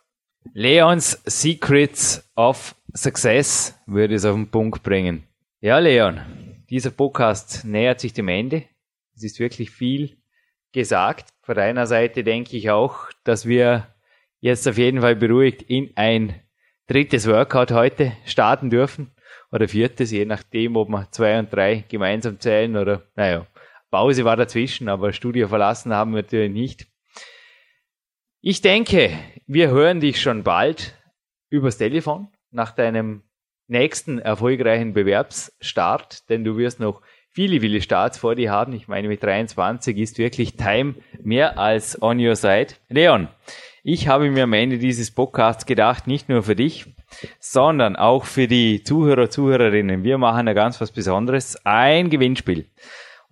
Leons 0.54 1.20
Secrets 1.26 2.26
of 2.36 2.74
Success 2.94 3.78
würde 3.84 4.14
es 4.14 4.24
auf 4.24 4.34
den 4.34 4.50
Punkt 4.50 4.82
bringen. 4.82 5.28
Ja, 5.60 5.78
Leon, 5.78 6.45
dieser 6.70 6.90
Podcast 6.90 7.64
nähert 7.64 8.00
sich 8.00 8.12
dem 8.12 8.28
Ende. 8.28 8.64
Es 9.14 9.22
ist 9.22 9.40
wirklich 9.40 9.70
viel 9.70 10.16
gesagt. 10.72 11.30
Von 11.42 11.54
deiner 11.54 11.86
Seite 11.86 12.24
denke 12.24 12.56
ich 12.56 12.70
auch, 12.70 13.10
dass 13.24 13.46
wir 13.46 13.94
jetzt 14.40 14.66
auf 14.68 14.78
jeden 14.78 15.00
Fall 15.00 15.16
beruhigt 15.16 15.62
in 15.62 15.92
ein 15.96 16.40
drittes 16.86 17.26
Workout 17.26 17.70
heute 17.70 18.12
starten 18.24 18.70
dürfen. 18.70 19.12
Oder 19.52 19.68
viertes, 19.68 20.10
je 20.10 20.24
nachdem, 20.24 20.76
ob 20.76 20.88
wir 20.88 21.08
zwei 21.12 21.38
und 21.38 21.52
drei 21.52 21.84
gemeinsam 21.88 22.40
zählen 22.40 22.76
oder, 22.76 23.02
naja, 23.14 23.46
Pause 23.90 24.24
war 24.24 24.36
dazwischen, 24.36 24.88
aber 24.88 25.12
Studio 25.12 25.48
verlassen 25.48 25.94
haben 25.94 26.12
wir 26.12 26.22
natürlich 26.22 26.52
nicht. 26.52 26.86
Ich 28.40 28.60
denke, 28.60 29.10
wir 29.46 29.70
hören 29.70 30.00
dich 30.00 30.20
schon 30.20 30.42
bald 30.42 30.94
übers 31.48 31.78
Telefon 31.78 32.28
nach 32.50 32.72
deinem 32.72 33.22
nächsten 33.68 34.18
erfolgreichen 34.18 34.92
Bewerbsstart, 34.92 36.28
denn 36.28 36.44
du 36.44 36.56
wirst 36.56 36.80
noch 36.80 37.02
viele, 37.30 37.60
viele 37.60 37.82
Starts 37.82 38.18
vor 38.18 38.34
dir 38.34 38.50
haben. 38.50 38.72
Ich 38.72 38.88
meine, 38.88 39.08
mit 39.08 39.22
23 39.22 39.96
ist 39.98 40.18
wirklich 40.18 40.56
Time 40.56 40.94
mehr 41.22 41.58
als 41.58 42.00
on 42.00 42.18
your 42.18 42.36
side. 42.36 42.68
Leon, 42.88 43.28
ich 43.82 44.08
habe 44.08 44.30
mir 44.30 44.44
am 44.44 44.52
Ende 44.52 44.78
dieses 44.78 45.10
Podcasts 45.10 45.66
gedacht, 45.66 46.06
nicht 46.06 46.28
nur 46.28 46.42
für 46.42 46.56
dich, 46.56 46.86
sondern 47.38 47.94
auch 47.94 48.24
für 48.24 48.48
die 48.48 48.82
Zuhörer, 48.82 49.30
Zuhörerinnen. 49.30 50.02
Wir 50.02 50.18
machen 50.18 50.46
da 50.46 50.54
ganz 50.54 50.80
was 50.80 50.90
Besonderes. 50.90 51.56
Ein 51.64 52.10
Gewinnspiel. 52.10 52.66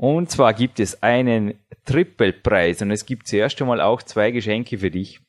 Und 0.04 0.30
zwar 0.30 0.52
gibt 0.52 0.80
es 0.80 1.02
einen 1.02 1.54
Trippelpreis 1.86 2.82
und 2.82 2.90
es 2.90 3.06
gibt 3.06 3.26
zuerst 3.26 3.58
einmal 3.62 3.80
auch 3.80 4.02
zwei 4.02 4.32
Geschenke 4.32 4.76
für 4.76 4.90
dich. 4.90 5.20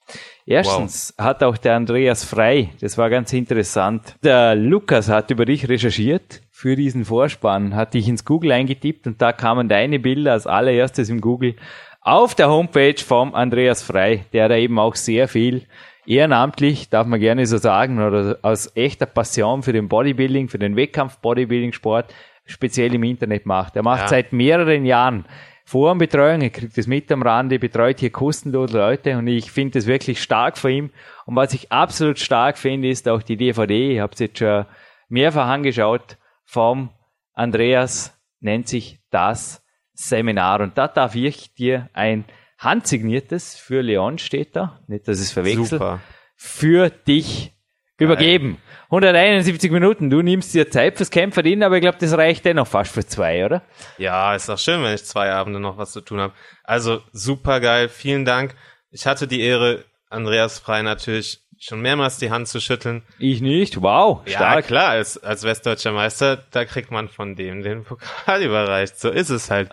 Erstens 0.46 1.14
wow. 1.16 1.28
hat 1.28 1.44
auch 1.46 1.56
der 1.56 1.78
Andreas 1.78 2.26
Frei, 2.26 2.72
das 2.82 2.98
war 2.98 3.10
ganz 3.10 3.32
interessant, 3.32 4.18
der 4.22 4.54
Lukas 4.54 5.08
hat 5.08 5.32
über 5.32 5.46
dich 5.46 5.70
recherchiert 5.70 6.42
für 6.52 6.76
diesen 6.76 7.06
Vorspann, 7.06 7.74
hat 7.74 7.94
dich 7.94 8.10
ins 8.10 8.26
Google 8.26 8.52
eingetippt 8.52 9.08
und 9.08 9.22
da 9.22 9.32
kamen 9.32 9.70
deine 9.70 9.98
Bilder 9.98 10.34
als 10.34 10.46
allererstes 10.46 11.08
im 11.08 11.22
Google 11.22 11.56
auf 12.02 12.36
der 12.36 12.50
Homepage 12.50 13.02
vom 13.02 13.34
Andreas 13.34 13.82
Frei, 13.82 14.26
der 14.34 14.50
da 14.50 14.58
eben 14.58 14.78
auch 14.78 14.96
sehr 14.96 15.30
viel 15.30 15.68
ehrenamtlich, 16.06 16.90
darf 16.90 17.08
man 17.08 17.22
gerne 17.22 17.48
so 17.48 17.60
sagen, 17.60 18.06
oder 18.06 18.40
aus 18.42 18.76
echter 18.76 19.06
Passion 19.06 19.64
für 19.64 19.72
den 19.72 19.88
Bodybuilding, 19.88 20.50
für 20.50 20.60
den 20.60 20.76
Wettkampf-Bodybuilding-Sport 20.76 22.14
speziell 22.46 22.94
im 22.94 23.04
Internet 23.04 23.46
macht. 23.46 23.76
Er 23.76 23.84
macht 23.84 24.04
ja. 24.04 24.08
seit 24.08 24.34
mehreren 24.34 24.86
Jahren 24.86 25.26
Forenbetreuung, 25.68 26.42
er 26.42 26.52
kriegt 26.52 26.78
das 26.78 26.86
mit 26.86 27.12
am 27.12 27.24
Rande, 27.24 27.58
betreut 27.58 28.00
hier 28.00 28.12
kostenlos 28.12 28.72
Leute 28.72 29.18
und 29.18 29.26
ich 29.28 29.52
finde 29.52 29.80
das 29.80 29.88
wirklich 29.88 30.22
stark 30.22 30.60
von 30.60 30.72
ihm. 30.72 30.90
Und 31.26 31.36
was 31.36 31.56
ich 31.56 31.72
absolut 31.72 32.20
stark 32.20 32.60
finde, 32.60 32.88
ist 32.88 33.10
auch 33.10 33.24
die 33.24 33.36
DVD, 33.36 33.94
ich 33.94 34.00
habe 34.00 34.14
es 34.14 34.20
jetzt 34.20 34.38
schon 34.38 34.66
mehrfach 35.10 35.48
angeschaut, 35.48 36.18
vom 36.44 36.92
Andreas, 37.34 38.16
nennt 38.40 38.68
sich 38.68 39.00
das 39.10 39.64
Seminar. 39.94 40.62
Und 40.62 40.78
da 40.78 40.88
darf 40.88 41.16
ich 41.16 41.56
dir 41.56 41.90
ein 41.94 42.26
handsigniertes 42.60 43.56
für 43.56 43.82
Leon 43.82 44.20
steht 44.20 44.56
da, 44.56 44.80
nicht, 44.88 45.08
dass 45.08 45.20
es 45.20 45.32
verwechselt, 45.32 45.68
Super. 45.68 46.00
für 46.36 46.90
dich. 46.90 47.55
Übergeben. 47.98 48.58
171 48.86 49.72
Minuten, 49.72 50.10
du 50.10 50.22
nimmst 50.22 50.54
dir 50.54 50.70
Zeit 50.70 50.98
fürs 50.98 51.10
Kämpferin, 51.10 51.64
aber 51.64 51.76
ich 51.76 51.82
glaube, 51.82 51.98
das 52.00 52.14
reicht 52.14 52.46
dennoch 52.46 52.68
fast 52.68 52.94
für 52.94 53.06
zwei, 53.06 53.46
oder? 53.46 53.64
Ja, 53.98 54.36
ist 54.36 54.50
doch 54.50 54.60
schön, 54.60 54.84
wenn 54.84 54.94
ich 54.94 55.06
zwei 55.06 55.32
Abende 55.32 55.60
noch 55.60 55.78
was 55.78 55.92
zu 55.92 56.02
tun 56.02 56.20
habe. 56.20 56.34
Also 56.64 57.02
super 57.12 57.60
geil, 57.60 57.90
vielen 57.90 58.26
Dank. 58.26 58.56
Ich 58.92 59.06
hatte 59.06 59.28
die 59.28 59.42
Ehre, 59.42 59.86
Andreas 60.10 60.60
Frei 60.60 60.82
natürlich 60.82 61.42
schon 61.60 61.82
mehrmals 61.82 62.18
die 62.18 62.32
Hand 62.32 62.48
zu 62.48 62.60
schütteln. 62.60 63.04
Ich 63.18 63.42
nicht, 63.42 63.82
wow, 63.82 64.22
stark. 64.26 64.56
Ja, 64.56 64.62
klar, 64.62 64.90
als, 64.90 65.18
als 65.22 65.44
westdeutscher 65.44 65.92
Meister, 65.92 66.38
da 66.52 66.66
kriegt 66.66 66.92
man 66.92 67.10
von 67.10 67.36
dem 67.36 67.64
den 67.64 67.84
Pokal 67.84 68.42
überreicht. 68.44 69.00
So 69.00 69.10
ist 69.10 69.30
es 69.30 69.50
halt. 69.50 69.72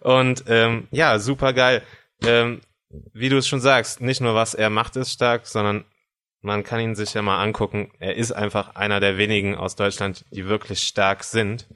Und 0.00 0.44
ähm, 0.48 0.88
ja, 0.90 1.18
super 1.18 1.52
geil. 1.52 1.82
Ähm, 2.24 2.60
wie 3.12 3.28
du 3.28 3.36
es 3.36 3.46
schon 3.46 3.60
sagst, 3.60 4.00
nicht 4.00 4.20
nur 4.20 4.34
was 4.34 4.54
er 4.54 4.68
macht 4.68 4.96
ist 4.96 5.12
stark, 5.12 5.46
sondern 5.46 5.84
man 6.42 6.64
kann 6.64 6.80
ihn 6.80 6.94
sich 6.94 7.14
ja 7.14 7.22
mal 7.22 7.42
angucken. 7.42 7.90
Er 7.98 8.16
ist 8.16 8.32
einfach 8.32 8.74
einer 8.74 9.00
der 9.00 9.18
wenigen 9.18 9.54
aus 9.54 9.76
Deutschland, 9.76 10.24
die 10.30 10.46
wirklich 10.46 10.82
stark 10.82 11.24
sind. 11.24 11.66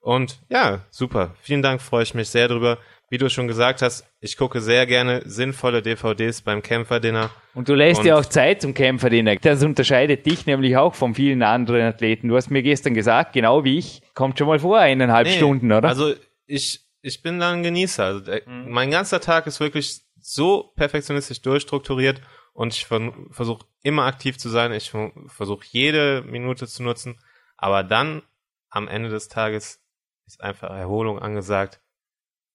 Und 0.00 0.40
ja, 0.48 0.80
super. 0.90 1.34
Vielen 1.40 1.62
Dank, 1.62 1.80
freue 1.80 2.02
ich 2.02 2.14
mich 2.14 2.28
sehr 2.30 2.48
drüber. 2.48 2.78
Wie 3.10 3.18
du 3.18 3.30
schon 3.30 3.48
gesagt 3.48 3.80
hast, 3.80 4.04
ich 4.20 4.36
gucke 4.36 4.60
sehr 4.60 4.86
gerne 4.86 5.22
sinnvolle 5.24 5.80
DVDs 5.80 6.42
beim 6.42 6.62
Kämpferdinner. 6.62 7.30
Und 7.54 7.68
du 7.68 7.74
lässt 7.74 8.04
dir 8.04 8.18
auch 8.18 8.24
Zeit 8.24 8.60
zum 8.60 8.74
Kämpferdinner. 8.74 9.36
Das 9.36 9.62
unterscheidet 9.62 10.26
dich 10.26 10.44
nämlich 10.44 10.76
auch 10.76 10.94
von 10.94 11.14
vielen 11.14 11.42
anderen 11.42 11.82
Athleten. 11.82 12.28
Du 12.28 12.36
hast 12.36 12.50
mir 12.50 12.62
gestern 12.62 12.94
gesagt, 12.94 13.32
genau 13.32 13.64
wie 13.64 13.78
ich, 13.78 14.02
kommt 14.14 14.38
schon 14.38 14.48
mal 14.48 14.58
vor, 14.58 14.78
eineinhalb 14.78 15.26
nee, 15.26 15.36
Stunden, 15.36 15.72
oder? 15.72 15.88
Also 15.88 16.12
ich, 16.46 16.80
ich 17.00 17.22
bin 17.22 17.38
da 17.38 17.52
ein 17.52 17.62
Genießer. 17.62 18.04
Also 18.04 18.20
der, 18.20 18.42
mhm. 18.46 18.70
Mein 18.70 18.90
ganzer 18.90 19.20
Tag 19.20 19.46
ist 19.46 19.58
wirklich 19.58 20.02
so 20.20 20.72
perfektionistisch 20.76 21.40
durchstrukturiert 21.40 22.20
und 22.58 22.74
ich 22.74 22.86
versuche 22.86 23.66
immer 23.82 24.06
aktiv 24.06 24.36
zu 24.36 24.48
sein. 24.48 24.72
Ich 24.72 24.90
versuche 25.28 25.64
jede 25.70 26.24
Minute 26.26 26.66
zu 26.66 26.82
nutzen. 26.82 27.16
Aber 27.56 27.84
dann 27.84 28.22
am 28.68 28.88
Ende 28.88 29.10
des 29.10 29.28
Tages 29.28 29.80
ist 30.26 30.40
einfach 30.40 30.70
Erholung 30.70 31.20
angesagt. 31.20 31.80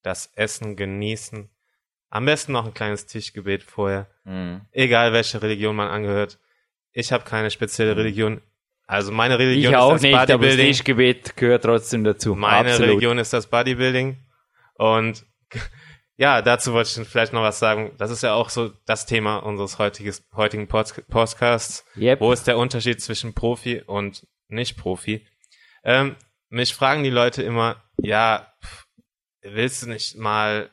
Das 0.01 0.29
Essen 0.35 0.75
genießen. 0.75 1.49
Am 2.09 2.25
besten 2.25 2.51
noch 2.51 2.65
ein 2.65 2.73
kleines 2.73 3.05
Tischgebet 3.05 3.63
vorher. 3.63 4.09
Mhm. 4.25 4.65
Egal 4.73 5.13
welche 5.13 5.41
Religion 5.41 5.73
man 5.73 5.87
angehört. 5.87 6.37
Ich 6.91 7.13
habe 7.13 7.23
keine 7.23 7.49
spezielle 7.49 7.93
mhm. 7.93 7.99
Religion. 7.99 8.41
Also 8.85 9.13
meine 9.13 9.39
Religion 9.39 9.71
ich 9.71 9.77
ist 9.77 9.81
auch 9.81 9.93
das 9.93 10.01
nicht, 10.01 10.11
Bodybuilding. 10.11 10.49
Aber 10.49 10.57
das 10.57 10.65
Tischgebet 10.65 11.37
gehört 11.37 11.63
trotzdem 11.63 12.03
dazu. 12.03 12.35
Meine 12.35 12.71
Absolut. 12.71 12.89
Religion 12.89 13.19
ist 13.19 13.31
das 13.31 13.47
Bodybuilding. 13.47 14.17
Und 14.73 15.25
ja, 16.15 16.41
dazu 16.41 16.73
wollte 16.73 17.01
ich 17.01 17.07
vielleicht 17.07 17.33
noch 17.33 17.41
was 17.41 17.59
sagen. 17.59 17.91
Das 17.97 18.11
ist 18.11 18.21
ja 18.21 18.33
auch 18.33 18.49
so 18.49 18.71
das 18.85 19.05
Thema 19.05 19.37
unseres 19.37 19.79
heutiges, 19.79 20.23
heutigen 20.35 20.67
Pod 20.67 21.03
Podcasts. 21.09 21.85
Yep. 21.97 22.19
Wo 22.19 22.31
ist 22.31 22.45
der 22.45 22.57
Unterschied 22.57 23.01
zwischen 23.01 23.33
Profi 23.33 23.81
und 23.81 24.27
Nicht-Profi? 24.47 25.25
Ähm, 25.83 26.15
mich 26.49 26.75
fragen 26.75 27.03
die 27.03 27.09
Leute 27.09 27.41
immer, 27.41 27.83
ja, 27.97 28.53
willst 29.41 29.83
du 29.83 29.89
nicht 29.89 30.15
mal, 30.15 30.69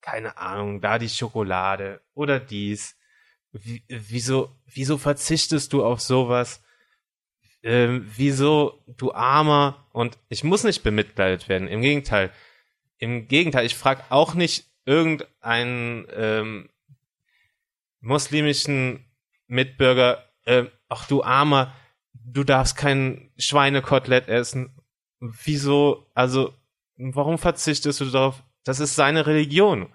keine 0.00 0.38
Ahnung, 0.38 0.80
da 0.80 0.98
die 0.98 1.08
Schokolade 1.08 2.00
oder 2.14 2.38
dies? 2.38 2.96
Wie, 3.52 3.82
wieso, 3.88 4.56
wieso 4.66 4.98
verzichtest 4.98 5.72
du 5.72 5.84
auf 5.84 6.00
sowas? 6.00 6.62
Ähm, 7.64 8.08
wieso, 8.16 8.84
du 8.86 9.12
Armer? 9.12 9.88
Und 9.92 10.16
ich 10.28 10.44
muss 10.44 10.62
nicht 10.62 10.84
bemitleidet 10.84 11.48
werden. 11.48 11.66
Im 11.66 11.82
Gegenteil 11.82 12.30
im 13.00 13.26
Gegenteil, 13.26 13.66
ich 13.66 13.74
frage 13.74 14.04
auch 14.10 14.34
nicht 14.34 14.66
irgendeinen 14.84 16.06
ähm, 16.14 16.68
muslimischen 18.00 19.04
Mitbürger, 19.48 20.24
äh, 20.44 20.64
ach 20.88 21.08
du 21.08 21.24
Armer, 21.24 21.74
du 22.14 22.44
darfst 22.44 22.76
kein 22.76 23.30
Schweinekotelett 23.38 24.28
essen. 24.28 24.70
Wieso, 25.18 26.06
also, 26.14 26.54
warum 26.96 27.38
verzichtest 27.38 28.00
du 28.00 28.04
darauf? 28.06 28.42
Das 28.64 28.80
ist 28.80 28.94
seine 28.94 29.26
Religion. 29.26 29.88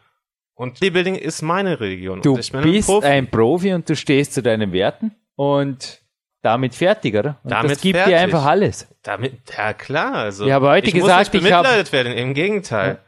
Und 0.56 0.80
Bodybuilding 0.80 1.16
ist 1.16 1.42
meine 1.42 1.80
Religion. 1.80 2.22
Du 2.22 2.36
bist 2.36 2.56
ein 2.56 2.82
Profi. 2.82 3.06
ein 3.06 3.30
Profi. 3.30 3.74
und 3.74 3.90
du 3.90 3.96
stehst 3.96 4.34
zu 4.34 4.42
deinen 4.42 4.72
Werten 4.72 5.12
und 5.36 6.02
damit 6.46 6.76
fertig, 6.76 7.16
oder? 7.16 7.38
Und 7.44 7.52
damit 7.52 7.72
das 7.72 7.82
gibt 7.82 7.98
fertig. 7.98 8.14
dir 8.14 8.22
einfach 8.22 8.46
alles. 8.46 8.88
Damit, 9.04 9.34
ja 9.58 9.74
klar, 9.74 10.14
also. 10.16 10.46
Ich 10.46 10.52
habe 10.52 10.70
heute 10.70 10.88
ich 10.88 10.94
gesagt, 10.94 11.34
muss 11.34 11.42
nicht 11.42 11.50
ich 11.50 11.54
habe 11.54 11.92
werden, 11.92 12.14
im 12.14 12.34
Gegenteil. 12.34 13.00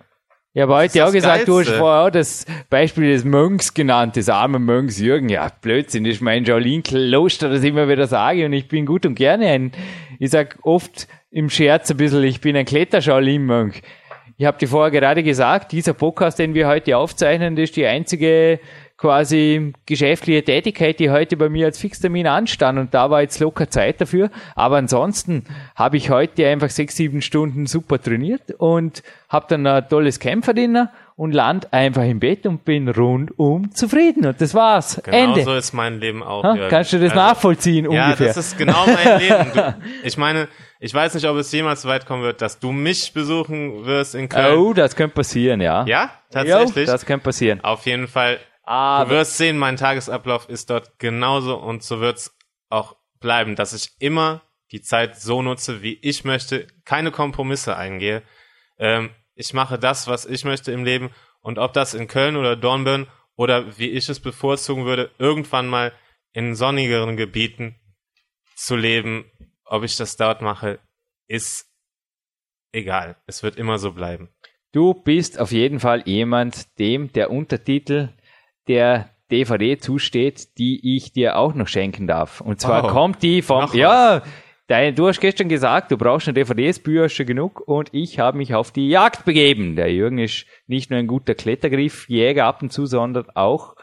Ich 0.54 0.62
habe 0.62 0.74
heute 0.74 1.06
auch 1.06 1.12
gesagt, 1.12 1.46
Geilste. 1.46 1.52
du 1.52 1.60
hast 1.60 1.70
vorher 1.78 2.08
auch 2.08 2.10
das 2.10 2.46
Beispiel 2.72 3.12
des 3.12 3.24
Mönchs 3.24 3.76
genannt, 3.76 4.16
des 4.16 4.28
armen 4.28 4.66
Mönchs 4.66 4.98
Jürgen. 4.98 5.30
Ja, 5.30 5.52
Blödsinn, 5.62 6.04
das 6.04 6.16
ist 6.16 6.22
mein 6.22 6.48
Shaolin-Kloster, 6.48 7.50
das 7.50 7.62
ich 7.62 7.70
immer 7.70 7.88
wieder 7.88 8.08
sage 8.08 8.44
und 8.44 8.54
ich 8.54 8.68
bin 8.68 8.88
gut 8.88 9.06
und 9.06 9.14
gerne 9.14 9.48
ein, 9.50 9.72
ich 10.18 10.32
sag 10.32 10.58
oft 10.64 11.08
im 11.30 11.52
Scherz 11.52 11.92
ein 11.92 11.98
bisschen, 11.98 12.24
ich 12.24 12.42
bin 12.42 12.56
ein 12.58 12.66
Kletter-Shaolin-Mönch. 12.66 13.84
Ich 14.38 14.46
habe 14.46 14.58
dir 14.58 14.68
vorher 14.68 14.90
gerade 14.90 15.22
gesagt, 15.22 15.72
dieser 15.72 15.94
Podcast, 15.94 16.40
den 16.40 16.56
wir 16.56 16.68
heute 16.68 16.98
aufzeichnen, 16.98 17.56
das 17.56 17.66
ist 17.66 17.76
die 17.76 17.86
einzige 17.86 18.60
quasi 18.98 19.74
geschäftliche 19.86 20.44
Tätigkeit, 20.44 21.00
die 21.00 21.12
heute 21.12 21.38
bei 21.38 21.50
mir 21.50 21.68
als 21.68 21.78
Fixtermin 21.78 22.26
anstand 22.26 22.80
und 22.80 22.94
da 22.94 23.12
war 23.12 23.22
jetzt 23.22 23.40
locker 23.40 23.70
Zeit 23.70 24.02
dafür. 24.02 24.32
Aber 24.56 24.78
ansonsten 24.78 25.44
habe 25.76 25.98
ich 25.98 26.10
heute 26.10 26.48
einfach 26.48 26.72
sechs, 26.72 26.96
sieben 26.96 27.22
Stunden 27.22 27.68
super 27.68 28.02
trainiert 28.02 28.52
und 28.58 29.04
habe 29.30 29.46
dann 29.50 29.68
ein 29.68 29.88
tolles 29.88 30.20
Kämpferdiener 30.20 30.92
und 31.16 31.32
land 31.32 31.74
einfach 31.74 32.04
im 32.04 32.20
Bett 32.20 32.48
und 32.48 32.66
bin 32.66 32.90
rundum 32.90 33.72
zufrieden. 33.72 34.26
Und 34.26 34.42
das 34.42 34.56
war's. 34.56 35.00
Genau 35.04 35.18
Ende. 35.18 35.44
so 35.44 35.54
ist 35.56 35.74
mein 35.74 36.00
Leben 36.00 36.24
auch. 36.24 36.44
Ha? 36.44 36.68
Kannst 36.70 36.94
du 36.94 37.00
das 37.00 37.12
also, 37.12 37.22
nachvollziehen 37.22 37.92
ja, 37.92 38.06
ungefähr? 38.06 38.28
Ja, 38.28 38.34
das 38.34 38.48
ist 38.48 38.58
genau 38.58 38.86
mein 38.86 39.20
Leben. 39.20 39.52
Du, 39.54 39.76
ich 40.04 40.18
meine, 40.18 40.48
ich 40.80 40.94
weiß 40.94 41.14
nicht, 41.16 41.28
ob 41.28 41.38
es 41.38 41.52
jemals 41.52 41.84
so 41.84 41.90
weit 41.90 42.06
kommen 42.06 42.24
wird, 42.24 42.42
dass 42.42 42.60
du 42.60 42.72
mich 42.72 43.14
besuchen 43.14 43.86
wirst 43.86 44.16
in 44.16 44.30
Köln. 44.30 44.58
Oh, 44.58 44.74
das 44.74 44.96
könnte 44.96 45.16
passieren, 45.16 45.62
ja. 45.62 45.86
Ja, 45.86 46.12
tatsächlich. 46.32 46.88
Jo, 46.88 46.92
das 46.92 47.06
könnte 47.06 47.24
passieren. 47.24 47.64
Auf 47.64 47.86
jeden 47.86 48.08
Fall 48.08 48.38
Aber 48.68 49.10
Du 49.10 49.16
wirst 49.16 49.38
sehen, 49.38 49.58
mein 49.58 49.78
Tagesablauf 49.78 50.50
ist 50.50 50.70
dort 50.70 51.00
genauso 51.00 51.58
und 51.58 51.84
so 51.84 52.02
wird's 52.02 52.36
auch 52.68 52.98
bleiben, 53.22 53.56
dass 53.56 53.72
ich 53.72 53.92
immer 54.00 54.42
die 54.74 54.82
Zeit 54.82 55.16
so 55.16 55.42
nutze, 55.42 55.82
wie 55.82 55.94
ich 56.02 56.26
möchte, 56.26 56.68
keine 56.84 57.12
Kompromisse 57.12 57.78
eingehe. 57.78 58.24
Ähm, 58.78 59.12
ich 59.36 59.54
mache 59.54 59.80
das, 59.80 60.08
was 60.08 60.26
ich 60.26 60.44
möchte 60.44 60.74
im 60.74 60.84
Leben 60.84 61.12
und 61.40 61.60
ob 61.60 61.72
das 61.72 61.94
in 61.94 62.08
Köln 62.08 62.36
oder 62.36 62.58
Dornbirn 62.58 63.08
oder 63.38 63.78
wie 63.78 63.90
ich 63.90 64.10
es 64.10 64.20
bevorzugen 64.20 64.84
würde, 64.84 65.12
irgendwann 65.18 65.68
mal 65.68 65.94
in 66.34 66.54
sonnigeren 66.54 67.16
Gebieten 67.16 67.80
zu 68.54 68.76
leben, 68.76 69.32
ob 69.64 69.84
ich 69.84 69.96
das 69.96 70.18
dort 70.18 70.42
mache, 70.42 70.80
ist 71.28 71.72
egal. 72.74 73.16
Es 73.28 73.44
wird 73.44 73.56
immer 73.56 73.78
so 73.78 73.94
bleiben. 73.94 74.28
Du 74.74 74.94
bist 74.94 75.40
auf 75.40 75.54
jeden 75.54 75.80
Fall 75.80 76.04
jemand, 76.06 76.78
dem 76.80 77.14
der 77.14 77.32
Untertitel 77.32 78.10
der 78.68 79.10
DVD 79.32 79.78
zusteht, 79.78 80.58
die 80.58 80.96
ich 80.96 81.12
dir 81.12 81.38
auch 81.38 81.54
noch 81.54 81.68
schenken 81.68 82.08
darf. 82.08 82.42
Und 82.42 82.62
zwar 82.62 82.86
Oh, 82.86 82.88
kommt 82.88 83.22
die 83.24 83.42
vom, 83.42 83.70
ja, 83.74 84.22
dein, 84.68 84.96
du 84.96 85.08
hast 85.08 85.20
gestern 85.20 85.50
gesagt, 85.50 85.92
du 85.92 85.98
brauchst 85.98 86.28
eine 86.28 86.36
DVDs, 86.36 86.80
Bücher 86.80 87.10
schon 87.10 87.26
genug 87.26 87.62
und 87.66 87.90
ich 87.92 88.20
habe 88.20 88.38
mich 88.38 88.56
auf 88.56 88.72
die 88.72 88.90
Jagd 88.90 89.26
begeben. 89.26 89.76
Der 89.76 89.92
Jürgen 89.92 90.18
ist 90.18 90.46
nicht 90.68 90.90
nur 90.90 91.00
ein 91.00 91.08
guter 91.08 91.36
Klettergriffjäger 91.36 92.46
ab 92.46 92.62
und 92.62 92.72
zu, 92.72 92.86
sondern 92.86 93.30
auch 93.36 93.76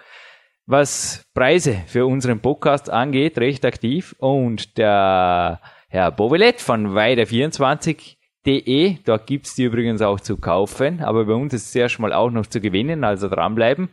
was 0.67 1.27
Preise 1.35 1.77
für 1.87 2.07
unseren 2.07 2.41
Podcast 2.41 2.89
angeht, 2.89 3.37
recht 3.39 3.67
aktiv. 3.67 4.15
Und 4.19 4.79
der 4.79 5.61
Herr 5.89 6.11
Bovelet 6.11 6.59
von 6.61 6.95
Weide24.de, 6.95 8.97
dort 9.05 9.27
gibt's 9.27 9.55
die 9.55 9.65
übrigens 9.65 10.01
auch 10.01 10.21
zu 10.21 10.39
kaufen, 10.39 11.03
aber 11.03 11.27
bei 11.27 11.35
uns 11.35 11.53
ist 11.53 11.67
es 11.67 11.75
erst 11.75 11.99
mal 11.99 12.15
auch 12.15 12.31
noch 12.31 12.47
zu 12.47 12.63
gewinnen, 12.63 13.05
also 13.05 13.29
dranbleiben. 13.29 13.91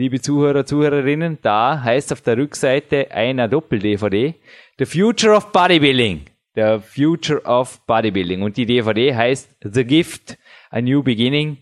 Liebe 0.00 0.18
Zuhörer, 0.18 0.64
Zuhörerinnen, 0.64 1.36
da 1.42 1.82
heißt 1.84 2.10
auf 2.14 2.22
der 2.22 2.38
Rückseite 2.38 3.10
einer 3.10 3.48
Doppel-DVD 3.48 4.32
The 4.78 4.86
Future 4.86 5.34
of 5.36 5.52
Bodybuilding. 5.52 6.22
The 6.54 6.78
Future 6.82 7.42
of 7.42 7.84
Bodybuilding. 7.84 8.40
Und 8.40 8.56
die 8.56 8.64
DVD 8.64 9.14
heißt 9.14 9.54
The 9.62 9.84
Gift, 9.84 10.38
A 10.70 10.80
New 10.80 11.02
Beginning 11.02 11.58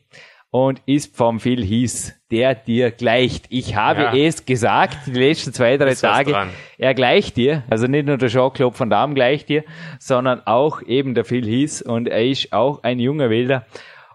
und 0.53 0.81
ist 0.87 1.17
vom 1.17 1.41
Phil 1.41 1.65
Heath, 1.65 2.15
der 2.31 2.55
dir 2.55 2.93
gleicht. 2.93 3.47
Ich 3.49 3.75
habe 3.75 4.03
Ja. 4.03 4.15
es 4.15 4.47
gesagt, 4.47 4.99
die 5.09 5.15
letzten 5.19 5.53
zwei, 5.53 5.77
drei 5.77 5.89
Ist 5.89 6.03
Tage. 6.03 6.37
Er 6.79 6.95
gleicht 6.95 7.37
dir, 7.39 7.65
also 7.69 7.89
nicht 7.89 8.07
nur 8.07 8.19
der 8.19 8.29
Jean-Claude 8.29 8.79
Van 8.79 8.89
Damme 8.89 9.15
gleicht 9.15 9.49
dir, 9.49 9.65
sondern 9.99 10.47
auch 10.47 10.81
eben 10.83 11.17
der 11.17 11.25
Phil 11.25 11.45
Heath 11.45 11.83
und 11.83 12.07
er 12.07 12.25
ist 12.25 12.53
auch 12.53 12.85
ein 12.85 13.01
junger 13.01 13.31
Wilder. 13.31 13.67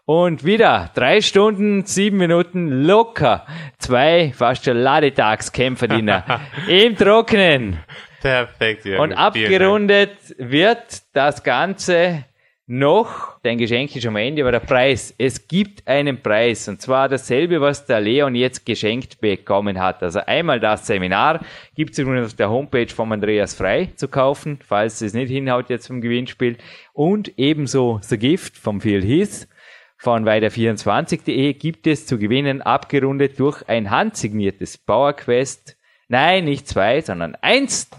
Und 0.06 0.43
wieder 0.43 0.91
drei 0.95 1.22
Stunden, 1.22 1.86
sieben 1.86 2.18
Minuten 2.18 2.84
locker. 2.84 3.45
Zwei 3.78 4.34
fast 4.36 4.66
schon 4.66 4.76
Ladetagskämpferdiener 4.76 6.41
im 6.68 6.97
Trockenen. 6.97 7.80
Perfekt, 8.22 8.84
Jürgen. 8.84 9.01
Und 9.01 9.14
abgerundet 9.14 10.18
wird 10.38 11.04
das 11.14 11.41
Ganze 11.43 12.26
noch, 12.66 13.39
dein 13.43 13.58
Geschenk 13.58 13.95
ist 13.95 14.06
am 14.06 14.18
Ende, 14.18 14.41
aber 14.41 14.51
der 14.51 14.60
Preis. 14.60 15.16
Es 15.18 15.47
gibt 15.47 15.88
einen 15.88 16.22
Preis 16.22 16.68
und 16.68 16.82
zwar 16.82 17.08
dasselbe, 17.08 17.62
was 17.62 17.86
der 17.86 18.01
Leon 18.01 18.36
jetzt 18.36 18.66
geschenkt 18.66 19.22
bekommen 19.22 19.80
hat. 19.80 20.04
Also 20.04 20.20
einmal 20.20 20.60
das 20.60 20.86
Seminar 20.86 21.45
gibt 21.76 21.93
es 21.93 21.99
übrigens 21.99 22.28
auf 22.28 22.34
der 22.34 22.49
Homepage 22.49 22.88
von 22.88 23.12
Andreas 23.14 23.54
Frei 23.54 23.89
zu 23.95 24.10
kaufen, 24.10 24.60
falls 24.66 25.01
es 25.01 25.14
nicht 25.14 25.30
hinhaut 25.30 25.70
jetzt 25.70 25.88
vom 25.88 26.01
Gewinnspiel. 26.01 26.58
Und 26.91 27.32
ebenso 27.38 27.99
The 28.01 28.18
Gift 28.18 28.58
vom 28.58 28.82
Phil 28.82 29.01
Heath 29.01 29.47
von 30.04 30.26
weiter24.de 30.26 31.54
gibt 31.54 31.88
es 31.88 32.06
zu 32.06 32.18
gewinnen, 32.18 32.62
abgerundet 32.62 33.39
durch 33.39 33.66
ein 33.70 33.89
handsigniertes 33.89 34.78
PowerQuest. 34.78 35.78
Nein, 36.10 36.43
nicht 36.43 36.68
zwei, 36.68 36.99
sondern 36.99 37.36
eins. 37.36 37.89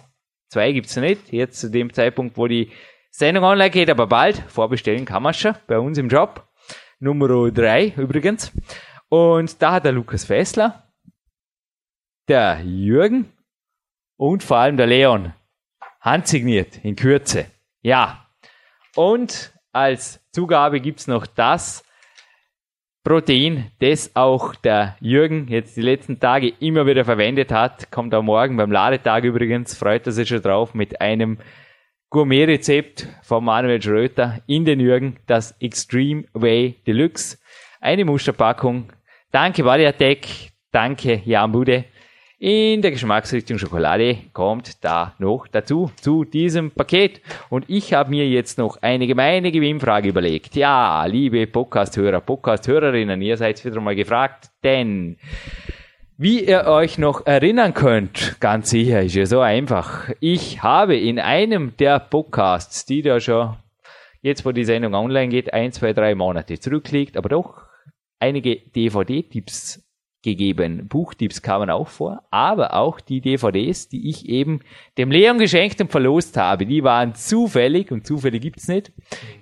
Zwei 0.48 0.72
gibt's 0.72 0.94
noch 0.96 1.02
nicht. 1.02 1.32
Jetzt 1.32 1.61
zu 1.61 1.70
dem 1.70 1.94
Zeitpunkt, 1.94 2.36
wo 2.36 2.46
die 2.46 2.70
Sendung 3.11 3.44
online 3.44 3.70
geht, 3.70 3.88
aber 3.88 4.07
bald. 4.07 4.36
Vorbestellen 4.48 5.07
kann 5.07 5.22
man 5.22 5.32
schon 5.32 5.55
bei 5.66 5.78
uns 5.78 5.96
im 5.96 6.11
Job. 6.11 6.46
Nummer 6.98 7.50
drei 7.50 7.94
übrigens. 7.96 8.52
Und 9.09 9.62
da 9.62 9.72
hat 9.72 9.86
der 9.86 9.92
Lukas 9.92 10.26
Fessler, 10.26 10.92
der 12.28 12.61
Jürgen 12.61 13.32
und 14.18 14.42
vor 14.42 14.59
allem 14.59 14.76
der 14.76 14.88
Leon 14.88 15.32
handsigniert 16.00 16.84
in 16.84 16.96
Kürze. 16.96 17.46
Ja. 17.80 18.26
Und 18.94 19.55
als 19.72 20.20
Zugabe 20.32 20.82
gibt's 20.82 21.07
noch 21.07 21.26
das 21.26 21.82
Protein, 23.05 23.70
das 23.80 24.16
auch 24.16 24.55
der 24.55 24.96
Jürgen 24.98 25.46
jetzt 25.48 25.76
die 25.76 25.82
letzten 25.82 26.20
Tage 26.20 26.48
immer 26.61 26.86
wieder 26.86 27.05
verwendet 27.05 27.52
hat. 27.52 27.90
Kommt 27.90 28.14
am 28.14 28.24
Morgen 28.24 28.57
beim 28.57 28.72
Ladetag 28.72 29.24
übrigens, 29.24 29.76
freut 29.76 30.07
er 30.07 30.12
sich 30.12 30.26
schon 30.26 30.40
drauf 30.40 30.72
mit 30.72 31.02
einem 31.02 31.36
Gourmet-Rezept 32.09 33.07
von 33.22 33.44
Manuel 33.44 33.82
Schröter 33.82 34.40
in 34.46 34.64
den 34.64 34.80
Jürgen, 34.80 35.18
das 35.26 35.55
Extreme 35.61 36.24
Way 36.32 36.76
Deluxe. 36.86 37.36
Eine 37.78 38.07
Musterpackung. 38.07 38.90
Danke 39.30 39.64
Body 39.64 39.84
danke 40.72 41.20
Jan 41.26 41.52
Bude. 41.52 41.84
In 42.47 42.82
der 42.82 42.90
Geschmacksrichtung 42.90 43.57
Schokolade 43.57 44.18
kommt 44.34 44.84
da 44.84 45.14
noch 45.18 45.47
dazu, 45.47 45.90
zu 45.99 46.24
diesem 46.24 46.72
Paket. 46.72 47.22
Und 47.49 47.64
ich 47.68 47.95
habe 47.95 48.11
mir 48.11 48.28
jetzt 48.28 48.59
noch 48.59 48.76
eine 48.82 49.07
gemeine 49.07 49.51
Gewinnfrage 49.51 50.11
überlegt. 50.11 50.55
Ja, 50.55 51.07
liebe 51.07 51.47
Podcast-Hörer, 51.47 52.20
Podcast-Hörerinnen, 52.20 53.22
ihr 53.22 53.38
seid 53.38 53.64
wieder 53.64 53.80
mal 53.80 53.97
gefragt, 53.97 54.51
denn 54.62 55.16
wie 56.18 56.45
ihr 56.45 56.66
euch 56.66 56.99
noch 56.99 57.24
erinnern 57.24 57.72
könnt, 57.72 58.36
ganz 58.40 58.68
sicher, 58.68 59.01
ist 59.01 59.14
ja 59.14 59.24
so 59.24 59.40
einfach. 59.40 60.11
Ich 60.20 60.62
habe 60.62 60.99
in 60.99 61.18
einem 61.18 61.74
der 61.78 61.99
Podcasts, 61.99 62.84
die 62.84 63.01
da 63.01 63.20
schon 63.20 63.57
jetzt, 64.20 64.45
wo 64.45 64.53
die 64.53 64.66
Sendung 64.66 64.92
online 64.92 65.28
geht, 65.28 65.55
ein, 65.55 65.72
zwei, 65.72 65.95
drei 65.95 66.14
Monate 66.14 66.61
zurückliegt, 66.61 67.16
aber 67.16 67.30
doch 67.30 67.62
einige 68.20 68.57
DVD-Tipps 68.57 69.84
gegeben. 70.24 70.88
Buchtipps 70.88 71.40
kamen 71.42 71.70
auch 71.70 71.86
vor, 71.88 72.22
aber 72.32 72.74
auch 72.74 72.98
die 72.98 73.20
DVDs, 73.20 73.88
die 73.88 74.08
ich 74.10 74.28
eben 74.28 74.60
dem 74.98 75.12
Leon 75.12 75.38
geschenkt 75.38 75.80
und 75.80 75.92
verlost 75.92 76.36
habe, 76.36 76.66
die 76.66 76.82
waren 76.82 77.14
zufällig 77.14 77.92
und 77.92 78.04
zufällig 78.06 78.42
gibt's 78.42 78.66
nicht. 78.66 78.90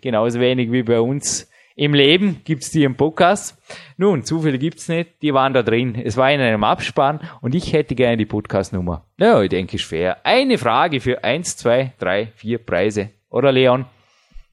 Genauso 0.03 0.39
wenig 0.41 0.71
wie 0.71 0.83
bei 0.83 1.01
uns 1.01 1.49
im 1.75 1.95
Leben 1.95 2.43
gibt's 2.45 2.71
die 2.71 2.85
im 2.85 2.97
Podcast. 2.99 3.57
Nun, 3.97 4.25
Zufälle 4.25 4.59
gibt's 4.59 4.89
nicht, 4.89 5.23
die 5.23 5.33
waren 5.33 5.55
da 5.55 5.63
drin. 5.63 5.95
Es 5.95 6.19
war 6.19 6.31
in 6.31 6.41
einem 6.43 6.65
Abspann 6.65 7.21
und 7.41 7.55
ich 7.55 7.73
hätte 7.73 7.95
gerne 7.95 8.19
die 8.19 8.27
Podcast-Nummer. 8.27 9.07
Ja, 9.19 9.41
ich 9.41 9.49
denke, 9.49 9.77
ist 9.77 9.87
fair. 9.87 10.19
Eine 10.27 10.59
Frage 10.59 11.01
für 11.01 11.25
eins, 11.25 11.57
zwei, 11.57 11.95
drei, 11.99 12.27
vier 12.37 12.59
Preise. 12.59 13.09
Oder 13.31 13.53
Leon? 13.53 13.87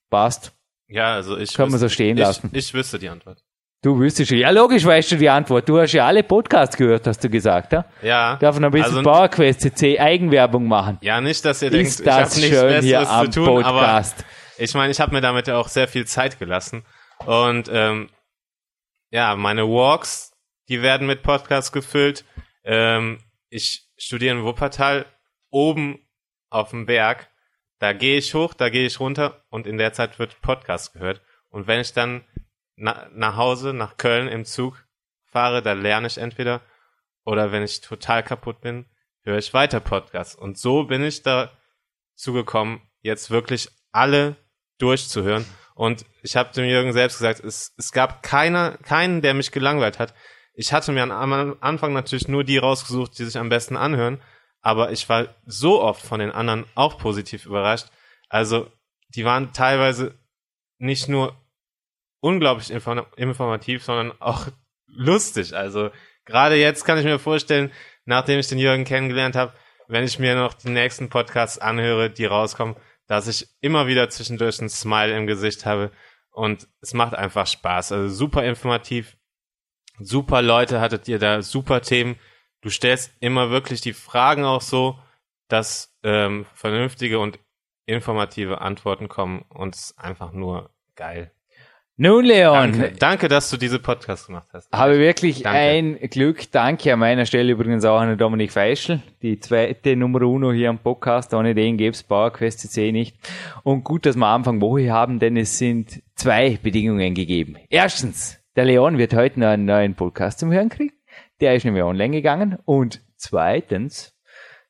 Passt. 0.09 0.53
Ja, 0.87 1.13
also 1.15 1.37
ich 1.37 1.53
Kann 1.53 1.65
man 1.65 1.73
wüsste- 1.73 1.89
so 1.89 1.93
stehen 1.93 2.15
ich, 2.17 2.23
lassen. 2.23 2.49
Ich 2.53 2.73
wüsste 2.73 2.97
die 2.99 3.09
Antwort. 3.09 3.43
Du 3.81 3.97
wüsstest 3.97 4.29
schon. 4.29 4.39
Ja, 4.39 4.49
logisch 4.49 4.83
weißt 4.83 5.13
du 5.13 5.15
die 5.15 5.29
Antwort. 5.29 5.69
Du 5.69 5.79
hast 5.79 5.93
ja 5.93 6.05
alle 6.05 6.21
Podcasts 6.21 6.75
gehört, 6.75 7.07
hast 7.07 7.23
du 7.23 7.29
gesagt, 7.29 7.71
ja? 7.71 7.85
Ja. 8.01 8.35
Darf 8.35 8.59
noch 8.59 8.67
ein 8.67 8.71
bisschen 8.71 8.97
also, 8.97 9.03
PowerQuest 9.03 9.61
CC 9.61 9.97
Eigenwerbung 9.97 10.67
machen. 10.67 10.97
Ja, 11.01 11.21
nicht, 11.21 11.45
dass 11.45 11.61
ihr 11.61 11.69
denkt, 11.69 11.87
Ist 11.87 12.01
ich 12.01 12.07
habe 12.07 12.23
das 12.23 12.35
nichts 12.35 12.57
schön 12.57 12.67
Besseres 12.67 13.33
zu 13.33 13.45
tun, 13.45 13.63
aber 13.63 13.79
Podcast. 13.79 14.25
ich 14.57 14.73
meine, 14.73 14.91
ich 14.91 14.99
habe 14.99 15.13
mir 15.13 15.21
damit 15.21 15.47
ja 15.47 15.57
auch 15.57 15.69
sehr 15.69 15.87
viel 15.87 16.05
Zeit 16.05 16.39
gelassen. 16.39 16.83
Und 17.25 17.69
ähm, 17.71 18.09
ja, 19.11 19.37
meine 19.37 19.65
Walks, 19.65 20.33
die 20.67 20.81
werden 20.81 21.07
mit 21.07 21.23
Podcasts 21.23 21.71
gefüllt. 21.71 22.25
Ähm, 22.65 23.19
ich 23.49 23.87
studiere 23.97 24.35
in 24.35 24.43
Wuppertal 24.43 25.05
oben 25.51 26.05
auf 26.49 26.71
dem 26.71 26.85
Berg. 26.85 27.29
Da 27.79 27.93
gehe 27.93 28.17
ich 28.17 28.33
hoch, 28.33 28.53
da 28.53 28.67
gehe 28.67 28.85
ich 28.85 28.99
runter 28.99 29.45
und 29.49 29.65
in 29.65 29.77
der 29.77 29.93
Zeit 29.93 30.19
wird 30.19 30.41
Podcast 30.41 30.91
gehört. 30.91 31.21
Und 31.49 31.67
wenn 31.67 31.79
ich 31.79 31.93
dann 31.93 32.25
na, 32.79 33.09
nach 33.13 33.35
Hause, 33.35 33.73
nach 33.73 33.97
Köln 33.97 34.27
im 34.27 34.45
Zug 34.45 34.83
fahre, 35.25 35.61
da 35.61 35.73
lerne 35.73 36.07
ich 36.07 36.17
entweder 36.17 36.61
oder 37.23 37.51
wenn 37.51 37.63
ich 37.63 37.81
total 37.81 38.23
kaputt 38.23 38.61
bin, 38.61 38.85
höre 39.21 39.37
ich 39.37 39.53
weiter 39.53 39.79
Podcasts. 39.79 40.33
Und 40.35 40.57
so 40.57 40.85
bin 40.85 41.03
ich 41.03 41.21
dazu 41.21 42.33
gekommen, 42.33 42.81
jetzt 43.01 43.29
wirklich 43.29 43.69
alle 43.91 44.35
durchzuhören. 44.79 45.45
Und 45.75 46.05
ich 46.23 46.35
habe 46.35 46.53
dem 46.53 46.65
Jürgen 46.65 46.93
selbst 46.93 47.19
gesagt, 47.19 47.41
es, 47.41 47.73
es 47.77 47.91
gab 47.91 48.23
keiner, 48.23 48.77
keinen, 48.77 49.21
der 49.21 49.33
mich 49.33 49.51
gelangweilt 49.51 49.99
hat. 49.99 50.13
Ich 50.53 50.73
hatte 50.73 50.91
mir 50.91 51.03
am 51.03 51.57
Anfang 51.61 51.93
natürlich 51.93 52.27
nur 52.27 52.43
die 52.43 52.57
rausgesucht, 52.57 53.17
die 53.17 53.25
sich 53.25 53.37
am 53.37 53.49
besten 53.49 53.77
anhören, 53.77 54.21
aber 54.61 54.91
ich 54.91 55.07
war 55.07 55.35
so 55.45 55.81
oft 55.81 56.01
von 56.01 56.19
den 56.19 56.31
anderen 56.31 56.65
auch 56.75 56.97
positiv 56.97 57.45
überrascht. 57.45 57.87
Also 58.27 58.69
die 59.09 59.25
waren 59.25 59.53
teilweise 59.53 60.19
nicht 60.77 61.07
nur 61.07 61.38
unglaublich 62.21 62.71
inform 62.71 63.05
informativ, 63.15 63.83
sondern 63.83 64.13
auch 64.21 64.47
lustig. 64.87 65.55
Also 65.55 65.91
gerade 66.25 66.55
jetzt 66.55 66.85
kann 66.85 66.97
ich 66.97 67.05
mir 67.05 67.19
vorstellen, 67.19 67.71
nachdem 68.05 68.39
ich 68.39 68.47
den 68.47 68.59
Jürgen 68.59 68.85
kennengelernt 68.85 69.35
habe, 69.35 69.53
wenn 69.87 70.03
ich 70.03 70.19
mir 70.19 70.35
noch 70.35 70.53
die 70.53 70.69
nächsten 70.69 71.09
Podcasts 71.09 71.57
anhöre, 71.57 72.09
die 72.09 72.25
rauskommen, 72.25 72.75
dass 73.07 73.27
ich 73.27 73.47
immer 73.61 73.87
wieder 73.87 74.09
zwischendurch 74.09 74.61
ein 74.61 74.69
Smile 74.69 75.17
im 75.17 75.25
Gesicht 75.25 75.65
habe 75.65 75.91
und 76.31 76.67
es 76.81 76.93
macht 76.93 77.15
einfach 77.15 77.47
Spaß. 77.47 77.91
Also 77.91 78.15
super 78.15 78.43
informativ, 78.43 79.17
super 79.99 80.41
Leute 80.41 80.79
hattet 80.79 81.07
ihr 81.07 81.19
da, 81.19 81.41
super 81.41 81.81
Themen. 81.81 82.17
du 82.61 82.69
stellst 82.69 83.11
immer 83.19 83.49
wirklich 83.49 83.81
die 83.81 83.93
Fragen 83.93 84.43
auch 84.43 84.61
so, 84.61 84.99
dass 85.47 85.97
ähm, 86.03 86.45
vernünftige 86.53 87.19
und 87.19 87.39
informative 87.85 88.61
Antworten 88.61 89.07
kommen 89.07 89.43
und 89.49 89.75
es 89.75 89.91
ist 89.91 89.99
einfach 89.99 90.31
nur 90.31 90.69
geil. 90.95 91.31
Nun, 92.01 92.23
Leon. 92.23 92.53
Danke, 92.53 92.91
danke, 92.97 93.27
dass 93.27 93.49
du 93.49 93.57
diese 93.57 93.77
Podcast 93.77 94.27
gemacht 94.27 94.47
hast. 94.53 94.71
Habe 94.71 94.99
wirklich 94.99 95.43
Danke. 95.43 95.59
ein 95.59 95.99
Glück. 96.09 96.49
Danke 96.49 96.93
an 96.93 96.99
meiner 96.99 97.25
Stelle 97.25 97.51
übrigens 97.51 97.83
auch 97.83 97.99
an 97.99 98.17
Dominik 98.17 98.53
Feischl, 98.53 99.01
die 99.21 99.37
zweite 99.41 99.97
Nummer 99.97 100.21
uno 100.21 100.53
hier 100.53 100.69
am 100.69 100.77
Podcast. 100.77 101.33
Ohne 101.33 101.53
den 101.53 101.75
gäbe 101.75 101.91
es 101.91 102.03
PowerQuest 102.03 102.61
CC 102.61 102.93
nicht. 102.93 103.17
Und 103.63 103.83
gut, 103.83 104.05
dass 104.05 104.15
wir 104.15 104.27
Anfang 104.27 104.61
Woche 104.61 104.93
haben, 104.93 105.19
denn 105.19 105.35
es 105.35 105.57
sind 105.57 106.01
zwei 106.15 106.57
Bedingungen 106.63 107.15
gegeben. 107.15 107.57
Erstens, 107.67 108.39
der 108.55 108.63
Leon 108.63 108.97
wird 108.97 109.13
heute 109.13 109.41
noch 109.41 109.47
einen 109.47 109.65
neuen 109.65 109.95
Podcast 109.95 110.39
zum 110.39 110.53
Hören 110.53 110.69
kriegen. 110.69 110.93
Der 111.41 111.53
ist 111.53 111.65
nämlich 111.65 111.83
online 111.83 112.15
gegangen. 112.15 112.59
Und 112.63 113.01
zweitens, 113.17 114.17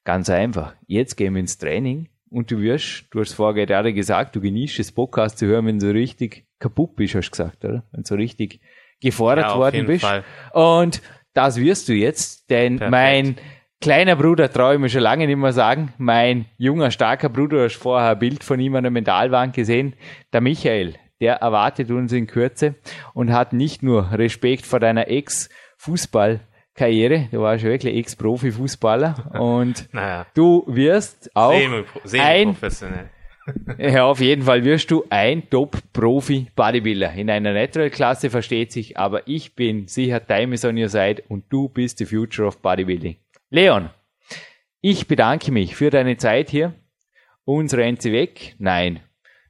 ganz 0.03 0.31
einfach, 0.31 0.73
jetzt 0.87 1.15
gehen 1.15 1.35
wir 1.35 1.41
ins 1.41 1.59
Training 1.59 2.09
und 2.31 2.49
du 2.49 2.59
wirst, 2.59 3.05
du 3.11 3.19
hast 3.19 3.33
vorher 3.33 3.67
gerade 3.67 3.93
gesagt, 3.93 4.35
du 4.35 4.41
genießt 4.41 4.79
es, 4.79 4.91
Podcast 4.91 5.37
zu 5.37 5.45
hören, 5.45 5.67
wenn 5.67 5.77
du 5.77 5.93
richtig 5.93 6.48
kaputt 6.59 6.95
bist, 6.95 7.15
hast 7.15 7.27
du 7.27 7.31
gesagt, 7.31 7.65
oder? 7.65 7.83
Wenn 7.91 8.03
du 8.03 8.07
so 8.07 8.15
richtig 8.15 8.61
gefordert 9.01 9.45
Ja, 9.45 9.51
auf 9.53 9.59
worden 9.59 9.75
jeden 9.75 9.87
bist. 9.87 10.05
Fall. 10.05 10.23
Und 10.51 11.01
das 11.33 11.57
wirst 11.57 11.87
du 11.89 11.93
jetzt, 11.93 12.49
denn 12.49 12.77
Perfekt. 12.77 12.91
mein 12.91 13.35
kleiner 13.81 14.15
Bruder, 14.17 14.51
traue 14.51 14.73
ich 14.73 14.79
mir 14.79 14.89
schon 14.89 14.99
lange 15.01 15.25
nicht 15.25 15.37
mehr 15.37 15.53
sagen, 15.53 15.93
mein 15.97 16.45
junger, 16.57 16.91
starker 16.91 17.29
Bruder, 17.29 17.57
du 17.57 17.63
hast 17.63 17.77
vorher 17.77 18.11
ein 18.11 18.19
Bild 18.19 18.43
von 18.43 18.59
ihm 18.59 18.75
an 18.75 18.83
der 18.83 18.91
Mentalwand 18.91 19.55
gesehen, 19.55 19.95
der 20.33 20.41
Michael, 20.41 20.95
der 21.21 21.35
erwartet 21.35 21.89
uns 21.91 22.11
in 22.11 22.27
Kürze 22.27 22.75
und 23.13 23.31
hat 23.31 23.53
nicht 23.53 23.81
nur 23.83 24.11
Respekt 24.11 24.65
vor 24.65 24.81
deiner 24.81 25.07
Ex-Fußballkarriere, 25.09 27.29
du 27.31 27.39
warst 27.41 27.63
ja 27.63 27.69
wirklich 27.69 27.95
Ex-Profi-Fußballer 27.95 29.31
und 29.39 29.87
Naja, 29.93 30.25
du 30.33 30.65
wirst 30.67 31.31
auch 31.35 31.53
ein. 32.19 32.57
Ja, 33.77 34.05
auf 34.05 34.19
jeden 34.19 34.43
Fall 34.43 34.63
wirst 34.63 34.91
du 34.91 35.05
ein 35.09 35.49
Top-Profi-Bodybuilder. 35.49 37.13
In 37.13 37.29
einer 37.29 37.53
Natural-Klasse 37.53 38.29
versteht 38.29 38.71
sich, 38.71 38.97
aber 38.97 39.27
ich 39.27 39.55
bin 39.55 39.87
sicher, 39.87 40.25
time 40.25 40.55
is 40.55 40.65
on 40.65 40.77
your 40.77 40.89
side 40.89 41.23
und 41.27 41.45
du 41.49 41.69
bist 41.69 41.97
the 41.97 42.05
future 42.05 42.47
of 42.47 42.61
Bodybuilding. 42.61 43.17
Leon, 43.49 43.89
ich 44.81 45.07
bedanke 45.07 45.51
mich 45.51 45.75
für 45.75 45.89
deine 45.89 46.17
Zeit 46.17 46.49
hier. 46.49 46.73
Uns 47.45 47.73
rennt 47.73 48.01
sie 48.01 48.11
weg? 48.11 48.55
Nein. 48.59 49.01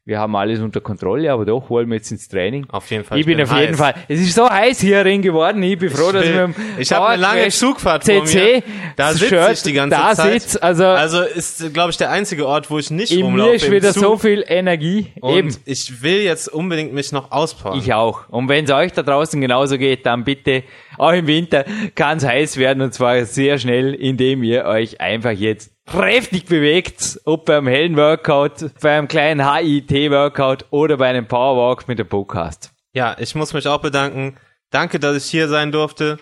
Wir 0.10 0.18
haben 0.18 0.36
alles 0.36 0.60
unter 0.60 0.82
Kontrolle, 0.82 1.32
aber 1.32 1.46
doch 1.46 1.70
wollen 1.70 1.88
wir 1.88 1.98
jetzt 1.98 2.10
ins 2.10 2.28
Training. 2.28 2.66
Auf 2.72 2.90
jeden 2.90 3.04
Fall. 3.04 3.20
Ich, 3.20 3.28
bin, 3.28 3.40
auf 3.40 3.52
jeden 3.56 3.74
heiß. 3.74 3.78
Fall. 3.78 3.94
Es 4.08 4.20
ist 4.20 4.34
so 4.34 4.50
heiß 4.50 4.80
hier 4.82 5.04
drin 5.04 5.22
geworden. 5.22 5.62
Ich 5.62 5.78
bin 5.78 5.92
froh, 5.92 6.12
dass 6.12 6.26
will- 6.26 6.34
wir 6.34 6.44
im 6.46 6.56
ich 6.80 6.92
habe 6.92 7.10
eine 7.10 7.22
lange 7.22 7.48
Zugfahrt 7.50 8.04
vor 8.04 8.26
CC 8.26 8.56
mir. 8.56 8.64
Da 8.96 9.14
sitze 9.14 9.50
ich 9.54 9.62
die 9.62 9.74
ganze 9.74 9.96
da 9.96 10.16
Zeit. 10.16 10.42
Sitzt, 10.42 10.64
also, 10.64 10.86
Also 10.86 11.22
ist, 11.22 11.74
glaube 11.76 11.92
ich, 11.92 11.98
der 11.98 12.10
einzige 12.10 12.48
Ort, 12.48 12.72
wo 12.72 12.80
ich 12.80 12.90
nicht 12.90 13.12
in 13.12 13.22
rumlaufe. 13.24 13.50
mir 13.52 13.56
ist 13.58 13.70
wieder 13.72 13.94
Zug. 13.94 14.02
so 14.04 14.18
viel 14.18 14.44
Energie. 14.48 15.12
Und 15.22 15.38
Eben. 15.38 15.56
ich 15.66 16.02
will 16.02 16.22
jetzt 16.22 16.48
unbedingt 16.52 16.92
mich 16.92 17.12
noch 17.12 17.32
auspowern. 17.32 17.78
Ich 17.78 17.94
auch. 17.94 18.28
Und 18.30 18.50
wenn 18.50 18.66
es 18.66 18.72
euch 18.72 18.92
da 18.94 19.04
draußen 19.04 19.40
genauso 19.40 19.78
geht, 19.78 20.08
dann 20.08 20.24
bitte, 20.24 20.64
auch 21.00 21.14
im 21.14 21.28
Winter 21.28 21.66
kann 21.96 22.18
es 22.18 22.26
heiß 22.26 22.58
werden 22.58 22.82
und 22.82 22.94
zwar 22.94 23.26
sehr 23.26 23.58
schnell, 23.58 23.94
indem 23.94 24.44
ihr 24.44 24.66
euch 24.66 25.02
einfach 25.02 25.32
jetzt 25.32 25.72
kräftig 25.86 26.46
bewegt, 26.46 27.20
ob 27.26 27.46
beim 27.46 27.68
hellen 27.68 27.96
Workout, 27.96 28.72
beim 28.82 29.08
kleinen 29.08 29.52
HIT-Workout 29.52 30.66
oder 30.70 30.98
bei 30.98 31.08
einem 31.08 31.28
Powerwalk 31.28 31.88
mit 31.88 32.00
dem 32.00 32.08
Podcast. 32.08 32.72
Ja, 32.94 33.16
ich 33.18 33.34
muss 33.34 33.54
mich 33.54 33.68
auch 33.68 33.82
bedanken. 33.82 34.38
Danke, 34.72 35.00
dass 35.00 35.18
ich 35.18 35.32
hier 35.32 35.48
sein 35.48 35.72
durfte. 35.72 36.20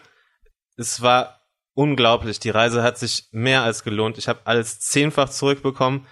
Es 0.78 1.02
war 1.02 1.42
unglaublich. 1.74 2.40
Die 2.40 2.50
Reise 2.50 2.84
hat 2.84 2.98
sich 2.98 3.26
mehr 3.32 3.64
als 3.64 3.84
gelohnt. 3.84 4.18
Ich 4.18 4.28
habe 4.28 4.40
alles 4.46 4.80
zehnfach 4.80 5.30
zurückbekommen. 5.30 6.06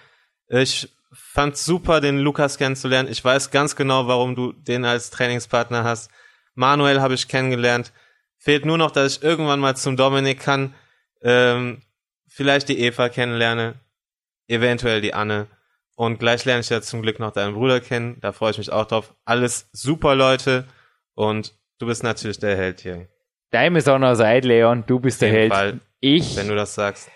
Ich 0.48 0.88
fand 1.12 1.56
super, 1.56 2.00
den 2.00 2.18
Lukas 2.18 2.58
kennenzulernen. 2.58 3.10
Ich 3.10 3.24
weiß 3.24 3.50
ganz 3.50 3.76
genau, 3.76 4.06
warum 4.06 4.34
du 4.34 4.52
den 4.52 4.84
als 4.84 5.10
Trainingspartner 5.10 5.84
hast. 5.84 6.10
Manuel 6.54 7.00
habe 7.00 7.14
ich 7.14 7.28
kennengelernt. 7.28 7.92
Fehlt 8.46 8.64
nur 8.64 8.78
noch, 8.78 8.92
dass 8.92 9.16
ich 9.16 9.24
irgendwann 9.24 9.58
mal 9.58 9.74
zum 9.74 9.96
Dominik 9.96 10.38
kann. 10.38 10.72
Ähm, 11.20 11.82
vielleicht 12.28 12.68
die 12.68 12.78
Eva 12.78 13.08
kennenlerne. 13.08 13.74
Eventuell 14.46 15.00
die 15.00 15.14
Anne. 15.14 15.48
Und 15.96 16.20
gleich 16.20 16.44
lerne 16.44 16.60
ich 16.60 16.68
ja 16.68 16.80
zum 16.80 17.02
Glück 17.02 17.18
noch 17.18 17.32
deinen 17.32 17.54
Bruder 17.54 17.80
kennen. 17.80 18.18
Da 18.20 18.30
freue 18.30 18.52
ich 18.52 18.58
mich 18.58 18.70
auch 18.70 18.84
drauf. 18.84 19.16
Alles 19.24 19.68
super 19.72 20.14
Leute. 20.14 20.64
Und 21.16 21.54
du 21.80 21.86
bist 21.86 22.04
natürlich 22.04 22.38
der 22.38 22.56
Held 22.56 22.78
hier. 22.82 23.08
Time 23.50 23.76
is 23.76 23.88
on 23.88 24.04
our 24.04 24.14
side, 24.14 24.46
Leon. 24.46 24.84
Du 24.86 25.00
bist 25.00 25.22
der 25.22 25.30
Held. 25.32 25.52
Fall, 25.52 25.80
Ich, 25.98 26.36
wenn 26.36 26.46
du 26.46 26.54
das 26.54 26.76
sagst. 26.76 27.10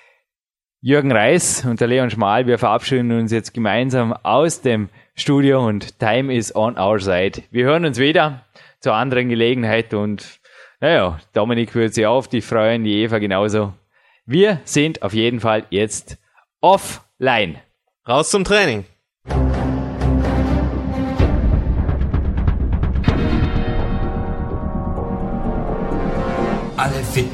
Jürgen 0.80 1.12
Reis 1.12 1.64
und 1.64 1.80
der 1.80 1.86
Leon 1.86 2.10
Schmal, 2.10 2.48
wir 2.48 2.58
verabschieden 2.58 3.12
uns 3.12 3.30
jetzt 3.30 3.54
gemeinsam 3.54 4.12
aus 4.12 4.62
dem 4.62 4.88
Studio 5.14 5.64
und 5.64 6.00
Time 6.00 6.34
is 6.34 6.52
on 6.56 6.76
our 6.76 6.98
side. 6.98 7.44
Wir 7.52 7.66
hören 7.66 7.84
uns 7.84 8.00
wieder 8.00 8.46
zur 8.80 8.94
anderen 8.94 9.28
Gelegenheit 9.28 9.94
und 9.94 10.39
naja, 10.80 11.20
Dominik 11.32 11.74
würde 11.74 11.92
sich 11.92 12.06
auf 12.06 12.28
dich 12.28 12.44
freuen, 12.44 12.84
die 12.84 13.02
Eva 13.02 13.18
genauso. 13.18 13.74
Wir 14.26 14.60
sind 14.64 15.02
auf 15.02 15.12
jeden 15.12 15.40
Fall 15.40 15.66
jetzt 15.70 16.18
offline. 16.60 17.58
Raus 18.08 18.30
zum 18.30 18.44
Training. 18.44 18.84